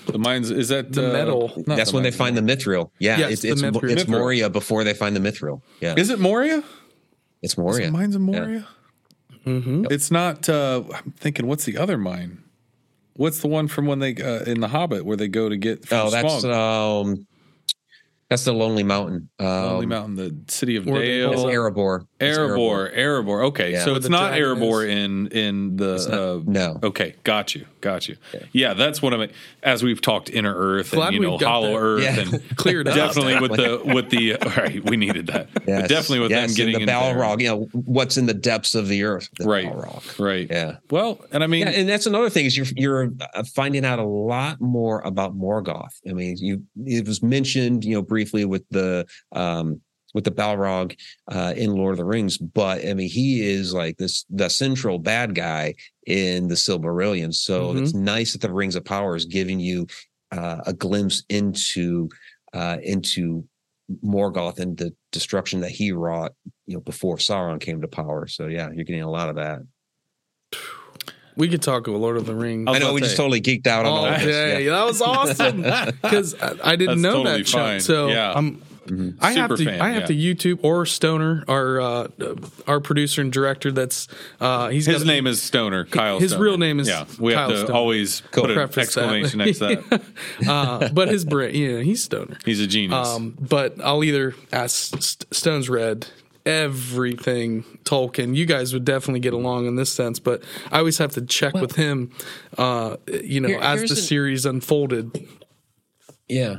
[0.07, 0.51] the mines.
[0.51, 1.53] Is that the uh, metal.
[1.65, 2.89] not That's the when they find the Mithril.
[2.99, 3.89] Yeah, Yes, it's the it's, Mithril.
[3.91, 5.61] it's Moria before they find the Mithril.
[5.79, 6.61] Yeah, Is it Moria?
[7.41, 7.91] it's Is it Moria.
[7.91, 8.39] mines of Yeah.
[8.39, 8.67] Moria?
[9.45, 9.89] mhm.
[9.91, 10.49] It's not.
[10.49, 12.43] Uh, I'm thinking, what's the other mine?
[13.15, 15.87] What's the one from when they uh, in the Hobbit where they go to get?
[15.87, 17.25] From Oh, that's um,
[18.33, 19.29] that's the Lonely Mountain.
[19.37, 21.33] Um, Lonely Mountain, the city of where Dale.
[21.33, 21.41] It's.
[21.43, 22.07] Erebor.
[22.19, 23.45] Erebor, Erebor.
[23.45, 23.85] Okay, Yeah.
[23.85, 25.95] so it's not dragon Erebor in in the.
[25.97, 26.79] Not- uh, no.
[26.81, 28.15] Okay, got you, got you.
[28.53, 29.29] Yeah, that's what I mean.
[29.61, 31.77] As we've talked, Inner Earth Glad and you know we've Hollow that.
[31.77, 32.19] Earth Yeah.
[32.19, 32.95] and cleared up.
[33.13, 34.83] definitely with the with the right.
[34.83, 37.15] We needed that, but Yes, definitely with yes, them getting in the into there.
[37.23, 37.41] Balrog.
[37.41, 39.29] You know what's in the depths of the earth.
[39.37, 39.65] The Right.
[39.67, 40.19] Balrog.
[40.19, 40.47] Right.
[40.49, 40.77] Yeah.
[40.89, 43.99] Well, and I mean, Yeah, and that's another thing is you're you're uh, finding out
[43.99, 45.93] a lot more about Morgoth.
[46.09, 49.81] I mean, you it was mentioned, you know, briefly with the um
[50.13, 50.95] with the Balrog
[51.31, 54.99] uh in Lord of the Rings, but I mean, he is like this the central
[54.99, 55.73] bad guy
[56.05, 57.33] in the Silmarillion.
[57.33, 57.81] So Mhm.
[57.81, 59.87] it's nice that the Rings of Power is giving you
[60.31, 62.09] uh, a glimpse into
[62.53, 63.45] uh into
[64.03, 66.31] Morgoth and the destruction that he wrought,
[66.67, 68.27] you know, before Sauron came to power.
[68.27, 69.59] So yeah, you're getting a lot of that.
[71.35, 73.17] we could talk about Lord of the Rings I was I know we to just
[73.17, 74.23] say- totally geeked out on all all this.
[74.23, 74.65] day.
[74.65, 74.71] Yeah.
[74.71, 75.61] That was awesome
[76.01, 77.47] because I, I didn't That's know totally that.
[77.47, 77.81] Chuck.
[77.81, 78.33] So Yeah.
[78.33, 78.61] I'm.
[78.87, 79.17] Mhm.
[79.21, 79.65] I have to.
[79.65, 80.33] fan, I have yeah.
[80.35, 82.07] to YouTube or Stoner, our uh,
[82.67, 83.71] our producer and director.
[83.71, 84.07] That's
[84.41, 85.85] uh, he's his got- name is Stoner.
[85.85, 86.19] Kyle.
[86.19, 86.43] his Stoner.
[86.43, 87.05] real name is yeah.
[87.19, 87.73] We Kyle have to Stoner.
[87.73, 89.05] always put an Preface that.
[89.13, 90.01] exclamation next to that.
[90.49, 92.37] uh, but his brain, yeah, he's Stoner.
[92.45, 93.07] He's a genius.
[93.07, 96.07] Um, but I'll either ask St- Stones Red
[96.45, 98.35] everything Tolkien.
[98.35, 101.53] You guys would definitely get along in this sense, but I always have to check
[101.53, 102.11] with him.
[102.57, 105.25] Uh, you know, Here- as the an- series unfolded.
[106.27, 106.57] Yeah.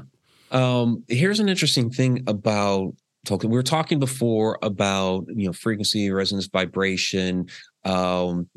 [0.54, 2.94] Um, here's an interesting thing about
[3.26, 3.50] Tolkien.
[3.50, 7.48] We were talking before about you know frequency, resonance, vibration,
[7.84, 8.48] um,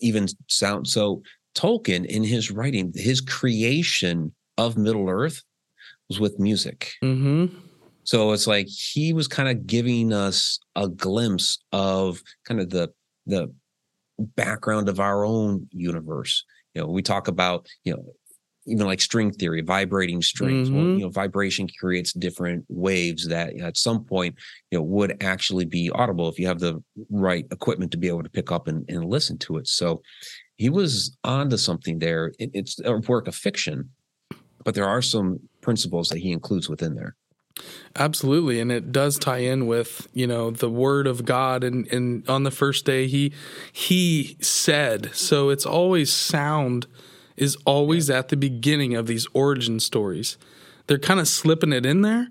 [0.00, 0.88] even sound.
[0.88, 1.22] So
[1.54, 5.42] Tolkien, in his writing, his creation of Middle Earth
[6.08, 6.92] was with music.
[7.00, 7.46] hmm
[8.04, 12.92] So it's like he was kind of giving us a glimpse of kind of the
[13.26, 13.52] the
[14.18, 16.44] background of our own universe.
[16.74, 18.04] You know, we talk about, you know,
[18.66, 20.70] even like string theory, vibrating strings.
[20.70, 20.96] Well, Mhm.
[20.96, 24.36] you know, vibration creates different waves that at some point,
[24.70, 28.22] you know, would actually be audible if you have the right equipment to be able
[28.22, 29.66] to pick up and, and listen to it.
[29.66, 30.02] So
[30.56, 32.32] he was onto something there.
[32.38, 33.90] It, it's a work of fiction,
[34.64, 37.16] but there are some principles that he includes within there.
[37.96, 42.26] Absolutely, and it does tie in with you know the word of God, and and
[42.28, 43.32] on the first day he
[43.72, 45.10] he said.
[45.14, 46.86] So it's always sound
[47.36, 50.36] is always at the beginning of these origin stories.
[50.86, 52.28] They're kind of slipping it in there,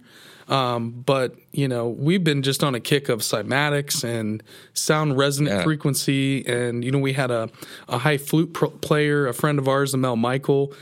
[0.48, 5.57] um, but you know we've been just on a kick of cymatics and sound resonant
[5.57, 5.64] Yeah.
[5.64, 7.49] frequency, and you know we had a
[7.88, 10.73] a high flute pro- player, a friend of ours, Mel Michael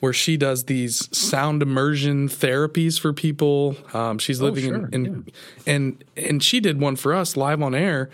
[0.00, 3.74] where she does these sound immersion therapies for people.
[3.94, 5.32] Um, she's living sure, in, in
[5.66, 8.10] and and she did one for us live on air,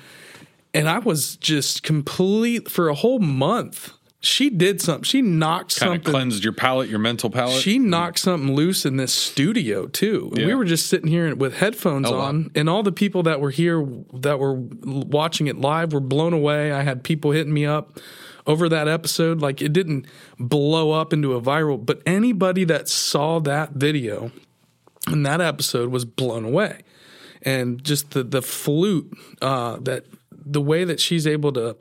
[0.73, 3.93] and I was just complete for a whole month.
[4.23, 5.05] She did something.
[5.05, 6.13] She knocked kind of something.
[6.13, 7.63] cleansed your palate, your mental palate.
[7.63, 10.31] She knocked something loose in this studio too.
[10.37, 10.45] Yeah.
[10.47, 12.25] We were just sitting here with headphones Oh, wow.
[12.27, 13.83] on, and all the people that were here
[14.13, 16.71] that were watching it live were blown away.
[16.71, 17.99] I had people hitting me up
[18.47, 19.41] over that episode.
[19.41, 20.05] Like it didn't
[20.39, 24.33] blow up into a viral, but anybody that saw that video
[25.11, 26.81] in that episode was blown away.
[27.41, 29.11] And just the the flute,
[29.41, 31.77] uh, that the way that she's able to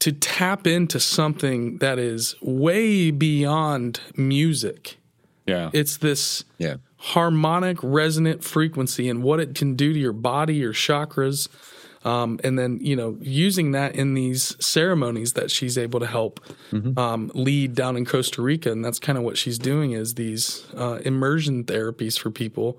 [0.00, 4.98] to tap into something that is way beyond music.
[5.46, 5.70] yeah.
[5.72, 6.76] It's this Yeah.
[6.96, 11.48] harmonic resonant frequency and what it can do to your body, your chakras.
[12.04, 16.40] Um, and then, you know, using that in these ceremonies that she's able to help
[16.96, 18.70] um, lead down in Costa Rica.
[18.70, 22.78] And that's kind of what she's doing is these uh, immersion therapies for people.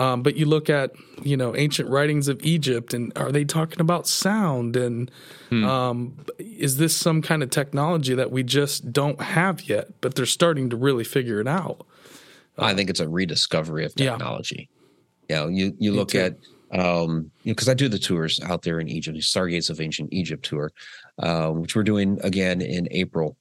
[0.00, 3.80] Um, but you look at, you know, ancient writings of Egypt and are they talking
[3.82, 4.74] about sound?
[4.74, 5.10] And
[5.52, 10.24] um, is this some kind of technology that we just don't have yet, but they're
[10.26, 11.86] starting to really figure it out?
[12.58, 14.12] I think it's a rediscovery of Yeah.
[14.12, 14.68] technology.
[15.28, 16.36] You know, you you look at
[16.72, 19.80] um, you know, because I do the tours out there in Egypt, the Stargates of
[19.80, 20.70] Ancient Egypt tour,
[21.18, 23.36] uh, which we're doing again in April.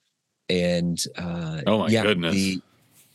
[0.49, 2.33] and uh, Oh, my yeah, goodness.
[2.33, 2.61] the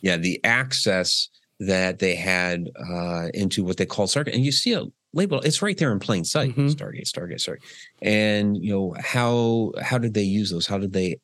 [0.00, 1.28] yeah the access
[1.60, 5.40] that they had uh, into what they call Stargate, and you see a label.
[5.40, 6.54] It's right there in plain sight.
[6.56, 6.70] Mhm.
[6.74, 7.62] Stargate, Stargate, Stargate,
[8.02, 10.66] and you know how how did they use those?
[10.66, 11.16] How did they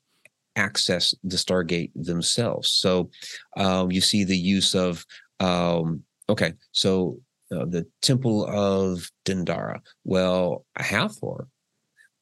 [0.57, 2.71] access the Stargate themselves?
[2.71, 3.11] So
[3.57, 5.05] um, you see the use of
[5.41, 7.19] um, okay, so
[7.53, 9.81] uh, the Temple of Dendara.
[10.05, 11.49] Well, Hathor.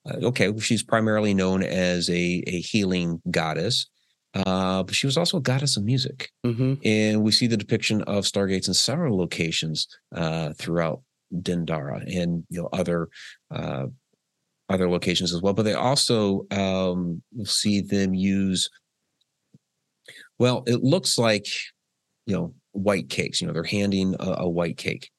[0.08, 3.86] Uh, okay, she's primarily known as a a healing goddess.
[4.34, 6.30] Uh, but she was also a goddess of music.
[6.44, 11.02] hmm And we see the depiction of stargates in several locations uh, throughout
[11.34, 13.08] Dendara and you know other
[13.50, 13.86] uh,
[14.68, 15.54] other locations as well.
[15.54, 18.68] But they also um, see them use.
[20.38, 21.46] Well, it looks like
[22.26, 23.40] you know white cakes.
[23.40, 25.10] You know they're handing a, a white cake,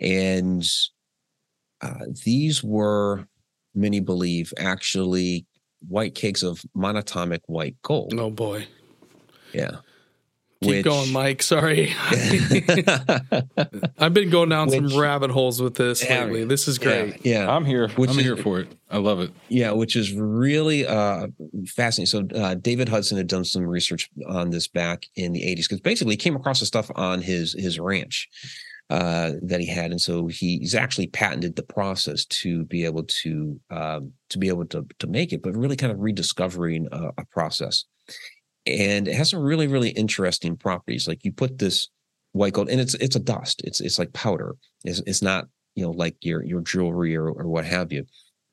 [0.00, 0.64] and
[1.80, 3.26] uh, these were
[3.74, 5.46] many believe actually
[5.88, 8.14] white cakes of monatomic white gold.
[8.16, 8.66] Oh boy.
[9.52, 9.76] Yeah.
[10.62, 11.42] Keep going, Mike.
[11.42, 11.94] Sorry.
[13.98, 16.44] I've been going down Which- some rabbit holes with this Yeah, lately.
[16.44, 17.24] This is great.
[17.24, 17.88] Yeah, yeah, I'm here.
[17.90, 18.68] Which I'm is- here for it.
[18.90, 19.30] I love it.
[19.48, 21.28] yeah, which is really uh,
[21.66, 22.06] fascinating.
[22.06, 25.80] So uh, David Hudson had done some research on this back in the '80s because
[25.80, 28.28] basically he came across the stuff on his his ranch
[28.90, 33.04] uh, that he had, and so he, he's actually patented the process to be able
[33.04, 37.10] to um, to be able to to make it, but really kind of rediscovering a,
[37.18, 37.84] a process.
[38.66, 41.06] And it has some really really interesting properties.
[41.06, 41.88] Like you put this
[42.32, 43.62] white gold, and it's it's a dust.
[43.64, 44.56] It's it's like powder.
[44.84, 45.46] It's it's not
[45.76, 48.04] you know like your your jewelry or or what have you.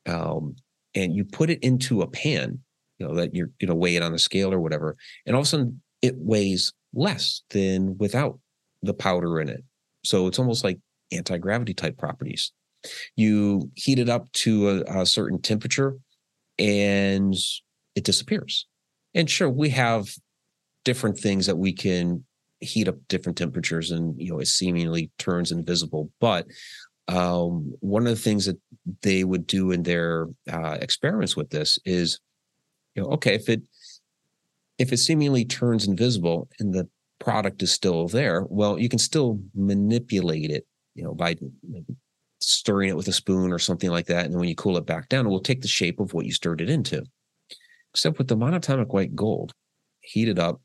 [0.06, 0.56] Um,
[0.94, 2.60] and you put it into a pan,
[3.00, 5.42] you know that you're you know weigh it on a scale or whatever, and all
[5.42, 8.40] of a sudden it weighs less than without
[8.84, 9.64] the powder in it.
[10.08, 10.80] So it's almost like
[11.12, 12.52] anti gravity type properties.
[13.16, 15.98] You heat it up to a, a certain temperature,
[16.58, 17.36] and
[17.96, 18.68] it disappears.
[19.14, 20.08] And sure, we have
[20.86, 22.24] different things that we can
[22.60, 26.10] heat up different temperatures, and you know it seemingly turns invisible.
[26.22, 26.48] But
[27.10, 28.60] um, one of the things that
[29.02, 32.20] they would do in their uh, experiments with this is,
[32.96, 33.64] you know, okay, if it
[34.78, 36.88] if it seemingly turns invisible and the
[37.20, 40.66] product is still there, well, you can still manipulate it,
[40.96, 41.36] you know, by
[42.40, 44.26] stirring it with a spoon or something like that.
[44.26, 46.32] And when you cool it back down, it will take the shape of what you
[46.32, 47.04] stirred it into.
[47.94, 49.54] Except with the monatomic white gold,
[50.02, 50.62] heated up,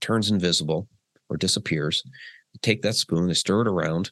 [0.00, 0.88] turns invisible
[1.28, 2.02] or disappears.
[2.52, 4.10] You take that spoon, and stir it around,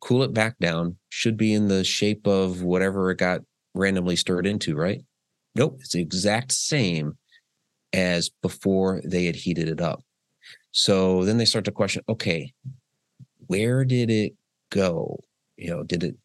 [0.00, 3.42] cool it back down, should be in the shape of whatever it got
[3.74, 5.04] randomly stirred into, right?
[5.54, 7.16] Nope, it's the exact same
[7.92, 10.02] as before they had heated it up.
[10.74, 12.52] So then they start to question, okay,
[13.46, 14.34] where did it
[14.70, 15.20] go?
[15.56, 16.16] You know, did it,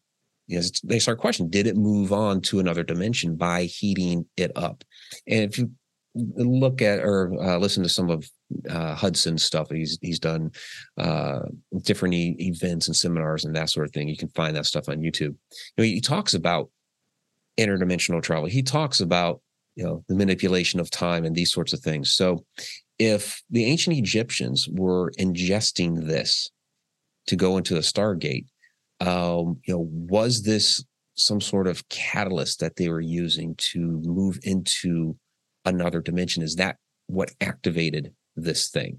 [0.48, 4.50] you know, they start questioning, did it move on to another dimension by heating it
[4.56, 4.82] up?
[5.28, 5.70] And if you
[6.14, 8.28] look at or uh, listen to some of
[8.68, 10.50] uh, Hudson's stuff, he's he's done
[10.98, 11.42] uh,
[11.82, 14.08] different e- events and seminars and that sort of thing.
[14.08, 15.20] You can find that stuff on YouTube.
[15.20, 16.70] You know, he talks about
[17.56, 18.46] interdimensional travel.
[18.46, 19.40] He talks about
[19.76, 22.10] you know the manipulation of time and these sorts of things.
[22.10, 22.44] So
[23.00, 26.50] if the ancient Egyptians were ingesting this
[27.28, 28.44] to go into the Stargate,
[29.00, 30.84] um, you know, was this
[31.16, 35.16] some sort of catalyst that they were using to move into
[35.64, 36.42] another dimension?
[36.42, 38.98] Is that what activated this thing?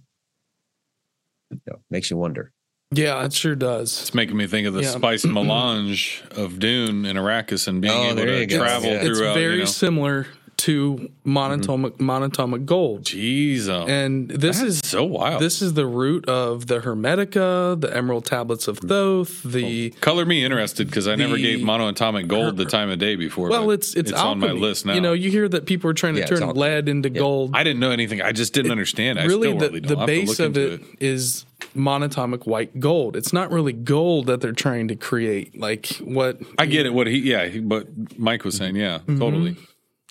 [1.52, 2.52] You know, makes you wonder.
[2.94, 4.02] Yeah, it sure does.
[4.02, 4.90] It's making me think of the Yeah.
[4.90, 9.02] spice melange of Dune and Arrakis and being Oh, able to travel Yeah.
[9.04, 9.36] It's throughout.
[9.36, 9.66] very you know.
[9.66, 10.28] similar
[10.62, 13.04] to monatomic monatomic gold.
[13.04, 15.42] Jeez, um, And this that's is so wild.
[15.42, 20.44] this is the root of the Hermetica, the Emerald Tablets of Thoth, the Color me
[20.44, 23.50] interested because I never gave monoatomic gold the time of day before.
[23.50, 24.94] well, but it's it's, on my list now.
[24.94, 27.52] You know, you hear that people are trying to Yeah, turn lead into gold.
[27.56, 28.22] I didn't know anything.
[28.22, 29.20] I just didn't understand.
[29.20, 32.80] I really, the, really the I'll have to base of into it is monatomic white
[32.80, 33.16] gold.
[33.16, 35.60] It's not really gold that they're trying to create.
[35.60, 36.94] Like what I get it.
[36.94, 37.88] What he, yeah, he, but
[38.20, 39.20] Mike was saying, yeah, Mm-hmm.
[39.20, 39.58] totally,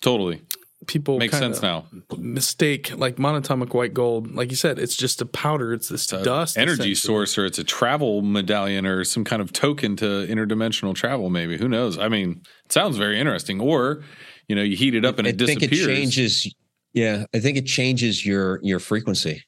[0.01, 0.41] totally
[0.87, 1.85] people makes kinda sense now.
[2.17, 4.33] Mistake like monatomic white gold.
[4.33, 5.73] Like you said, it's just a powder.
[5.73, 9.53] It's this A dust, energy source, or it's a travel medallion, or some kind of
[9.53, 11.29] token to interdimensional travel.
[11.29, 11.97] Maybe who knows?
[11.99, 13.61] I mean, it sounds very interesting.
[13.61, 14.03] Or
[14.47, 15.87] you know, you heat it up and I it think disappears.
[15.87, 16.55] it changes.
[16.93, 19.43] Yeah, I think it changes your your frequency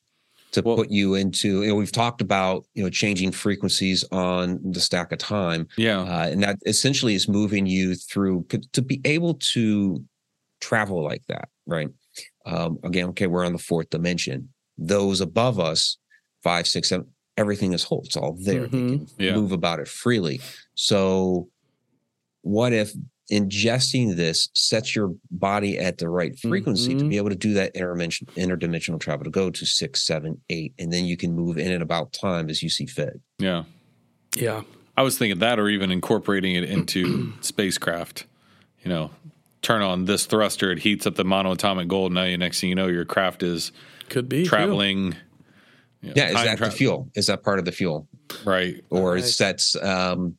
[0.52, 1.64] to Well- put you into.
[1.64, 6.02] You know, we've talked about you know changing frequencies on the stack of time, Yeah,
[6.02, 10.04] uh, and that essentially is moving you through to be able to
[10.64, 11.90] travel like that, right?
[12.46, 14.50] Um, again, okay, we're on the fourth dimension.
[14.78, 15.98] Those above us,
[16.44, 17.08] five, six, seven,
[17.38, 18.04] everything is whole.
[18.06, 18.68] It's all there.
[18.68, 18.90] They Mhm.
[18.98, 19.36] can Yeah.
[19.36, 20.40] move about it freely.
[20.76, 21.50] So,
[22.42, 22.94] what if
[23.32, 27.10] ingesting this sets your body at the right frequency to Mhm.
[27.10, 30.92] be able to do that interdimension, interdimensional travel to go to six, seven, eight, and
[30.92, 33.20] then you can move in and about time as you see fit.
[33.40, 33.64] Yeah.
[34.36, 34.64] Yeah.
[34.98, 38.26] I was thinking that or even incorporating it into spacecraft.
[38.84, 39.12] You know,
[39.64, 42.12] turn on this thruster, it heats up the monoatomic gold.
[42.12, 43.72] Now, you next thing you know, your craft is
[44.10, 45.16] Could be traveling.
[46.02, 47.10] you know, Yeah, is that tra- the fuel?
[47.16, 48.08] Is that part of the fuel?
[48.46, 48.84] Right.
[48.92, 49.24] or Right.
[49.24, 50.38] it sets um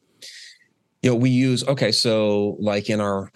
[1.02, 3.30] you know we use okay so like in our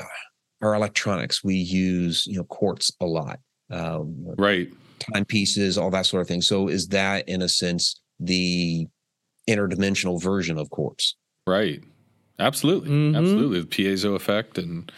[0.63, 3.39] our electronics we use you know quartz a lot
[3.71, 4.69] um Right.
[5.13, 8.87] timepieces all that sort of thing so is that in a sense the
[9.49, 11.15] interdimensional version of quartz
[11.47, 11.83] Right.
[12.39, 12.91] Absolutely.
[12.91, 13.17] Mhm.
[13.17, 13.61] Absolutely.
[13.61, 14.91] The piezo effect and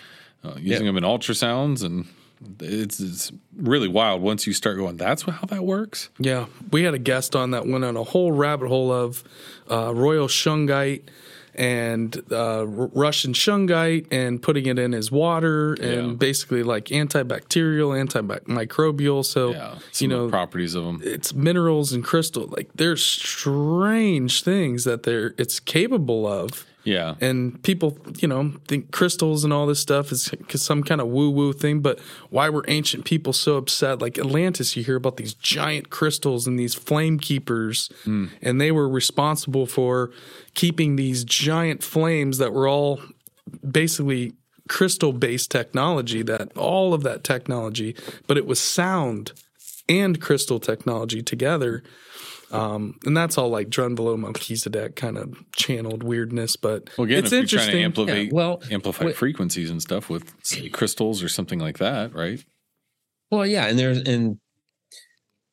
[0.45, 1.83] uh, using them in ultrasounds.
[1.85, 2.07] And
[2.61, 6.09] it's, it's really wild once you start going, that's how that works.
[6.19, 9.23] Yeah, we had a guest on that went on a whole rabbit hole of
[9.71, 11.03] uh, royal shungite
[11.55, 12.65] and uh, R-
[12.95, 16.15] Russian shungite and putting it in his water and Yeah.
[16.15, 17.93] basically like antibacterial,
[18.47, 19.25] antimicrobial.
[19.25, 19.75] So Yeah.
[19.99, 21.01] you know the properties of them.
[21.05, 22.47] it's minerals and crystal.
[22.47, 26.65] Like there's strange things that they're it's capable of.
[26.85, 27.15] Yeah.
[27.21, 31.31] And people, you know, think crystals and all this stuff is some kind of woo
[31.31, 31.81] woo thing.
[31.81, 32.01] But
[32.31, 34.01] why were ancient people so upset?
[34.01, 38.27] Like Atlantis, you hear about these giant crystals and these flame keepers, hmm.
[38.41, 40.11] and they were responsible for
[40.55, 43.01] keeping these giant flames that were all
[43.69, 44.33] basically
[44.69, 47.95] crystal based technology, that all of that technology,
[48.27, 49.33] but it was sound
[49.89, 51.83] and crystal technology together.
[52.53, 57.33] Um, and that's all like Drunvalo Melchizedek kind of channeled weirdness, but Well, again, it's
[57.33, 57.73] if you're trying interesting.
[57.77, 61.79] to amplify, Yeah, well, amplify wait- frequencies and stuff with say, crystals or something like
[61.79, 62.45] that, right?
[63.31, 64.39] well yeah and there's and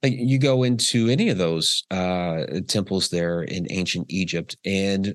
[0.02, 5.14] like, you go into any of those uh temples there in ancient egypt and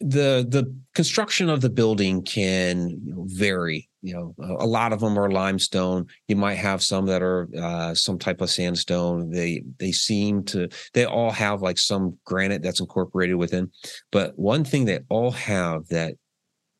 [0.00, 3.88] the the construction of the building can you know, vary.
[4.02, 6.06] You know a, a lot of them are limestone.
[6.26, 9.30] You might have some that are uh, some type of sandstone.
[9.30, 13.70] They they seem to they all have like some granite that's incorporated within.
[14.10, 16.14] But one thing they all have that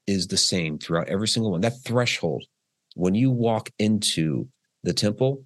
[0.06, 2.44] is the same throughout every single one that threshold
[2.94, 4.48] when you walk into
[4.82, 5.44] the temple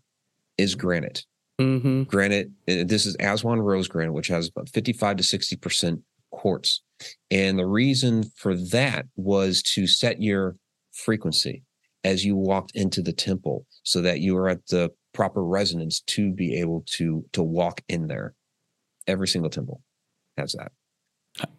[0.57, 1.25] is granite.
[1.59, 6.01] Hmm granite uh, this is aswan rose granite which has about 55 to 60 percent
[6.33, 6.83] quartz
[7.31, 10.57] and the reason for that was to set your
[10.93, 11.63] frequency
[12.05, 16.33] as you walked into the temple so that you are at the proper resonance to
[16.33, 18.35] be able to to walk in there.
[19.07, 19.83] Every single temple
[20.37, 20.73] has that.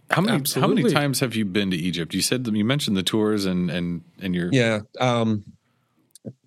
[0.09, 2.13] How many how many times have you been to Egypt?
[2.13, 5.43] You said you mentioned the tours and and and your yeah um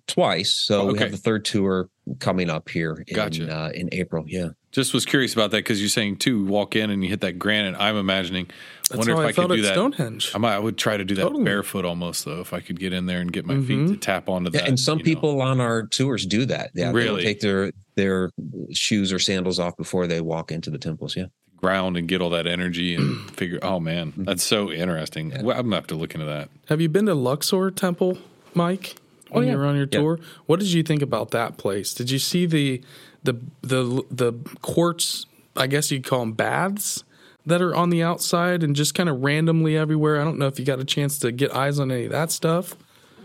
[0.09, 1.03] twice so we Okay.
[1.05, 3.49] have the third tour coming up here in Gotcha.
[3.55, 6.91] uh, in april yeah just was curious about that because you're saying too walk in
[6.91, 7.75] and you hit that granite.
[7.79, 8.51] I'm imagining.
[8.91, 9.73] That's wonder how if I, I, felt could do at that.
[9.73, 10.31] Stonehenge.
[10.35, 10.53] I might.
[10.53, 11.43] I would try to do that Totally.
[11.43, 12.39] barefoot almost though.
[12.39, 13.87] If I could get in there and get my feet Mhm.
[13.93, 14.69] to tap onto Yeah, that.
[14.69, 15.09] and some you know.
[15.09, 16.69] people on our tours do that.
[16.75, 17.23] Yeah, they don't Really?
[17.23, 18.29] take their their
[18.71, 21.15] shoes or sandals off before they walk into the temples.
[21.17, 21.25] Yeah,
[21.57, 23.57] ground and get all that energy and figure.
[23.63, 25.31] Oh man, that's so interesting.
[25.31, 25.41] Yeah.
[25.41, 26.49] Well, I'm gonna have to look into that.
[26.67, 28.19] Have you been to Luxor Temple,
[28.53, 28.97] Mike?
[29.29, 29.53] When Oh, yeah.
[29.53, 29.99] you were on your Yeah.
[29.99, 31.93] tour, what did you think about that place?
[31.93, 32.81] Did you see the
[33.23, 35.25] the the the quartz?
[35.55, 37.03] I guess you'd call them baths
[37.45, 40.21] that are on the outside and just kind of randomly everywhere.
[40.21, 42.31] I don't know if you got a chance to get eyes on any of that
[42.31, 42.75] stuff.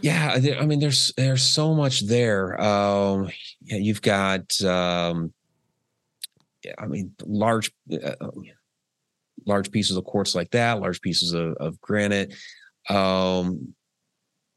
[0.00, 0.32] yeah.
[0.60, 2.60] I mean, there's there's so much there.
[2.60, 3.30] Um,
[3.62, 4.60] yeah, you've got.
[4.62, 5.32] Um,
[6.64, 8.14] yeah, I mean, large uh,
[9.46, 12.34] large pieces of quartz like that, large pieces of, of granite,
[12.90, 13.74] um,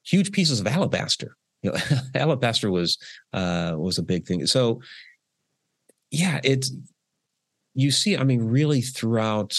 [0.03, 1.36] huge pieces of alabaster.
[1.63, 1.77] You know,
[2.15, 2.97] alabaster was
[3.33, 4.45] uh, was a big thing.
[4.47, 4.81] So,
[6.11, 6.71] yeah, it's
[7.73, 8.17] you see.
[8.17, 9.57] I mean, really throughout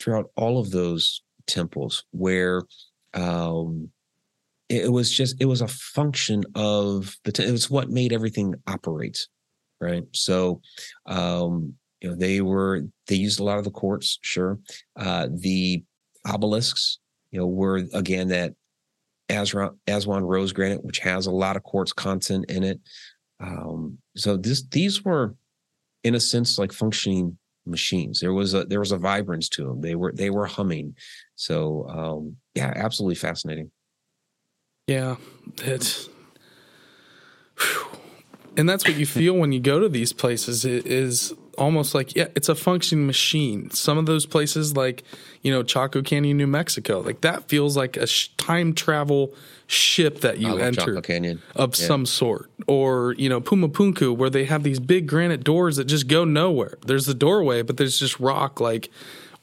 [0.00, 2.62] throughout all of those temples where
[3.14, 3.90] um,
[4.68, 7.32] it, was just it was a function of the.
[7.32, 9.26] T- it was what made everything operate,
[9.80, 10.04] right?
[10.12, 10.60] So,
[11.06, 14.58] um, you know, they were they used a lot of the quartz, sure.
[14.96, 15.84] Uh, the
[16.28, 16.98] obelisks,
[17.30, 18.54] you know, were again that
[19.28, 22.80] Aswan, Aswan rose granite, which has a lot of quartz content in it.
[23.40, 25.34] Um, so this these were,
[26.02, 28.20] in a sense, like functioning machines.
[28.20, 29.80] There was a there was a vibrance to them.
[29.80, 30.96] They were they were humming.
[31.36, 33.70] So um, yeah, absolutely fascinating.
[34.86, 35.16] Yeah,
[35.58, 36.08] it's.
[38.56, 40.64] And that's what you feel when you go to these places.
[40.64, 43.70] It is almost like yeah, it's a functioning machine.
[43.70, 45.02] Some of those places, like
[45.44, 49.32] you know Chaco Canyon, New Mexico, like that feels like a sh- time travel
[49.68, 51.40] ship that you enter Chaco Canyon.
[51.54, 51.86] of Yeah.
[51.86, 52.50] some sort.
[52.66, 56.78] Or you know Pumapunku, where they have these big granite doors that just go nowhere.
[56.86, 58.58] There's the doorway, but there's just rock.
[58.60, 58.90] Like,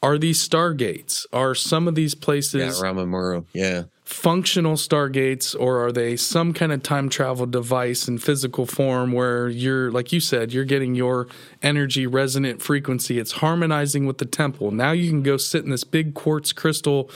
[0.04, 1.26] are these stargates?
[1.32, 2.54] Are some of these places.
[2.56, 2.82] Yeah, places?
[2.84, 3.46] Ramamuro.
[3.54, 3.84] Yeah.
[4.12, 9.48] Functional stargates or are they some kind of time travel device in physical form where
[9.48, 11.28] you're like you said you're getting your
[11.64, 13.20] energy resonant frequency?
[13.20, 14.72] It's harmonizing with the temple.
[14.72, 17.10] Now you can go sit in this big quartz crystal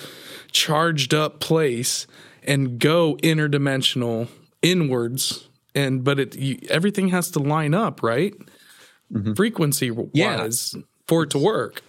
[0.52, 2.08] charged up place
[2.44, 4.30] and go interdimensional
[4.62, 8.34] inwards and but it you, everything has to line up right?
[9.14, 9.34] Mm-hmm.
[9.34, 10.82] frequency wise yeah.
[11.08, 11.84] for it to work.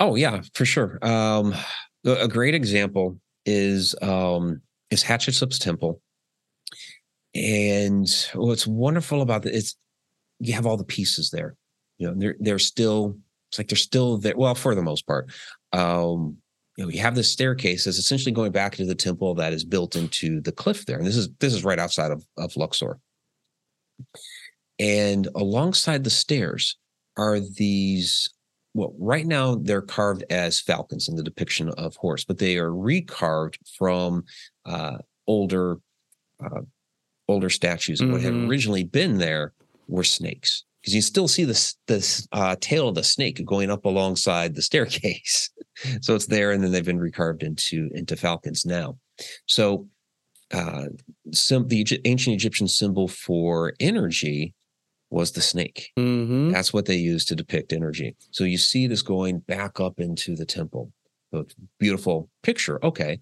[0.00, 0.98] Oh yeah for sure.
[1.02, 1.54] Um
[2.06, 4.60] a great example is um,
[4.90, 6.00] is Hatshepsut's temple.
[7.34, 9.74] And what's wonderful about it is
[10.38, 11.56] you have all the pieces there.
[11.98, 13.16] You know, they're they're still
[13.50, 14.36] it's like they're still there.
[14.36, 15.30] Well, for the most part,
[15.72, 16.36] um,
[16.76, 19.64] you know, you have this staircase that's essentially going back into the temple that is
[19.64, 22.98] built into the cliff there, and this is this is right outside of of Luxor.
[24.78, 26.76] And alongside the stairs
[27.16, 28.33] are these
[28.74, 32.70] well, right now they're carved as falcons in the depiction of Horus, but they are
[32.70, 34.24] recarved from
[34.66, 35.78] uh, older
[36.44, 36.62] uh,
[37.28, 38.00] older statues.
[38.00, 38.24] And mm-hmm.
[38.24, 39.52] what had originally been there
[39.86, 43.84] were snakes, because you still see the the uh, tail of the snake going up
[43.84, 45.50] alongside the staircase.
[46.00, 48.98] so it's there, and then they've been recarved into into falcons now.
[49.46, 49.88] So
[50.52, 50.86] uh,
[51.32, 54.52] some the ancient Egyptian symbol for energy
[55.14, 55.92] was the snake.
[55.96, 56.50] Mm-hmm.
[56.50, 58.16] That's what they used to depict energy.
[58.32, 60.90] So you see this going back up into the temple.
[61.32, 61.46] So
[61.78, 62.84] beautiful picture.
[62.84, 63.20] Okay.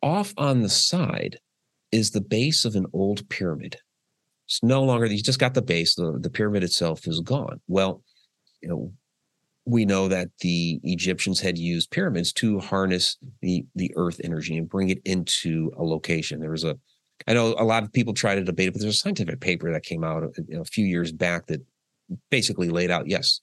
[0.00, 1.38] Off on the side
[1.90, 3.78] is the base of an old pyramid.
[4.46, 7.60] It's no longer, you just got the base, the, the pyramid itself is gone.
[7.66, 8.04] Well,
[8.62, 8.92] you know,
[9.64, 14.68] we know that the Egyptians had used pyramids to harness the the earth energy and
[14.68, 16.40] bring it into a location.
[16.40, 16.78] There was a
[17.26, 19.72] I know a lot of people try to debate it, but there's a scientific paper
[19.72, 21.60] that came out you know, a few years back that
[22.30, 23.40] basically laid out yes,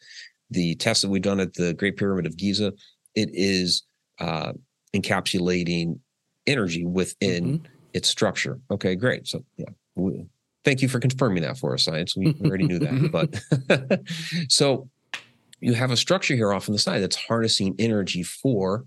[0.50, 2.74] the test that we've done at the Great Pyramid of Giza,
[3.16, 3.84] it is
[4.20, 4.54] uh,
[4.96, 6.00] encapsulating
[6.46, 7.66] energy within mm-hmm.
[7.94, 8.60] its structure.
[8.72, 9.28] Okay, great.
[9.28, 10.26] So yeah, we,
[10.64, 12.16] thank you for confirming that for us, science.
[12.16, 13.12] We already knew that,
[13.68, 14.02] but
[14.50, 14.90] so
[15.60, 18.86] you have a structure here off on the side that's harnessing energy for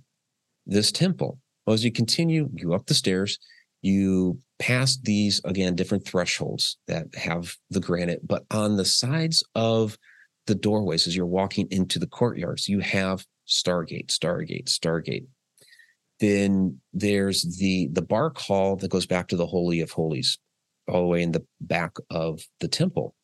[0.66, 1.38] this temple.
[1.66, 3.38] Well, as you continue, you go up the stairs,
[3.82, 9.98] you pass these again different thresholds that have the granite but on the sides of
[10.46, 15.26] the doorways as you're walking into the courtyards you have stargate stargate stargate.
[16.20, 20.38] Then there's the the bark hall that goes back to the holy of holies
[20.88, 23.14] all the way in the back of the temple.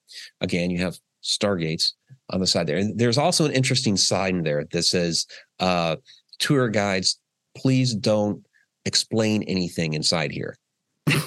[0.40, 1.92] Again you have stargates
[2.30, 2.76] on the side there.
[2.76, 5.26] And there's also an interesting sign there that says
[5.60, 5.96] uh
[6.38, 7.20] tour guides
[7.56, 8.44] please don't
[8.84, 10.56] explain anything inside here.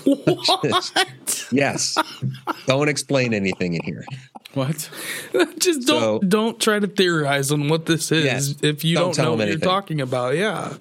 [0.04, 1.48] What?
[1.52, 1.98] yes.
[2.66, 4.06] Don't explain anything in here.
[4.54, 4.90] What?
[5.60, 9.16] Just don't so, don't try to theorize on what this is yes, if you don't,
[9.16, 9.60] don't know what anything.
[9.62, 10.36] you're talking about.
[10.36, 10.74] Yeah.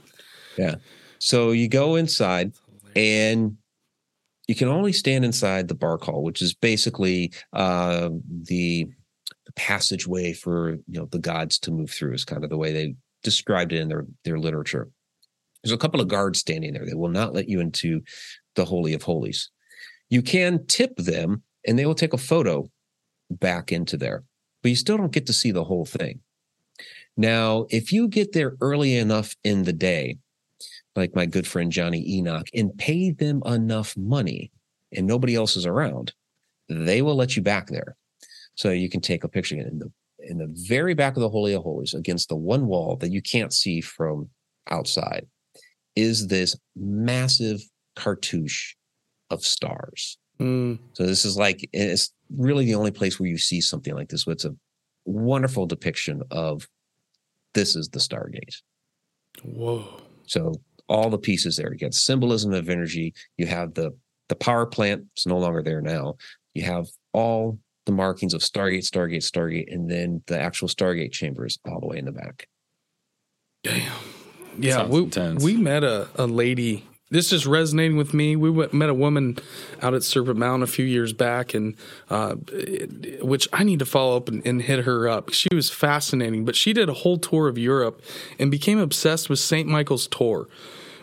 [0.57, 0.77] Yeah.
[1.19, 2.53] So you go inside
[2.97, 3.57] and
[4.47, 8.09] you can only stand inside the bark hall, which is basically uh,
[8.45, 8.87] the,
[9.45, 12.15] the passageway for you know the gods to move through.
[12.15, 14.89] Is kind of the way they described it in their their literature.
[15.63, 16.87] There's a couple of guards standing there.
[16.87, 18.03] They will not let you into
[18.55, 19.51] the Holy of Holies.
[20.11, 22.71] You can tip them and they will take a photo
[23.31, 24.25] back into there,
[24.63, 26.21] but you still don't get to see the whole thing.
[27.17, 30.19] Now, if you get there early enough in the day,
[30.95, 34.51] like my good friend Jonny Enoch, and pay them enough money
[34.95, 36.13] and nobody else is around,
[36.69, 37.97] they will let you back there.
[38.55, 41.55] So you can take a picture in the in the very back of the Holy
[41.55, 44.29] of Holies against the one wall that you can't see from
[44.69, 45.27] outside
[45.95, 47.61] is this massive
[47.99, 48.75] cartouche
[49.31, 50.19] of stars.
[50.41, 50.79] Mm.
[50.93, 54.27] So this is like it's really the only place where you see something like this.
[54.27, 54.55] It's a
[55.05, 56.69] wonderful depiction of
[57.55, 58.63] this is the Stargate.
[59.43, 60.03] Whoa.
[60.27, 60.55] So
[60.89, 61.73] all the pieces there.
[61.73, 63.15] You get symbolism of energy.
[63.37, 63.97] You have the
[64.29, 65.05] the power plant.
[65.15, 66.17] It's no longer there now.
[66.55, 71.59] You have all the markings of Stargate, Stargate, Stargate, and then the actual Stargate chambers
[71.67, 72.47] all the way in the back.
[73.65, 73.93] Damn.
[74.59, 76.88] Yeah, we, we met a, a lady.
[77.11, 78.37] This is resonating with me.
[78.37, 79.39] We went, met a woman
[79.81, 81.75] out at Serpent Mound a few years back, and
[82.11, 82.35] uh,
[83.23, 85.33] which I need to follow up and, and hit her up.
[85.33, 88.03] She was fascinating, but she did a whole tour of Europe
[88.39, 89.67] and became obsessed with St.
[89.67, 90.49] Michael's Tor,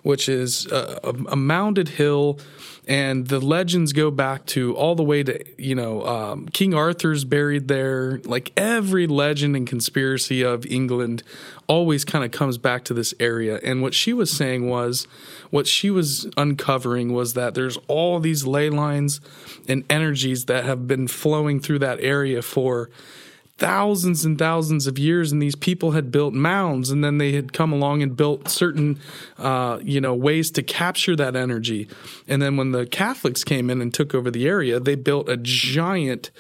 [0.04, 2.40] which is a, a, a mounded hill
[2.88, 7.24] and the legends go back to all the way to you know um, King Arthur's
[7.24, 8.20] buried there.
[8.26, 11.24] Like every legend and conspiracy of England
[11.68, 13.60] always kind of comes back to this area.
[13.64, 15.08] And what she was saying was,
[15.50, 19.20] what she was uncovering was that there's all these ley lines
[19.68, 22.90] and energies that have been flowing through that area for
[23.58, 27.54] thousands and thousands of years and these people had built mounds and then they had
[27.54, 29.00] come along and built certain
[29.38, 31.88] uh, you know ways to capture that energy.
[32.28, 35.38] And then when the catholics came in and took over the area they built a
[35.38, 36.32] giant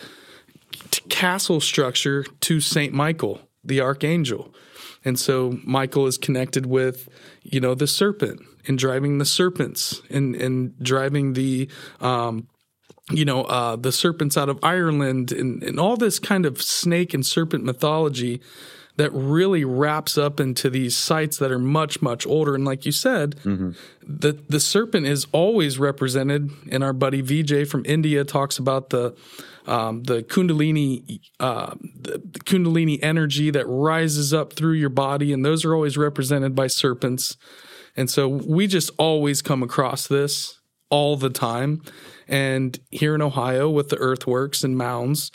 [0.92, 4.54] t- castle structure to saint michael the archangel.
[5.06, 7.08] And so michael is connected with
[7.44, 11.70] you know the serpent and driving the serpents and and driving the
[12.02, 12.48] um,
[13.11, 17.14] you know, uh, the serpents out of Ireland and, and all this kind of snake
[17.14, 18.41] and serpent mythology
[18.98, 22.56] that really wraps up into these sites that are much, much older.
[22.56, 23.72] And like you said, mm-hmm.
[24.02, 26.49] the, the serpent is always represented.
[26.72, 29.14] And our buddy VJ from India talks about the,
[29.68, 35.34] um, the Kundalini, uh, the, the Kundalini energy that rises up through your body.
[35.34, 37.36] And those are always represented by serpents.
[37.98, 40.60] And so we just always come across this
[40.90, 41.82] all the time.
[42.28, 45.32] And here in Ohio, with the earthworks and mounds,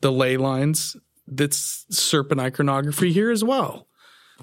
[0.00, 0.96] the ley lines,
[1.26, 3.86] that's serpent iconography here as well.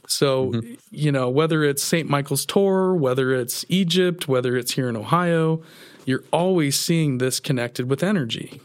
[0.08, 0.74] So, mm-hmm.
[0.92, 2.10] you know, whether it's St.
[2.10, 5.62] Michael's Tor, whether it's Egypt, whether it's here in Ohio,
[6.06, 8.62] you're always seeing this connected with energy.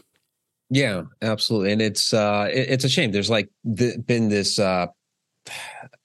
[0.69, 1.73] Yeah, absolutely.
[1.73, 3.11] And it's uh it, it's a shame.
[3.11, 4.87] There's like th- been this uh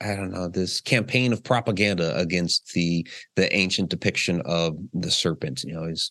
[0.01, 5.63] I don't know this campaign of propaganda against the the ancient depiction of the serpent.
[5.63, 6.11] You know, he's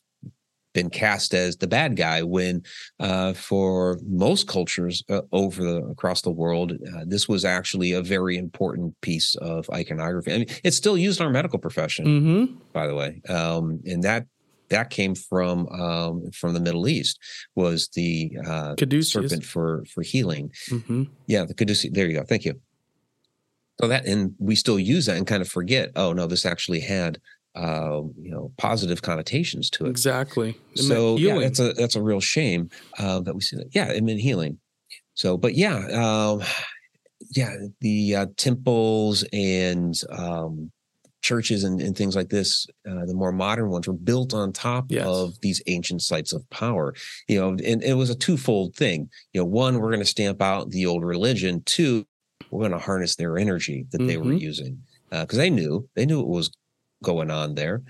[0.75, 2.61] been cast as the bad guy when
[2.99, 8.01] uh, for most cultures uh, over the, across the world uh, this was actually a
[8.01, 12.55] very important piece of iconography i mean it's still used in our medical profession mm-hmm.
[12.73, 14.27] by the way um, and that
[14.69, 17.19] that came from um, from the Middle East
[17.55, 20.51] was the uh, serpent for for healing.
[20.69, 21.03] Mm-hmm.
[21.27, 21.93] Yeah, the caduceus.
[21.93, 22.23] There you go.
[22.23, 22.59] Thank you.
[23.81, 25.91] So that and we still use that and kind of forget.
[25.95, 27.19] Oh no, this actually had
[27.55, 29.89] uh, you know positive connotations to it.
[29.89, 30.57] Exactly.
[30.75, 32.69] So yeah, that's a that's a real shame
[32.99, 33.73] uh, that we see that.
[33.73, 34.59] Yeah, it meant healing.
[35.13, 36.43] So, but yeah, um,
[37.31, 40.71] yeah, the uh, temples and um,
[41.21, 44.85] churches and, and, things like this, uh, the more modern ones, were built on top
[44.89, 45.05] yes.
[45.07, 46.93] of these ancient sites of power.
[47.27, 49.09] You know, and it was a twofold thing.
[49.31, 51.63] You know, one, we're going to stamp out the old religion.
[51.65, 52.05] Two,
[52.51, 54.07] we're going to harness their energy that mm-hmm.
[54.07, 54.37] they were mm-hmm.
[54.37, 54.79] using
[55.09, 56.51] because uh, they knew they knew it was
[57.03, 57.83] going on there.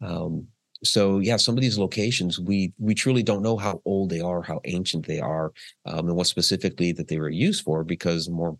[0.00, 0.46] Um,
[0.82, 4.42] so yeah, some of these locations we we truly don't know how old they are,
[4.42, 5.52] how ancient they are,
[5.86, 8.56] um, and what specifically that they were used for, because more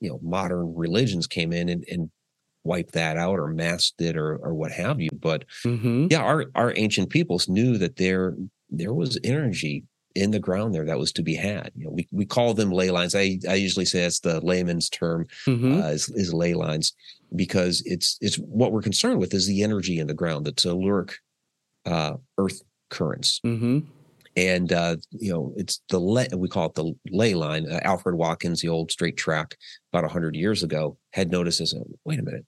[0.00, 2.10] you know modern religions came in and, and
[2.62, 5.10] wiped that out or masked it or or what have you.
[5.12, 6.06] But mm-hmm.
[6.10, 8.36] yeah, our our ancient peoples knew that there
[8.70, 9.84] there was energy
[10.14, 11.70] in the ground there that was to be had.
[11.76, 13.14] You know, we, we call them ley lines.
[13.14, 15.80] I, I usually say it's the layman's term mm-hmm.
[15.80, 16.94] uh, is, is ley lines
[17.34, 21.14] because it's it's what we're concerned with is the energy in the ground, the telluric
[21.86, 23.40] uh, earth currents.
[23.44, 23.80] Mm-hmm.
[24.36, 27.70] And uh, you know, it's the ley, we call it the ley line.
[27.70, 29.56] Uh, Alfred Watkins, the old straight track,
[29.92, 31.74] about hundred years ago, had noticed this.
[32.04, 32.46] Wait a minute,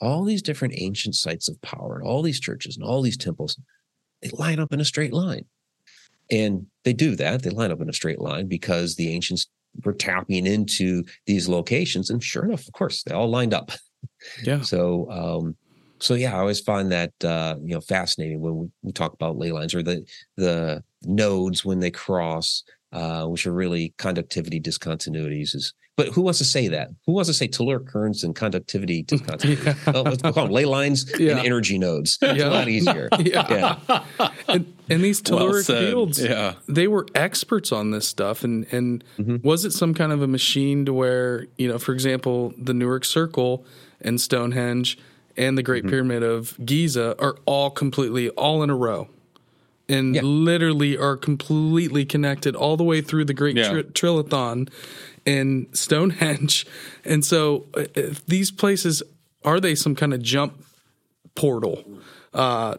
[0.00, 3.60] all these different ancient sites of power, and all these churches, and all these temples,
[4.22, 5.44] they line up in a straight line
[6.30, 7.42] and they do that.
[7.42, 9.46] They line up in a straight line because the ancients
[9.84, 12.10] were tapping into these locations.
[12.10, 13.72] And sure enough, of course, they all lined up.
[14.42, 14.62] Yeah.
[14.62, 15.56] So, um,
[16.00, 19.38] so yeah, I always find that uh, you know fascinating when we, we talk about
[19.38, 20.04] ley lines or the
[20.36, 22.62] the nodes when they cross,
[22.92, 25.54] uh, which are really conductivity discontinuities.
[25.54, 26.90] Is but who wants to say that?
[27.06, 29.64] Who wants to say telluric currents and conductivity discontinuities?
[29.64, 29.92] yeah.
[29.92, 31.32] oh, let's call them ley lines yeah.
[31.32, 32.18] and energy nodes.
[32.28, 32.48] It's yeah.
[32.48, 33.08] a lot easier.
[33.18, 33.78] yeah.
[33.88, 34.02] yeah.
[34.46, 36.54] And, and, these telluric well fields, yeah.
[36.68, 38.44] they were experts on this stuff.
[38.44, 39.36] And and mm-hmm.
[39.42, 43.04] was it some kind of a machine to where, you know, for example, the Newark
[43.04, 43.64] Circle
[44.00, 44.98] and Stonehenge
[45.36, 45.90] and the Great mm-hmm.
[45.90, 49.08] Pyramid of Giza are all completely all in a row
[49.88, 50.20] and yeah.
[50.22, 53.70] literally are completely connected all the way through the Great yeah.
[53.70, 54.68] tri- Trilithon
[55.26, 56.66] and Stonehenge.
[57.04, 57.84] And so uh,
[58.26, 59.02] these places
[59.42, 60.62] are they some kind of jump
[61.34, 61.82] portal
[62.34, 62.76] uh,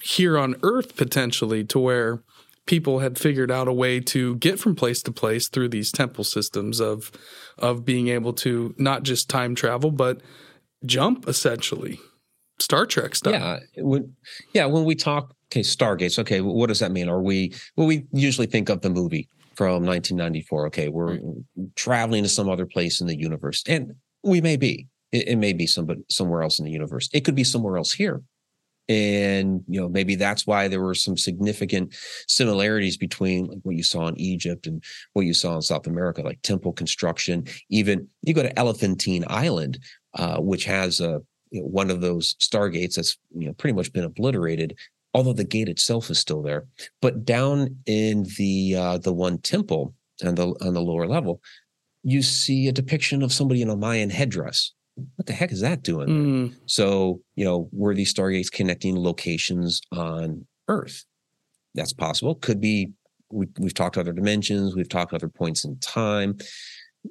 [0.00, 2.20] here on Earth potentially to where
[2.66, 6.24] people had figured out a way to get from place to place through these temple
[6.24, 7.10] systems of
[7.58, 10.20] of being able to not just time travel but
[10.84, 11.98] jump essentially.
[12.58, 13.34] Star Trek stuff.
[13.34, 14.14] Yeah, when,
[14.52, 14.66] yeah.
[14.66, 16.18] When we talk, okay, Stargates.
[16.18, 17.08] Okay, what does that mean?
[17.08, 17.52] Are we?
[17.76, 20.66] Well, we usually think of the movie from 1994.
[20.68, 21.18] Okay, we're
[21.74, 24.88] traveling to some other place in the universe, and we may be.
[25.12, 27.08] It, it may be somebody somewhere else in the universe.
[27.12, 28.22] It could be somewhere else here,
[28.88, 31.94] and you know maybe that's why there were some significant
[32.28, 34.82] similarities between like what you saw in Egypt and
[35.12, 37.44] what you saw in South America, like temple construction.
[37.68, 39.78] Even you go to Elephantine Island,
[40.14, 43.92] uh, which has a you know, one of those stargates that's you know pretty much
[43.92, 44.76] been obliterated
[45.16, 46.66] although the gate itself is still there.
[47.00, 51.40] But down in the uh, the one temple on the on the lower level,
[52.02, 54.72] you see a depiction of somebody in a Mayan headdress.
[55.16, 56.08] What the heck is that doing?
[56.08, 61.04] Mm, So, you know, were these stargates connecting locations on Earth?
[61.74, 62.34] That's possible.
[62.34, 62.92] Could be.
[63.30, 64.76] We, we've talked other dimensions.
[64.76, 66.38] We've talked other points in time.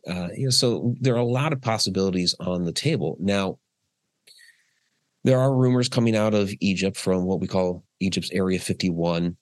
[0.08, 3.18] Uh, you know, so there are a lot of possibilities on the table.
[3.20, 3.60] Now,
[5.24, 9.36] there are rumors coming out of Egypt from what we call Egypt's Area 51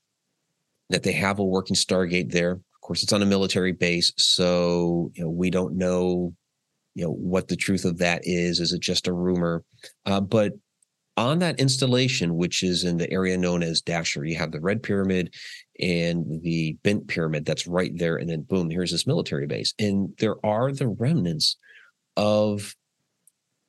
[0.90, 2.52] that they have a working Stargate there.
[2.54, 6.34] Of course, it's on a military base, so you know we don't know,
[6.96, 8.60] you know, what the truth of that is.
[8.60, 9.64] Is it just a rumor?
[10.06, 10.54] Uh, but
[11.16, 14.82] on that installation, which is in the area known as Dahshur, you have the Red
[14.82, 15.34] Pyramid
[15.80, 20.10] and the Bent Pyramid that's right there, and then boom, here's this military base, and
[20.20, 21.58] there are the remnants
[22.18, 22.76] of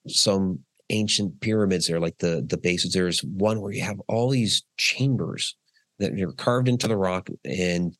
[0.07, 0.61] some
[0.91, 2.93] ancient pyramids there, like the the bases.
[2.93, 5.57] There's one where you have all these chambers
[5.99, 7.95] that are carved into the rock, and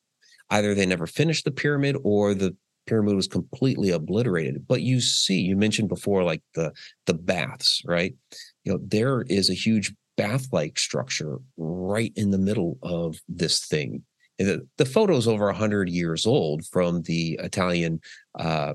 [0.51, 2.57] either they never finished the pyramid or the
[2.87, 4.67] pyramid was completely obliterated.
[4.67, 6.73] But you see, you mentioned before, like the
[7.07, 8.15] the baths, right?
[8.65, 14.03] You know, there is a huge bath-like structure right in the middle of this thing.
[14.39, 18.01] The, the photo is over 100 years old from the Italian
[18.39, 18.75] uh,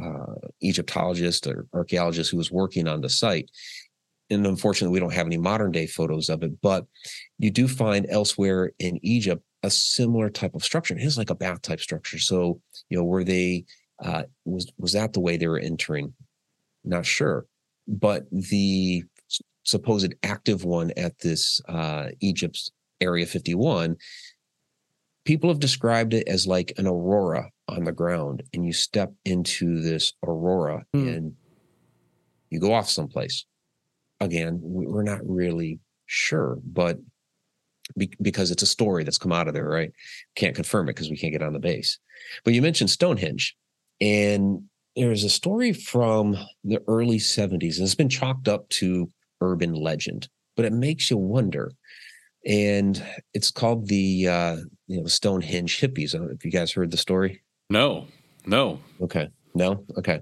[0.00, 3.50] uh, Egyptologist or archaeologist who was working on the site.
[4.30, 6.86] And unfortunately, we don't have any modern day photos of it, but
[7.38, 10.94] you do find elsewhere in Egypt a similar type of structure.
[10.94, 12.18] It is like a bath type structure.
[12.18, 12.60] So,
[12.90, 13.64] you know, were they
[14.02, 16.12] uh, was was that the way they were entering?
[16.84, 17.46] Not sure,
[17.88, 19.04] but the
[19.62, 22.70] supposed active one at this uh, Egypt's
[23.00, 23.96] Area 51,
[25.24, 29.80] people have described it as like an aurora on the ground, and you step into
[29.80, 31.08] this aurora Hmm.
[31.08, 31.32] and
[32.50, 33.46] you go off someplace.
[34.20, 36.98] Again, we're not really sure, but
[37.96, 39.92] be- because it's a story that's come out of there, right?
[40.34, 41.98] Can't confirm it because we can't get on the base.
[42.44, 43.56] But you mentioned Stonehenge,
[44.00, 44.62] and
[44.96, 49.08] there's a story from the early 70s, and it's been chalked up to
[49.40, 51.72] urban legend, but it makes you wonder.
[52.46, 53.02] And
[53.32, 54.56] it's called the uh,
[54.86, 56.14] you know Stonehenge hippies.
[56.14, 57.42] I don't know if you guys heard the story.
[57.70, 58.06] No,
[58.46, 58.80] no.
[59.00, 59.30] Okay.
[59.54, 59.84] No.
[59.96, 60.20] Okay.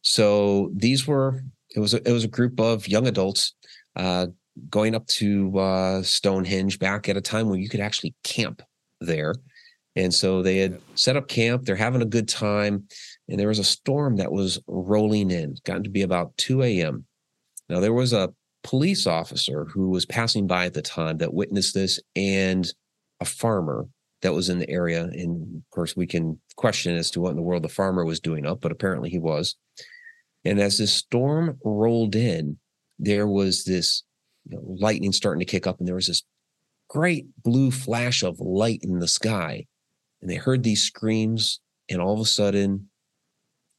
[0.00, 1.44] So these were
[1.74, 3.54] it was a, it was a group of young adults
[3.96, 4.28] uh,
[4.70, 8.62] going up to uh, Stonehenge back at a time when you could actually camp
[9.00, 9.34] there,
[9.96, 11.64] and so they had set up camp.
[11.64, 12.84] They're having a good time,
[13.28, 15.56] and there was a storm that was rolling in.
[15.64, 17.04] Gotten to be about two a.m.
[17.68, 18.32] Now there was a
[18.62, 22.72] police officer who was passing by at the time that witnessed this, and
[23.20, 23.86] a farmer
[24.22, 25.04] that was in the area.
[25.04, 28.20] And of course, we can question as to what in the world the farmer was
[28.20, 29.56] doing up, but apparently he was.
[30.44, 32.58] And as this storm rolled in,
[32.98, 34.02] there was this
[34.48, 36.22] you know, lightning starting to kick up, and there was this
[36.88, 39.66] great blue flash of light in the sky.
[40.20, 41.60] And they heard these screams,
[41.90, 42.88] and all of a sudden,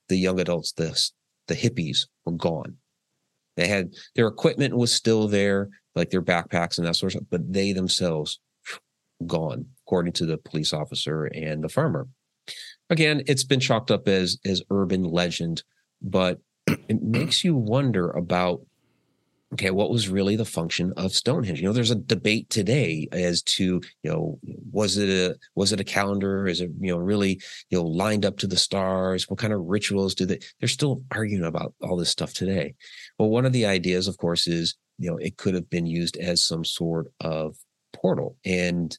[0.10, 1.00] the young adults, the
[1.48, 2.78] the hippies, were gone.
[3.56, 7.28] They had their equipment was still there, like their backpacks and that sort of stuff,
[7.32, 8.40] but they themselves
[9.26, 12.08] gone, according to the police officer and the farmer.
[12.90, 15.64] Again, it's been chalked up as as urban legend,
[16.02, 18.62] but it makes you wonder about
[19.54, 21.60] okay, what was really the function of Stonehenge?
[21.60, 24.40] You know, there's a debate today as to, you know,
[24.72, 26.48] was it a was it a calendar?
[26.48, 29.30] Is it, you know, really, you know, lined up to the stars?
[29.30, 32.76] What kind of rituals do they they're still arguing about all this stuff today.
[33.18, 36.18] Well, one of the ideas, of course, is, you know, it could have been used
[36.18, 37.56] as some sort of
[37.94, 38.38] portal.
[38.46, 38.98] And,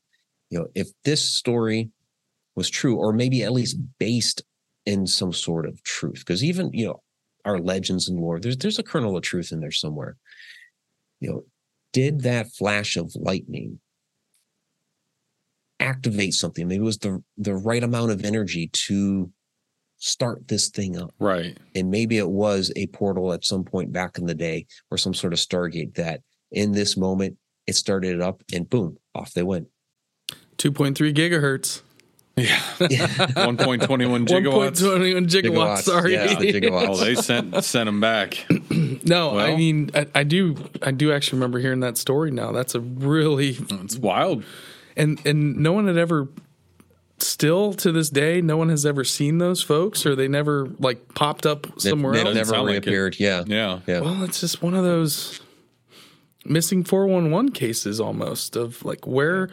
[0.51, 1.90] you know, if this story
[2.55, 4.43] was true, or maybe at least based
[4.86, 7.02] in some sort of truth, because even, you know,
[7.44, 10.16] our legends and lore, there's there's a kernel of truth in there somewhere.
[11.21, 11.45] You know,
[11.93, 13.81] did that flash of lightning
[15.81, 16.69] activate something?
[16.69, 19.31] Maybe it was the the right amount of energy to
[19.99, 21.15] start this thing up.
[21.19, 21.57] Right.
[21.75, 25.15] And maybe it was a portal at some point back in the day or some
[25.15, 26.21] sort of Stargate that
[26.53, 27.37] in this moment
[27.67, 29.69] it started it up and boom, off they went.
[30.59, 31.83] 2.3 gigahertz.
[32.37, 32.47] Yeah.
[32.79, 34.83] 1.21 gigawatts.
[34.83, 35.43] 1.21 gigawatts.
[35.43, 36.13] Gigawatts, Sorry.
[36.13, 36.89] yeah, the gigawatts.
[36.89, 38.47] Oh, they sent sent them back.
[39.05, 42.31] no, I mean, I, I do, I do actually remember hearing that story.
[42.31, 44.44] Now that's a really, oh, It's wild.
[44.97, 46.28] and and no one had ever,
[47.19, 51.15] still to this day, no one has ever seen those folks, or they never like
[51.15, 52.35] popped up They- somewhere they else.
[52.35, 53.19] never Sound like reappeared.
[53.19, 53.44] yeah.
[53.47, 53.81] Yeah.
[53.86, 54.01] Yeah.
[54.01, 55.40] Well, it's just one of those
[56.44, 59.48] missing 411 cases almost of like where,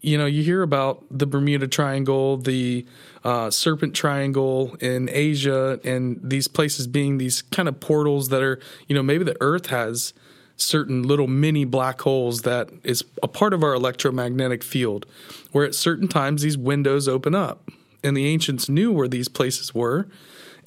[0.00, 2.86] you know, you hear about the Bermuda Triangle, the
[3.24, 8.58] uh, Serpent Triangle in Asia, and these places being these kind of portals that are,
[8.88, 10.12] you know, maybe the Earth has
[10.56, 15.06] certain little mini black holes that is a part of our electromagnetic field,
[15.52, 17.70] where at certain times these windows open up.
[18.02, 20.06] And the ancients knew where these places were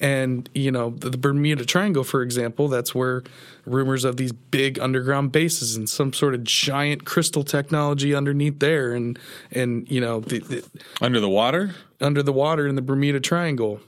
[0.00, 3.22] And you know the, the Bermuda Triangle, for example, that's where
[3.64, 8.92] rumors of these big underground bases and some sort of giant crystal technology underneath there,
[8.92, 9.18] and
[9.52, 10.64] and you know the, the,
[11.00, 11.74] Under the water?
[12.00, 13.80] under the water in the Bermuda Triangle.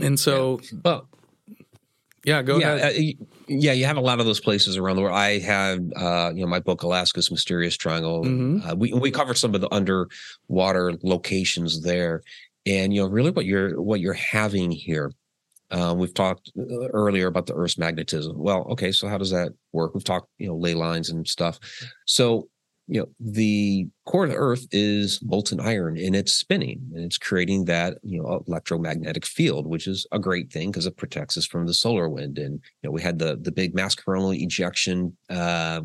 [0.00, 1.06] And so, Well,
[2.24, 2.92] yeah, go yeah, ahead.
[2.92, 3.14] uh, y-
[3.48, 5.14] yeah, you have a lot of those places around the world.
[5.14, 8.24] I have, uh, you know, my book Alaska's Mysterious Triangle.
[8.24, 8.70] Mhm.
[8.70, 12.22] Uh, we we covered some of the underwater locations there,
[12.64, 15.12] and you know, really what you're what you're having here.
[15.70, 18.36] Uh, we've talked uh, earlier about the Earth's magnetism.
[18.38, 19.94] Well, okay, so how does that work?
[19.94, 21.58] We've talked, you know, ley lines and stuff.
[22.06, 22.48] So,
[22.86, 27.16] you know, the core of the Earth is molten iron, and it's spinning, and it's
[27.16, 31.46] creating that you know electromagnetic field, which is a great thing because it protects us
[31.46, 32.36] from the solar wind.
[32.38, 35.16] And you know, we had the the big mass coronal ejection.
[35.30, 35.80] Uh,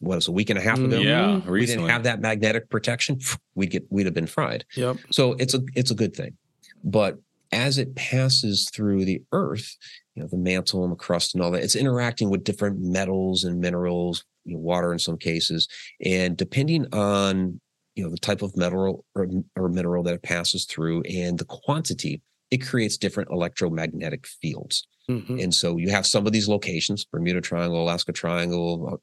[0.00, 0.98] what was it, a week and a half ago?
[0.98, 1.04] Mhm.
[1.04, 3.18] Yeah, we didn't have that magnetic protection.
[3.54, 4.66] We'd get we'd have been fried.
[4.76, 4.98] yep.
[5.10, 6.36] So it's a it's a good thing.
[6.84, 7.18] But
[7.52, 9.76] as it passes through the earth,
[10.14, 13.44] you know, the mantle and the crust and all that, it's interacting with different metals
[13.44, 15.68] and minerals, you know, water in some cases.
[16.04, 17.60] And depending on
[17.94, 21.44] you know the type of metal or, or mineral that it passes through and the
[21.44, 24.86] quantity, it creates different electromagnetic fields.
[25.10, 25.42] Mhm.
[25.42, 28.96] And so you have some of these locations, Bermuda Triangle, Alaska Triangle, uh,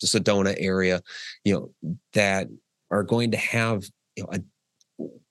[0.00, 1.02] the Sedona area,
[1.44, 2.48] you know, that
[2.90, 3.84] are going to have,
[4.14, 4.40] you know, a,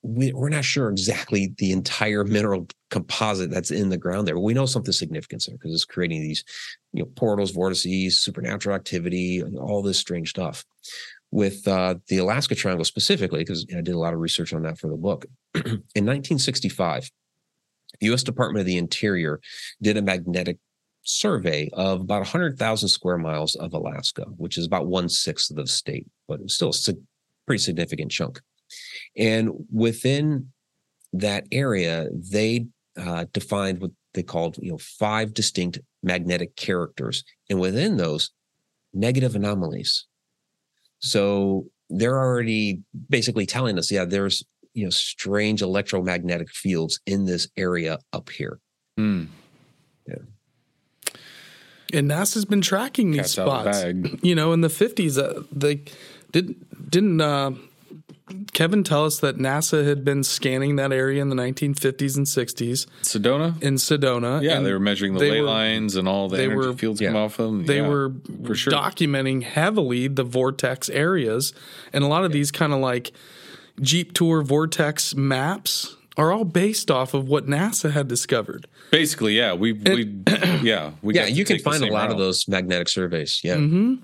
[0.05, 4.35] we, we're not sure exactly the entire mineral composite that's in the ground there.
[4.35, 6.43] But we know something significant there because it's creating these,
[6.93, 10.63] you know, portals, vortices, supernatural activity, and all this strange stuff.
[11.31, 14.77] With uh, the Alaska Triangle specifically, because I did a lot of research on that
[14.77, 15.25] for the book.
[15.55, 17.09] in 1965,
[17.99, 18.23] the U.S.
[18.23, 19.41] Department of the Interior
[19.81, 20.59] did a magnetic
[21.01, 25.67] survey of about 100,000 square miles of Alaska, which is about one sixth of the
[25.67, 26.93] state, but it's still a
[27.47, 28.39] pretty significant chunk.
[29.17, 30.51] And within
[31.13, 37.59] that area, they uh, defined what they called, you know, five distinct magnetic characters, and
[37.59, 38.31] within those,
[38.93, 40.05] negative anomalies.
[40.99, 44.43] So they're already basically telling us, yeah, there's
[44.73, 48.59] you know strange electromagnetic fields in this area up here.
[48.97, 49.25] Hmm.
[51.93, 54.23] And NASA's been tracking these Cat's out the spots.
[54.23, 55.81] You know, in the 50s, uh, they
[56.31, 57.51] didn't, didn't, uh,
[58.53, 62.87] Kevin tell us that NASA had been scanning that area in the 1950s and 60s
[63.03, 63.61] Sedona?
[63.61, 64.41] in Sedona.
[64.41, 66.73] Yeah, they were measuring the they ley were- lines and all the they energy were-
[66.73, 67.09] fields yeah.
[67.09, 67.65] come off of them.
[67.67, 68.13] they Yeah, were
[68.45, 68.73] for sure.
[68.73, 71.53] documenting heavily the vortex areas
[71.93, 73.11] and a lot of these kind of like
[73.79, 79.53] jeep tour vortex maps are all based off of what nasa had discovered Basically, yeah.
[79.53, 80.05] We we
[80.63, 83.41] yeah we Yeah, you can find a same lot of those magnetic surveys.
[83.43, 83.55] Yeah.
[83.55, 83.95] Mm-hmm.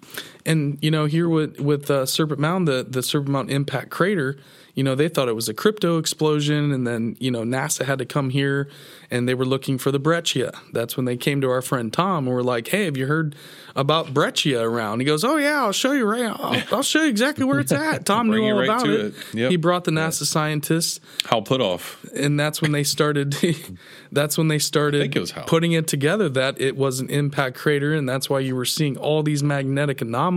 [0.46, 4.38] And you know here with with uh, serpent mound the the serpent mound impact crater
[4.76, 6.72] you know they thought it was a crypto explosion.
[6.72, 8.70] And then you know nasa had to come here
[9.10, 10.54] and they were looking for the breccia.
[10.72, 13.36] That's when they came to our friend tom and were like hey have you heard
[13.76, 15.00] about breccia around?
[15.00, 17.72] He goes oh yeah i'll show you right I'll, I'll show you exactly where it's
[17.72, 18.06] at.
[18.06, 19.14] Tom knew all right about it, it.
[19.34, 19.52] Yep.
[19.52, 21.00] he brought the nasa scientists.
[21.26, 22.12] Hal Puthoff.
[22.14, 23.36] and that's when they started
[24.12, 27.94] that's when they started it putting it together that it was an impact crater.
[27.94, 30.31] And that's why you were seeing all these magnetic anomalies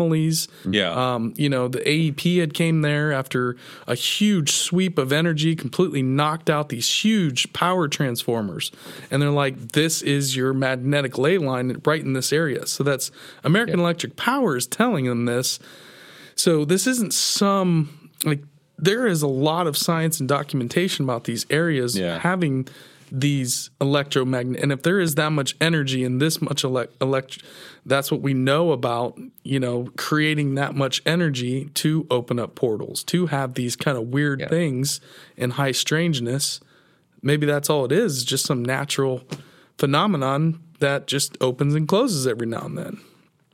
[0.68, 1.14] Yeah.
[1.14, 3.56] um, you know the aep had came there after
[3.86, 8.70] a huge sweep of energy completely knocked out these huge power transformers.
[9.10, 12.66] And they're like this is your magnetic ley line right in this area.
[12.66, 13.10] So that's
[13.44, 15.58] american electric power is telling them this.
[16.36, 18.42] So this isn't some like
[18.76, 22.18] there is a lot of science and documentation about these areas Yeah.
[22.18, 22.66] having
[23.20, 27.42] these electromagnet and if there is that much energy and this much elect, elect
[27.86, 33.04] that's what we know about you know creating that much energy to open up portals
[33.04, 34.48] to have these kind of weird Yeah.
[34.48, 35.00] things
[35.36, 36.60] and high strangeness
[37.22, 39.22] maybe that's all it is just some natural
[39.78, 43.00] phenomenon that just opens and closes every now and then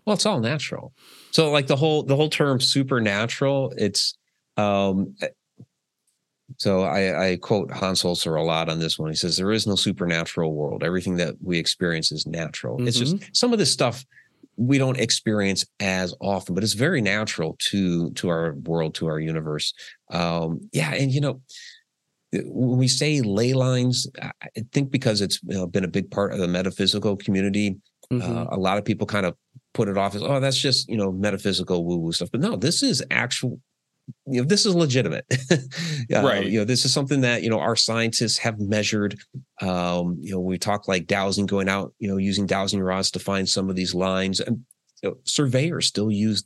[0.07, 0.93] Well, it's all natural.
[1.33, 4.15] So like the whole the whole term supernatural, it's
[4.57, 5.15] um
[6.59, 9.11] so I, I quote Hans Holzer a lot on this one.
[9.11, 10.83] He says there is no supernatural world.
[10.83, 12.87] Everything that we experience is natural.
[12.87, 14.05] It's just some of this stuff
[14.57, 19.19] we don't experience as often, but it's very natural to to our world, to our
[19.19, 19.73] universe.
[20.11, 21.41] Um, yeah, and you know,
[22.33, 24.33] when we say ley lines, I
[24.73, 27.77] think because it's you know, been a big part of the metaphysical community,
[28.13, 28.23] Mhm.
[28.23, 29.35] uh, a lot of people kind of
[29.73, 32.31] put it off as, oh, that's just you know metaphysical woo woo stuff.
[32.33, 33.61] But no, this is actual.
[34.27, 35.25] You know, this is legitimate,
[36.15, 36.47] Uh, Right.
[36.51, 39.19] You know, this is something that you know our scientists have measured.
[39.61, 43.19] Um, you know, we talk like dowsing, going out, you know, using dowsing rods to
[43.19, 44.65] find some of these lines, and
[45.03, 46.45] you know, surveyors still use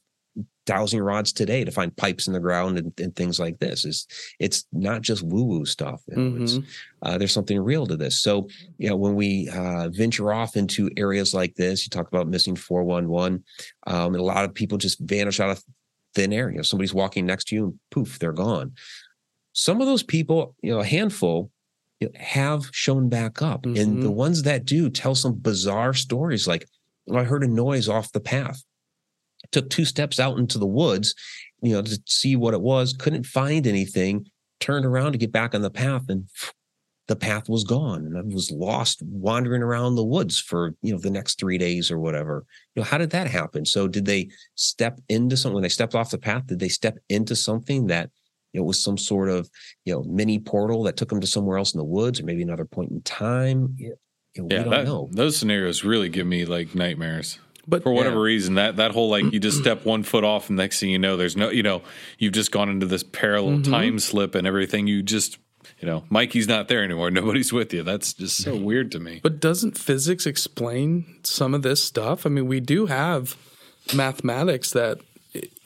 [0.67, 3.85] dowsing rods today to find pipes in the ground and, and things like this.
[3.85, 4.07] It's
[4.41, 6.03] it's not just woo woo stuff.
[6.09, 6.65] You know, Mhm.
[7.03, 8.21] uh, there's something real to this.
[8.23, 12.29] So you know when we uh, venture off into areas like this, you talk about
[12.29, 13.45] missing four one one,
[13.87, 15.63] um, and a lot of people just vanish out of
[16.15, 16.51] thin air.
[16.51, 18.73] You know, somebody's walking next to you and poof, they're gone.
[19.53, 21.51] Some of those people, you know, a handful.
[22.01, 24.09] you know, Have shown back up, and the mm-hmm.
[24.11, 26.49] ones that do tell some bizarre stories.
[26.49, 26.67] Like,
[27.09, 28.63] "Oh, I heard a noise off the path
[29.53, 31.15] took two steps out into the woods,
[31.63, 34.27] you know, to see what it was, couldn't find anything,
[34.61, 36.29] turned around to get back on the path and
[37.07, 40.99] the path was gone and I was lost wandering around the woods for, you know,
[40.99, 42.45] the next 3 days or whatever.
[42.75, 43.65] You know, how did that happen?
[43.67, 46.97] So did they step into something when they stepped off the path, did they step
[47.11, 48.11] into something that
[48.55, 49.51] it was some sort of,
[49.85, 52.43] you know, mini portal that took them to somewhere else in the woods or maybe
[52.43, 53.75] another point in time?
[53.79, 53.97] You
[54.37, 55.09] know, we Yeah, don't that, know.
[55.13, 57.39] those scenarios really give me like nightmares.
[57.67, 58.23] But For whatever Yeah.
[58.25, 60.99] reason, that that whole like you just step one foot off, and next thing you
[60.99, 61.83] know, there's no, you know,
[62.19, 63.73] you've just gone into this parallel Mm-hmm.
[63.73, 64.87] time slip, and everything.
[64.87, 65.39] You just,
[65.81, 67.11] you know, Mikey's not there anymore.
[67.13, 67.83] Nobody's with you.
[67.83, 69.21] That's just so weird to me.
[69.23, 72.27] But doesn't physics explain some of this stuff?
[72.27, 73.37] I mean, we do have
[73.95, 74.99] mathematics that,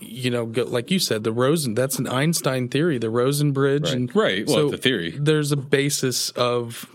[0.00, 3.90] you know, go, like you said, the Rosen, that's an Einstein theory, the Rosen bridge.
[3.90, 4.46] And Right.
[4.46, 5.16] Well, so the theory.
[5.18, 6.86] there's a basis of,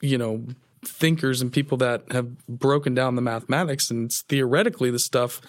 [0.00, 0.46] you know,
[0.84, 5.40] thinkers and people that have broken down the mathematics and it's theoretically the stuff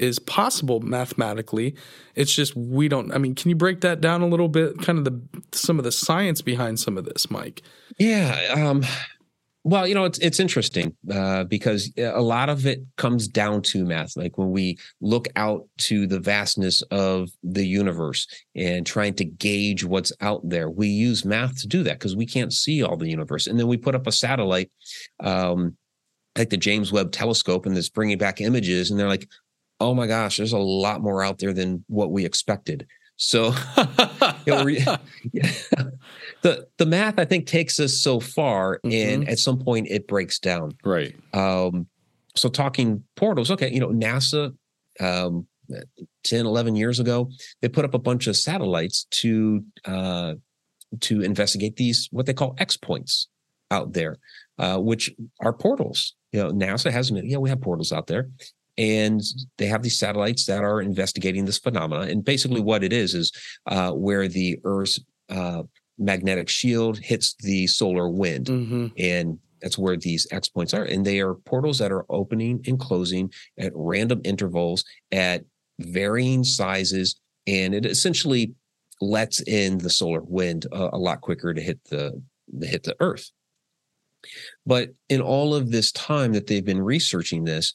[0.00, 1.74] is possible mathematically
[2.14, 4.98] it's just we don't i mean can you break that down a little bit kind
[4.98, 5.20] of the
[5.52, 7.62] some of the science behind some of this mike
[7.98, 8.54] Yeah.
[8.54, 8.82] Um,
[9.62, 13.84] well, you know, it's it's interesting uh, because a lot of it comes down to
[13.84, 14.16] math.
[14.16, 19.84] Like when we look out to the vastness of the universe and trying to gauge
[19.84, 23.10] what's out there, we use math to do that because we can't see all the
[23.10, 23.46] universe.
[23.46, 24.70] And then we put up a satellite,
[25.22, 25.76] um,
[26.38, 29.28] like the James Webb Telescope, and it's bringing back images, and they're like,
[29.80, 32.86] "Oh my gosh, there's a lot more out there than what we expected."
[33.16, 33.52] So
[34.46, 34.78] you know, re-
[36.42, 40.38] the the math I think takes us so far, and at some point it breaks
[40.38, 40.72] down.
[40.84, 41.14] right.
[41.34, 41.86] Um,
[42.36, 44.54] so talking portals, okay, you know, NASA,
[45.00, 45.46] um,
[46.24, 47.30] 10, 11 years ago,
[47.60, 50.34] they put up a bunch of satellites to uh,
[51.00, 53.28] to investigate these what they call X points
[53.70, 54.16] out there,
[54.58, 56.14] uh, which are portals.
[56.32, 58.30] You know, NASA has yeah, we have portals out there.
[58.80, 59.20] And
[59.58, 62.10] they have these satellites that are investigating this phenomena.
[62.10, 63.30] And basically, what it is is
[63.66, 64.98] uh, where the Earth's
[65.28, 65.64] uh,
[65.98, 68.86] magnetic shield hits the solar wind mm-hmm.
[68.96, 70.84] and that's where these X points are.
[70.84, 74.82] And they are portals that are opening and closing at random intervals
[75.12, 75.44] at
[75.78, 77.20] varying sizes.
[77.46, 78.54] And it essentially
[79.02, 82.96] lets in the solar wind a, a lot quicker to hit the, the hit the
[83.00, 83.30] earth.
[84.66, 87.74] But in all of this time that they've been researching this,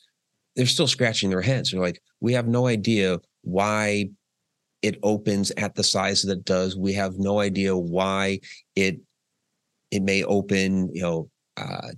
[0.55, 1.71] they're still scratching their heads.
[1.71, 4.09] They're like, we have no idea why
[4.81, 6.77] it opens at the size that it does.
[6.77, 8.39] We have no idea why
[8.75, 8.99] it
[9.91, 11.91] it may open, you know, uh,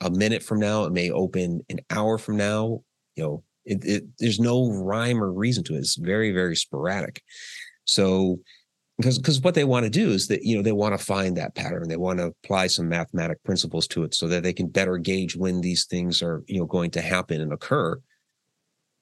[0.00, 0.84] a minute from now.
[0.84, 2.82] It may open an hour from now.
[3.16, 5.78] You know, it, it, there's no rhyme or reason to it.
[5.78, 7.22] It's very, very sporadic.
[7.84, 8.40] So,
[8.98, 11.36] because because what they want to do is that you know they want to find
[11.36, 11.88] that pattern.
[11.88, 15.36] They want to apply some mathematic principles to it so that they can better gauge
[15.36, 17.98] when these things are you know going to happen and occur.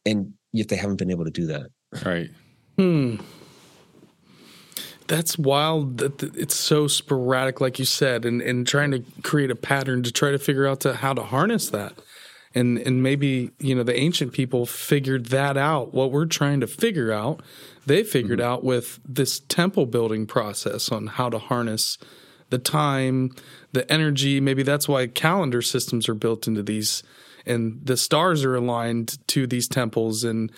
[0.07, 1.67] And yet they haven't been able to do that.
[2.05, 2.31] Right.
[2.79, 3.17] Hmm.
[5.07, 9.57] That's wild that it's so sporadic, like you said, and, and trying to create a
[9.57, 11.95] pattern to try to figure out to how to harness that.
[12.55, 15.93] And and maybe, you know, the ancient people figured that out.
[15.93, 17.43] What we're trying to figure out,
[17.87, 21.99] they figured out with this temple building process on how to harness
[22.51, 23.31] the time,
[23.73, 24.41] the energy.
[24.41, 27.03] Maybe that's why calendar systems are built into these
[27.47, 30.53] and the stars are aligned to these temples and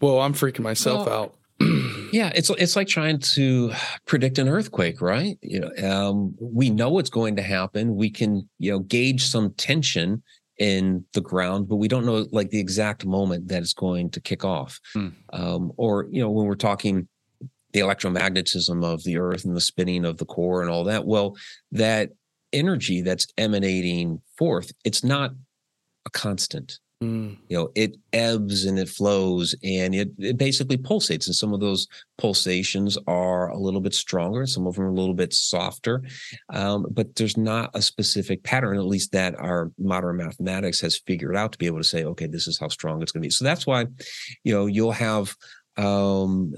[0.00, 1.34] well, I'm freaking myself Well, out.
[2.12, 3.72] Yeah, it's it's like trying to
[4.06, 5.38] predict an earthquake, right?
[5.42, 7.96] You know, um, we know it's going to happen.
[7.96, 10.22] We can, you know, gauge some tension
[10.58, 14.20] in the ground, but we don't know like the exact moment that it's going to
[14.20, 14.80] kick off.
[14.92, 15.08] Hmm.
[15.32, 17.08] Um, or you know, when we're talking
[17.72, 21.36] the electromagnetism of the earth and the spinning of the core and all that, well,
[21.72, 22.10] that
[22.52, 25.32] energy that's emanating forth, it's not
[26.06, 27.36] a constant Mm.
[27.48, 31.60] you know it ebbs and it flows and it, it basically pulsates and some of
[31.60, 31.86] those
[32.16, 36.02] pulsations are a little bit stronger some of them are a little bit softer
[36.54, 41.36] um, but there's not a specific pattern at least that our modern mathematics has figured
[41.36, 43.30] out to be able to say okay this is how strong it's going to be
[43.30, 43.84] so that's why
[44.42, 45.36] you know you'll have
[45.76, 46.54] um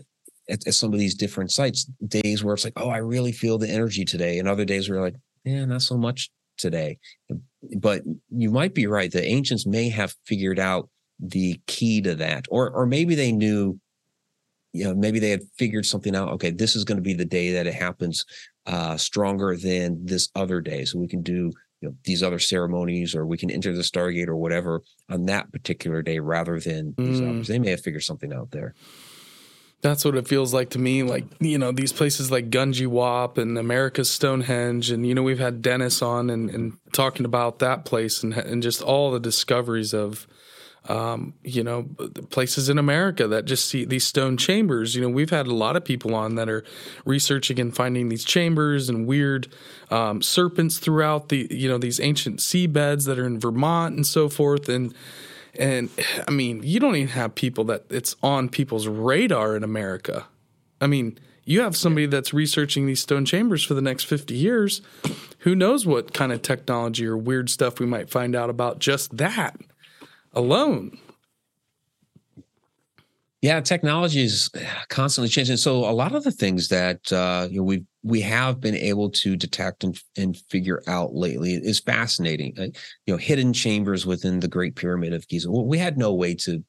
[0.48, 3.58] at, at some of these different sites days where it's like oh i really feel
[3.58, 6.98] the energy today and other days where you're like yeah not so much today
[7.80, 9.10] but you might be right.
[9.10, 13.78] The ancients may have figured out the key to that, or or maybe they knew
[14.72, 16.28] you know maybe they had figured something out.
[16.34, 18.24] Okay, this is going to be the day that it happens
[18.66, 23.14] uh, stronger than this other day, so we can do you know these other ceremonies
[23.14, 27.20] or we can enter the Stargate or whatever on that particular day rather than these
[27.20, 27.30] Mm.
[27.30, 27.48] others.
[27.48, 28.74] They may have figured something out there.
[29.80, 31.04] That's what it feels like to me.
[31.04, 34.90] Like, you know, these places like Gunji Wap and America's Stonehenge.
[34.90, 38.60] And, you know, we've had Dennis on and, and talking about that place and, and
[38.60, 40.26] just all the discoveries of,
[40.88, 41.84] um, you know,
[42.30, 44.96] places in America that just see these stone chambers.
[44.96, 46.64] You know, we've had a lot of people on that are
[47.04, 49.46] researching and finding these chambers and weird
[49.92, 54.28] um, serpents throughout the, you know, these ancient seabeds that are in Vermont and so
[54.28, 54.68] forth.
[54.68, 54.92] And,
[55.58, 55.90] and
[56.26, 60.26] I mean, you don't even have people that it's on people's radar in America.
[60.80, 64.82] I mean, you have somebody that's researching these stone chambers for the next 50 years.
[65.40, 69.16] Who knows what kind of technology or weird stuff we might find out about just
[69.16, 69.56] that
[70.32, 70.98] alone.
[73.40, 74.50] Yeah, technology is
[74.88, 75.56] constantly changing.
[75.56, 79.10] So a lot of the things that uh, you know we we have been able
[79.10, 82.54] to detect and, and figure out lately is fascinating.
[82.56, 85.50] You know, hidden chambers within the Great Pyramid of Giza.
[85.50, 86.64] Well, we had no way to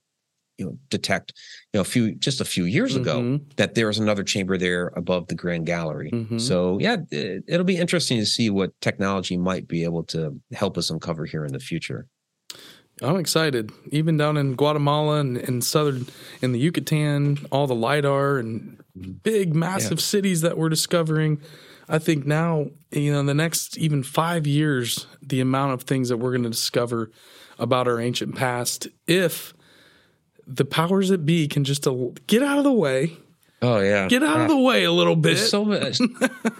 [0.57, 1.32] you know detect
[1.72, 3.56] you know a few just a few years ago Mhm.
[3.56, 6.11] that there was another chamber there above the Grand Gallery.
[6.11, 6.41] Mhm.
[6.41, 10.78] So yeah, it, it'll be interesting to see what technology might be able to help
[10.78, 12.07] us uncover here in the future.
[13.01, 13.71] I'm excited.
[13.91, 16.07] Even down in Guatemala and in southern
[16.41, 18.81] in the Yucatan, all the lidar and
[19.23, 21.39] big massive cities that we're discovering.
[21.88, 26.09] I think now, you know, in the next even five years, the amount of things
[26.09, 27.09] that we're going to discover
[27.57, 29.53] about our ancient past, if
[30.45, 31.88] the powers that be can just
[32.27, 33.17] get out of the way,
[33.61, 35.36] Oh yeah, get out of the way a little bit.
[35.36, 35.99] There's so much,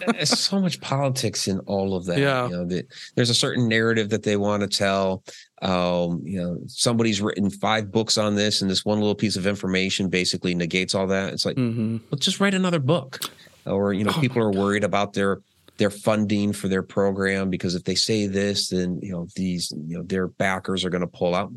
[0.06, 2.18] there's so much politics in all of that.
[2.18, 2.44] Yeah.
[2.46, 5.22] you know, that there's a certain narrative that they want to tell.
[5.62, 9.46] Um, you know, somebody's written five books on this, and this one little piece of
[9.46, 11.32] information basically negates all that.
[11.32, 13.20] It's like, hmm well, just write another book.
[13.66, 15.40] Or you know, Oh people are worried about their
[15.78, 19.96] their funding for their program because if they say this, then you know these you
[19.98, 21.50] know their backers are going to pull out.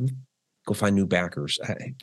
[0.66, 1.60] Go find new backers.
[1.64, 1.94] I-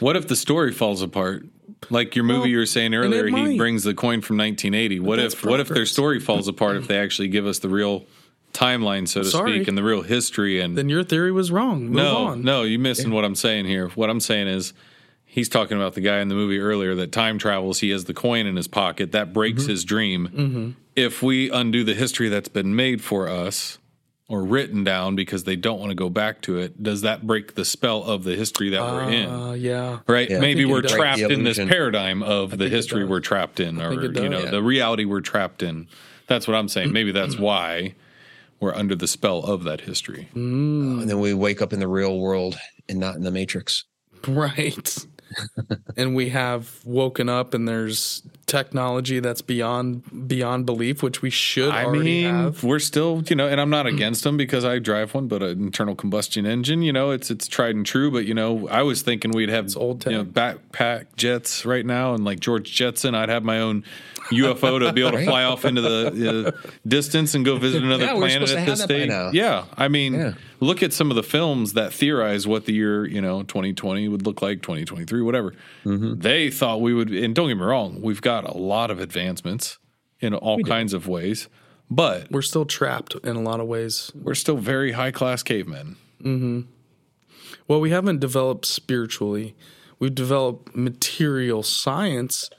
[0.00, 1.44] What if the story falls apart?
[1.90, 5.00] Like your movie Well, you were saying earlier, he brings the coin from 1980.
[5.00, 8.04] What if what if their story falls apart if they actually give us the real
[8.52, 9.56] timeline, so to Sorry.
[9.56, 11.86] speak, and the real history and Then your theory was wrong.
[11.86, 12.42] Move no, on.
[12.42, 13.88] no, you're missing what I'm saying here.
[13.90, 14.72] What I'm saying is
[15.24, 17.80] he's talking about the guy in the movie earlier that time travels.
[17.80, 19.10] He has the coin in his pocket.
[19.12, 19.70] That breaks Mm-hmm.
[19.70, 20.76] his dream.
[20.94, 23.78] If we undo the history that's been made for us
[24.28, 27.54] or written down because they don't want to go back to it, does that break
[27.54, 29.28] the spell of the history that we're in?
[29.28, 29.98] Uh, yeah.
[30.06, 30.30] Right?
[30.30, 30.40] Yeah.
[30.40, 34.28] Maybe we're trapped in this paradigm of the history we're trapped in, or think you
[34.28, 34.50] know, does.
[34.50, 35.88] the reality we're trapped in.
[36.26, 36.92] That's what I'm saying.
[36.92, 37.94] Maybe that's why
[38.60, 40.28] we're under the spell of that history.
[40.34, 41.02] Mm.
[41.02, 42.56] and then we wake up in the real world
[42.88, 43.84] and not in the matrix.
[44.26, 45.06] Right.
[45.98, 51.70] and we have woken up and there's technology that's beyond beyond belief, which we should
[51.70, 52.64] I already mean, have.
[52.64, 55.60] we're still, you know, and I'm not against them because I drive one, but an
[55.62, 58.10] internal combustion engine, you know, it's it's tried and true.
[58.10, 62.14] But you know, I was thinking we'd have old you know, backpack jets right now,
[62.14, 63.84] and like George Jetson, I'd have my own
[64.30, 68.04] UFO to be able to fly off into the uh, distance and go visit another
[68.06, 69.10] Yeah, planet at this stage.
[69.32, 70.34] Yeah, I mean, Yeah.
[70.60, 74.24] look at some of the films that theorize what the year, you know, 2020 would
[74.26, 75.54] look like, 2023, whatever.
[75.84, 76.20] Mm-hmm.
[76.20, 79.78] They thought we would, and don't get me wrong, we've got a lot of advancements
[80.20, 81.48] in all kinds of ways,
[81.90, 84.10] but We're still trapped in a lot of ways.
[84.14, 85.96] we're still very high class cavemen.
[87.68, 89.54] Well, we haven't developed spiritually.
[89.98, 92.50] We've developed material science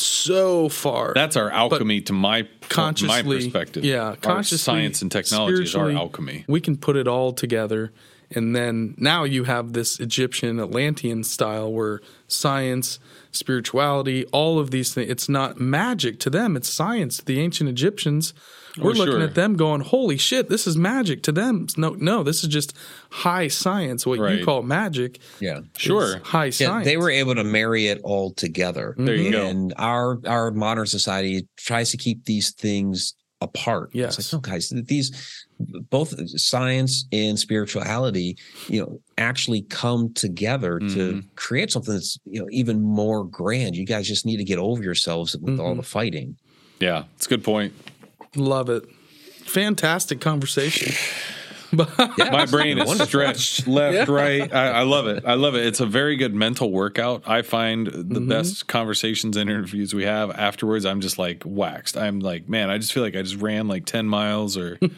[0.00, 1.12] so far.
[1.14, 3.84] That's our alchemy to my consciously, my perspective.
[3.84, 6.44] Yeah, Our consciously, science and technology is our alchemy.
[6.48, 7.92] We can put it all together,
[8.30, 12.98] and then now you have this Egyptian Atlantean style where science,
[13.32, 15.10] spirituality, all of these things.
[15.10, 17.20] It's not magic to them; it's science.
[17.20, 18.32] The ancient Egyptians,
[18.78, 19.22] we're Oh, looking sure.
[19.22, 22.72] at them going, "Holy shit, this is magic!" To them, no, no, this is just
[23.10, 24.06] high science.
[24.06, 25.60] What you call magic, Yeah.
[25.60, 26.20] is Sure.
[26.24, 26.84] high Yeah, science.
[26.84, 28.94] they were able to marry it all together.
[28.98, 29.46] There you go.
[29.46, 33.88] And our our modern society tries to keep these things apart.
[33.94, 34.18] Yes.
[34.18, 35.10] It's like, no, guys, these
[35.90, 38.36] both science and spirituality,
[38.68, 41.24] you know, actually come together to Mhm.
[41.36, 43.76] create something that's you know even more grand.
[43.76, 46.36] You guys just need to get over yourselves with all the fighting.
[46.80, 47.72] Yeah, it's a good point.
[48.36, 48.84] Love it.
[49.44, 50.92] Fantastic conversation.
[51.72, 53.06] My brain is Wonderful.
[53.06, 54.14] stretched left, Yeah.
[54.14, 54.52] right.
[54.52, 55.24] I, I love it.
[55.24, 55.64] I love it.
[55.66, 57.22] It's a very good mental workout.
[57.26, 58.28] I find the Mm-hmm.
[58.28, 60.84] best conversations and interviews we have afterwards.
[60.84, 61.96] I'm just like waxed.
[61.96, 64.88] I'm like, man, I just feel like I just ran like ten miles, or you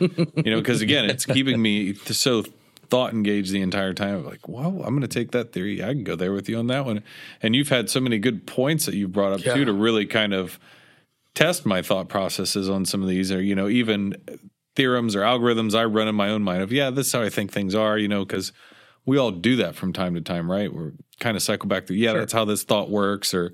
[0.45, 2.43] know, because again, it's keeping me so
[2.89, 4.25] thought engaged the entire time.
[4.25, 5.83] Like, well, I'm going to take that theory.
[5.83, 7.03] I can go there with you on that one.
[7.43, 9.55] And you've had so many good points that you've brought up Yeah.
[9.55, 10.59] too to really kind of
[11.35, 14.15] test my thought processes on some of these, or you know, even
[14.75, 17.31] theorems or algorithms I run in my own mind of, yeah, this is how I
[17.31, 17.99] think things are.
[17.99, 18.53] You know, because
[19.05, 20.73] we all do that from time to time, right?
[20.73, 23.53] We're kind of cycle back through, yeah, that's how this thought works, or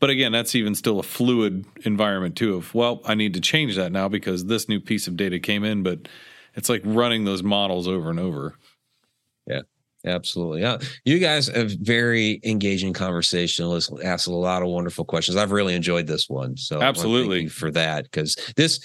[0.00, 2.56] but again, that's even still a fluid environment too.
[2.56, 5.62] Of well, I need to change that now because this new piece of data came
[5.64, 6.08] in, but
[6.54, 8.56] it's like running those models over and over.
[10.04, 10.62] Absolutely.
[10.62, 10.78] Yeah.
[11.04, 15.36] You guys have very engaging conversationalists, asked a lot of wonderful questions.
[15.36, 16.56] I've really enjoyed this one.
[16.56, 17.42] So Absolutely.
[17.42, 18.04] you for that.
[18.04, 18.80] Because this,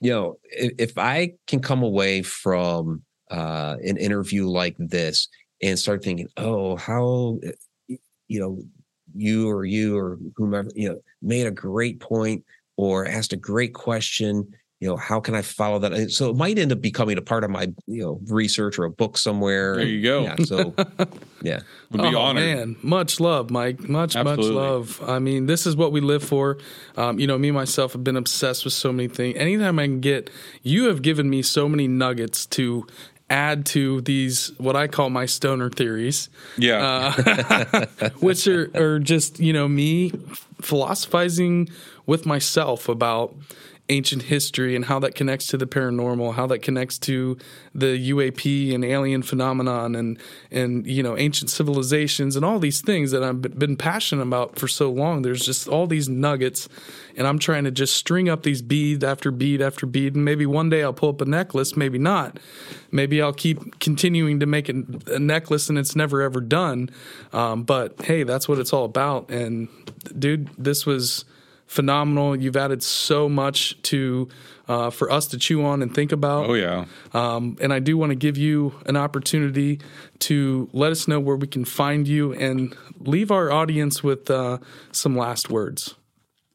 [0.00, 5.28] you know, if, if I can come away from uh, an interview like this
[5.62, 7.96] and start thinking, oh, how, uh,
[8.28, 8.62] you know,
[9.14, 12.44] you or you or whomever, you know, made a great point
[12.76, 14.46] or asked a great question
[14.80, 17.44] you know how can i follow that so it might end up becoming a part
[17.44, 20.22] of my you know research or a book somewhere There you go.
[20.22, 20.74] yeah so
[21.42, 22.44] yeah Would be oh, honored.
[22.44, 23.88] man, much love, Mike.
[23.88, 24.54] Much, Absolutely.
[24.54, 25.02] much love.
[25.08, 26.58] I mean, this is what we live for.
[26.96, 29.36] Um, you know, me myself have been obsessed with so many things.
[29.36, 30.30] Anytime I can get,
[30.62, 32.86] you have given me so many nuggets to
[33.28, 36.28] add to these what I call my stoner theories,
[36.58, 37.12] Yeah.
[37.18, 37.86] uh,
[38.20, 40.12] which are, are just you know me
[40.60, 41.68] philosophizing
[42.06, 43.34] with myself about
[43.90, 47.36] ancient history and how that connects to the paranormal, how that connects to
[47.74, 50.18] the UAP and alien phenomenon and
[50.50, 54.68] and you know ancient civilizations and all these things that I've been passionate about for
[54.68, 55.22] so long.
[55.22, 56.68] There's just all these nuggets,
[57.16, 60.46] and I'm trying to just string up these bead after bead after bead, and maybe
[60.46, 62.38] one day I'll pull up a necklace, maybe not.
[62.92, 66.90] Maybe I'll keep continuing to make a, a necklace and it's never ever done.
[67.32, 69.30] Um, but hey, that's what it's all about.
[69.30, 69.68] And
[70.18, 71.24] dude, this was
[71.70, 72.34] phenomenal.
[72.34, 74.28] You've added so much to
[74.66, 76.50] uh, for us to chew on and think about.
[76.50, 76.86] oh yeah.
[77.14, 79.78] Um, and I do want to give you an opportunity
[80.20, 84.58] to let us know where we can find you and leave our audience with uh,
[84.90, 85.94] some last words.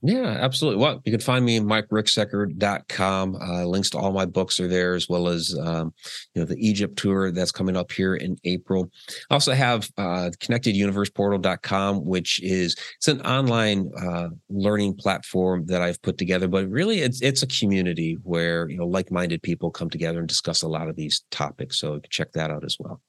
[0.07, 0.84] Yeah, absolutely.
[0.84, 3.36] Well, you can find me at mikericksecker.com.
[3.38, 5.95] Uh, links to all my books are there, as well as um,
[6.36, 8.91] you know the Egypt tour that's coming up here in April.
[9.32, 15.99] I also have uh, connecteduniverseportal.com, which is it's an online uh, learning platform that I've
[16.03, 16.48] put together.
[16.48, 20.61] But really, it's it's a community where you know like-minded people come together and discuss
[20.61, 21.80] a lot of these topics.
[21.80, 23.02] So you can check that out as well.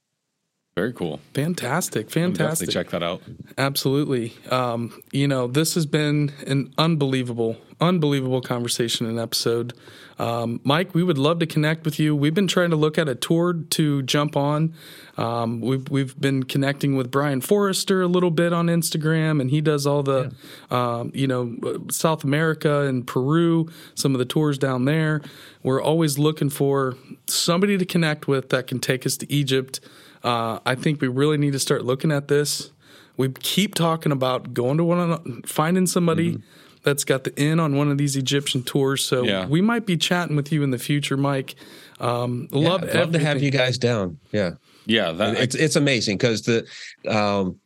[0.77, 1.21] Very cool.
[1.33, 2.69] Fantastic, fantastic.
[2.69, 3.23] Check that out.
[3.57, 4.35] Absolutely.
[4.51, 9.73] Um, you know, this has been an unbelievable, unbelievable conversation and episode.
[10.19, 12.15] Um, Mike, we would love to connect with you.
[12.15, 14.75] We've been trying to look at a tour to jump on.
[15.17, 19.63] Um, we've we've been connecting with Brien Foerster a little bit on Instagram, and he
[19.63, 20.35] does all the,
[20.71, 21.57] um, you know,
[21.91, 25.23] South America and Peru, some of the tours down there.
[25.63, 26.97] We're always looking for
[27.27, 29.81] somebody to connect with that can take us to Egypt.
[30.27, 32.73] Uh, I think we really need to start looking at this.
[33.17, 36.39] We keep talking about going to one of finding somebody
[36.83, 39.05] that's got the in on one of these Egyptian tours.
[39.05, 39.47] So Yeah.
[39.47, 41.55] we might be chatting with you in the future, Mike.
[42.01, 44.19] Um, Yeah, love, I'd love to have you guys down.
[44.33, 44.53] Yeah.
[44.85, 45.13] Yeah.
[45.13, 46.67] That, it's it's amazing because the
[47.09, 47.57] um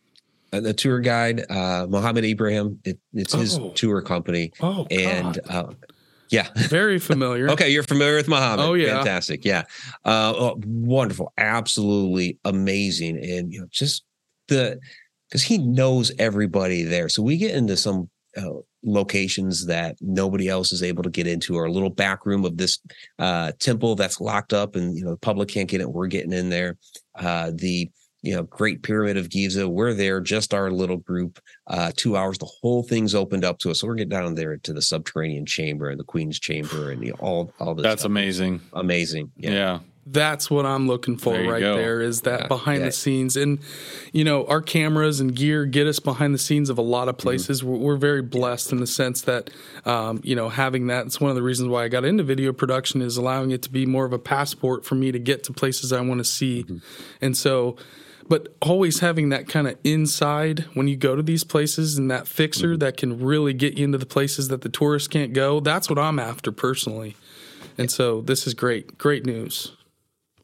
[0.53, 3.71] uh, the tour guide uh Mohammed Ibrahim it, it's his Oh.
[3.71, 5.65] tour company Oh, and uh
[6.31, 6.49] yeah.
[6.57, 7.51] Very familiar.
[7.51, 8.97] okay you're familiar with Mohammed Oh, yeah.
[8.97, 9.45] fantastic.
[9.45, 9.63] Yeah.
[10.05, 11.33] Uh oh, wonderful.
[11.39, 13.17] Absolutely amazing.
[13.19, 14.05] And you know just
[14.49, 14.79] the
[15.29, 17.09] because he knows everybody there.
[17.09, 18.49] So we get into some uh,
[18.83, 22.57] locations that nobody else is able to get into or a little back room of
[22.57, 22.79] this
[23.19, 26.33] uh temple that's locked up and you know the public can't get it we're getting
[26.33, 26.77] in there.
[27.15, 27.91] Uh the
[28.23, 32.37] you know great pyramid of giza we're there just our little group uh two hours
[32.39, 35.47] the whole thing's opened up to us so we're getting down there to the subterranean
[35.47, 38.11] chamber and the queen's chamber and you know, all all this that's stuff.
[38.11, 38.61] amazing.
[38.75, 39.51] amazing Yeah.
[39.53, 41.77] yeah That's what I'm looking for There right go.
[41.77, 42.87] there is that Yeah, behind yeah.
[42.87, 43.37] the scenes.
[43.37, 43.59] And,
[44.13, 47.17] you know, our cameras and gear get us behind the scenes of a lot of
[47.17, 47.63] places.
[47.63, 49.51] We're, we're very blessed in the sense that,
[49.85, 52.53] um, you know, having that, it's one of the reasons why I got into video
[52.53, 55.53] production is allowing it to be more of a passport for me to get to
[55.53, 56.65] places I want to see.
[57.21, 57.77] And so,
[58.31, 62.29] but always having that kind of inside when you go to these places and that
[62.29, 65.59] fixer that can really get you into the places that the tourists can't go.
[65.59, 67.17] That's what I'm after personally.
[67.77, 69.77] And so this is great, great news.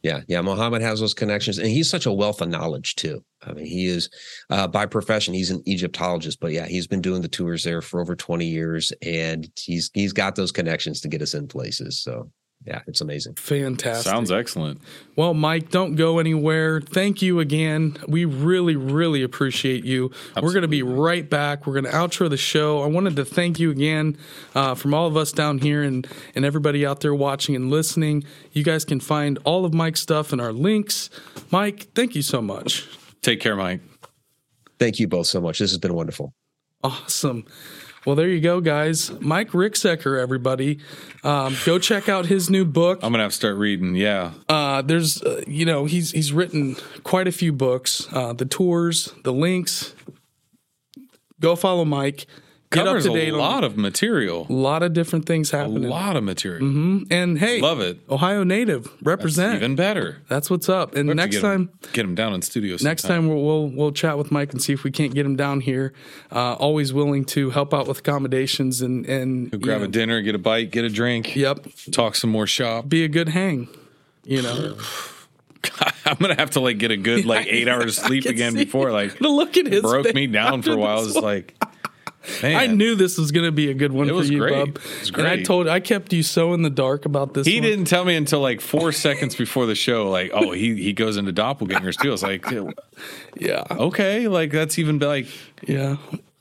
[0.02, 0.40] Yeah, yeah.
[0.40, 3.24] Mohammed has those connections, and he's such a wealth of knowledge too.
[3.44, 4.10] I mean, he is
[4.50, 8.00] uh, by profession he's an Egyptologist, but yeah, he's been doing the tours there for
[8.00, 12.02] over twenty years, and he's he's got those connections to get us in places.
[12.02, 12.30] So
[12.66, 13.34] yeah, it's amazing.
[13.34, 14.10] Fantastic.
[14.10, 14.80] Sounds excellent.
[15.14, 16.80] Well, Mike, don't go anywhere.
[16.80, 17.96] Thank you again.
[18.08, 20.10] We really, really appreciate you.
[20.34, 21.66] We're going to be right back.
[21.66, 22.82] We're going to outro the show.
[22.82, 24.18] I wanted to thank you again
[24.54, 28.24] uh, from all of us down here and, and everybody out there watching and listening.
[28.52, 31.08] You guys can find all of Mike's stuff in our links.
[31.52, 32.88] Mike, thank you so much.
[33.22, 33.80] Take care, Mike.
[34.78, 35.60] Thank you both so much.
[35.60, 36.34] This has been wonderful.
[36.82, 37.46] Awesome.
[38.06, 39.10] Well, there you go, guys.
[39.20, 40.78] Mike Ricksecker, everybody.
[41.24, 43.00] Um, go check out his new book.
[43.02, 43.96] I'm gonna have to start reading.
[43.96, 48.06] Yeah, Uh, there's, uh, you know, he's he's written quite a few books.
[48.12, 49.92] Uh, the tours, the links.
[51.40, 52.26] Go follow Mike.
[52.76, 54.46] Get up to date a on lot of material.
[54.48, 55.84] a lot of different things happening.
[55.84, 57.04] A lot of material.
[57.10, 57.98] And hey, Love it.
[58.08, 59.56] Ohio native represent.
[59.56, 60.22] Even better.
[60.28, 60.94] That's what's up.
[60.94, 62.76] And next get time, get him down in studio.
[62.82, 65.36] next time we'll, we'll we'll chat with Mike and see if we can't get him
[65.36, 65.92] down here.
[66.30, 70.20] Uh, always willing to help out with accommodations and and you grab know, a dinner,
[70.22, 71.34] get a bite, get a drink.
[71.36, 72.88] Yep, Talk some more shop.
[72.88, 73.68] be a good hang.
[74.24, 74.76] You know,
[76.04, 79.18] I'm gonna have to like get a good like eight hours sleep again before like
[79.18, 81.04] the look at his broke me down for a while.
[81.04, 81.54] It's like,
[82.42, 84.38] man, I knew this was going to be a good one It for was you,
[84.38, 84.52] great.
[84.52, 84.68] bub.
[84.76, 87.46] It was And I told, I kept you so in the dark about this.
[87.46, 87.62] He one.
[87.68, 90.08] didn't tell me until like four seconds before the show.
[90.10, 92.08] Like, oh, he he goes into doppelgangers too.
[92.08, 92.44] I was like,
[93.36, 95.26] Yeah, okay, like that's even like
[95.66, 95.96] yeah.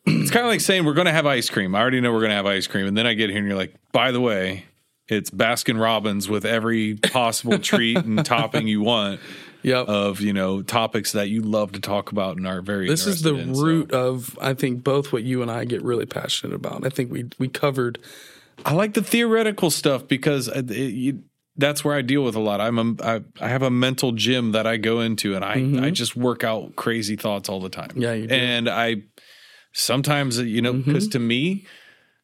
[0.05, 1.75] it's kind of like saying we're gonna have ice cream.
[1.75, 3.57] I already know we're gonna have ice cream, and then I get here and you're
[3.57, 4.65] like, by the way,
[5.07, 9.19] it's Baskin Robbins with every possible treat and topping you want
[9.65, 9.87] Yep.
[9.87, 12.87] of you know topics that you love to talk about and are very.
[12.87, 13.61] this is the in, so.
[13.63, 16.85] root of I think both what you and I get really passionate about.
[16.85, 17.97] I think we we covered.
[18.63, 21.23] I like the theoretical stuff because it, it, you,
[21.57, 22.61] that's where I deal with a lot.
[22.61, 25.89] I'm a, I, I have a mental gym that I go into, and I I
[25.89, 27.89] just work out crazy thoughts all the time.
[27.89, 28.01] Mm-hmm.
[28.01, 28.97] Yeah, and I
[29.73, 30.91] sometimes you know Mm-hmm.
[30.91, 31.65] because to me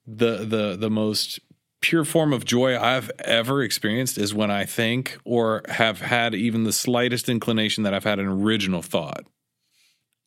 [0.08, 1.40] the the the most
[1.82, 6.64] pure form of joy I've ever experienced is when I think or have had even
[6.64, 9.26] the slightest inclination that I've had an original thought.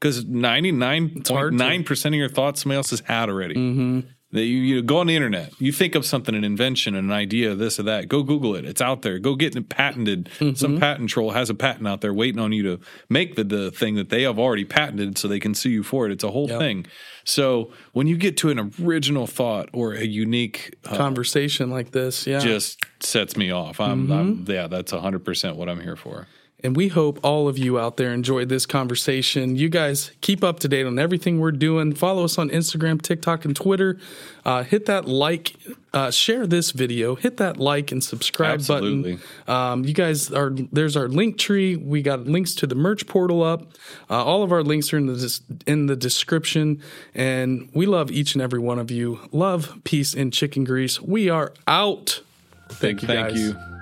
[0.00, 3.54] Because ninety nine point nine percent of your thoughts somebody else has had already.
[3.54, 4.00] Mm-hmm.
[4.34, 7.54] That you, you go on the internet, you think of something, an invention, an idea,
[7.54, 8.08] this or that.
[8.08, 8.64] Go Google it.
[8.64, 9.18] It's out there.
[9.20, 10.26] Go get it patented.
[10.40, 10.54] Mm-hmm.
[10.56, 13.70] Some patent troll has a patent out there waiting on you to make the, the
[13.70, 16.12] thing that they have already patented so they can sue you for it.
[16.12, 16.58] It's a whole Yep.
[16.58, 16.86] thing.
[17.24, 22.26] So when you get to an original thought or a unique, uh, Conversation like this,
[22.26, 22.40] yeah.
[22.40, 23.80] just sets me off.
[23.80, 24.12] I'm, Mm-hmm.
[24.12, 26.26] I'm yeah, that's hundred percent what I'm here for.
[26.64, 29.54] And we hope all of you out there enjoyed this conversation.
[29.54, 31.94] You guys keep up to date on everything we're doing.
[31.94, 33.98] Follow us on Instagram, TikTok, and Twitter.
[34.46, 35.56] Uh, hit that like,
[35.92, 39.16] uh, share this video, hit that like and subscribe Absolutely.
[39.46, 39.54] button.
[39.54, 41.76] Um, you guys are there's our link tree.
[41.76, 43.72] We got links to the merch portal up.
[44.08, 46.82] Uh, all of our links are in the des- in the description.
[47.14, 49.20] And we love each and every one of you.
[49.32, 50.98] Love, peace, and chicken grease.
[50.98, 52.22] We are out.
[52.70, 53.38] Thank you, Thank guys.
[53.38, 53.73] you.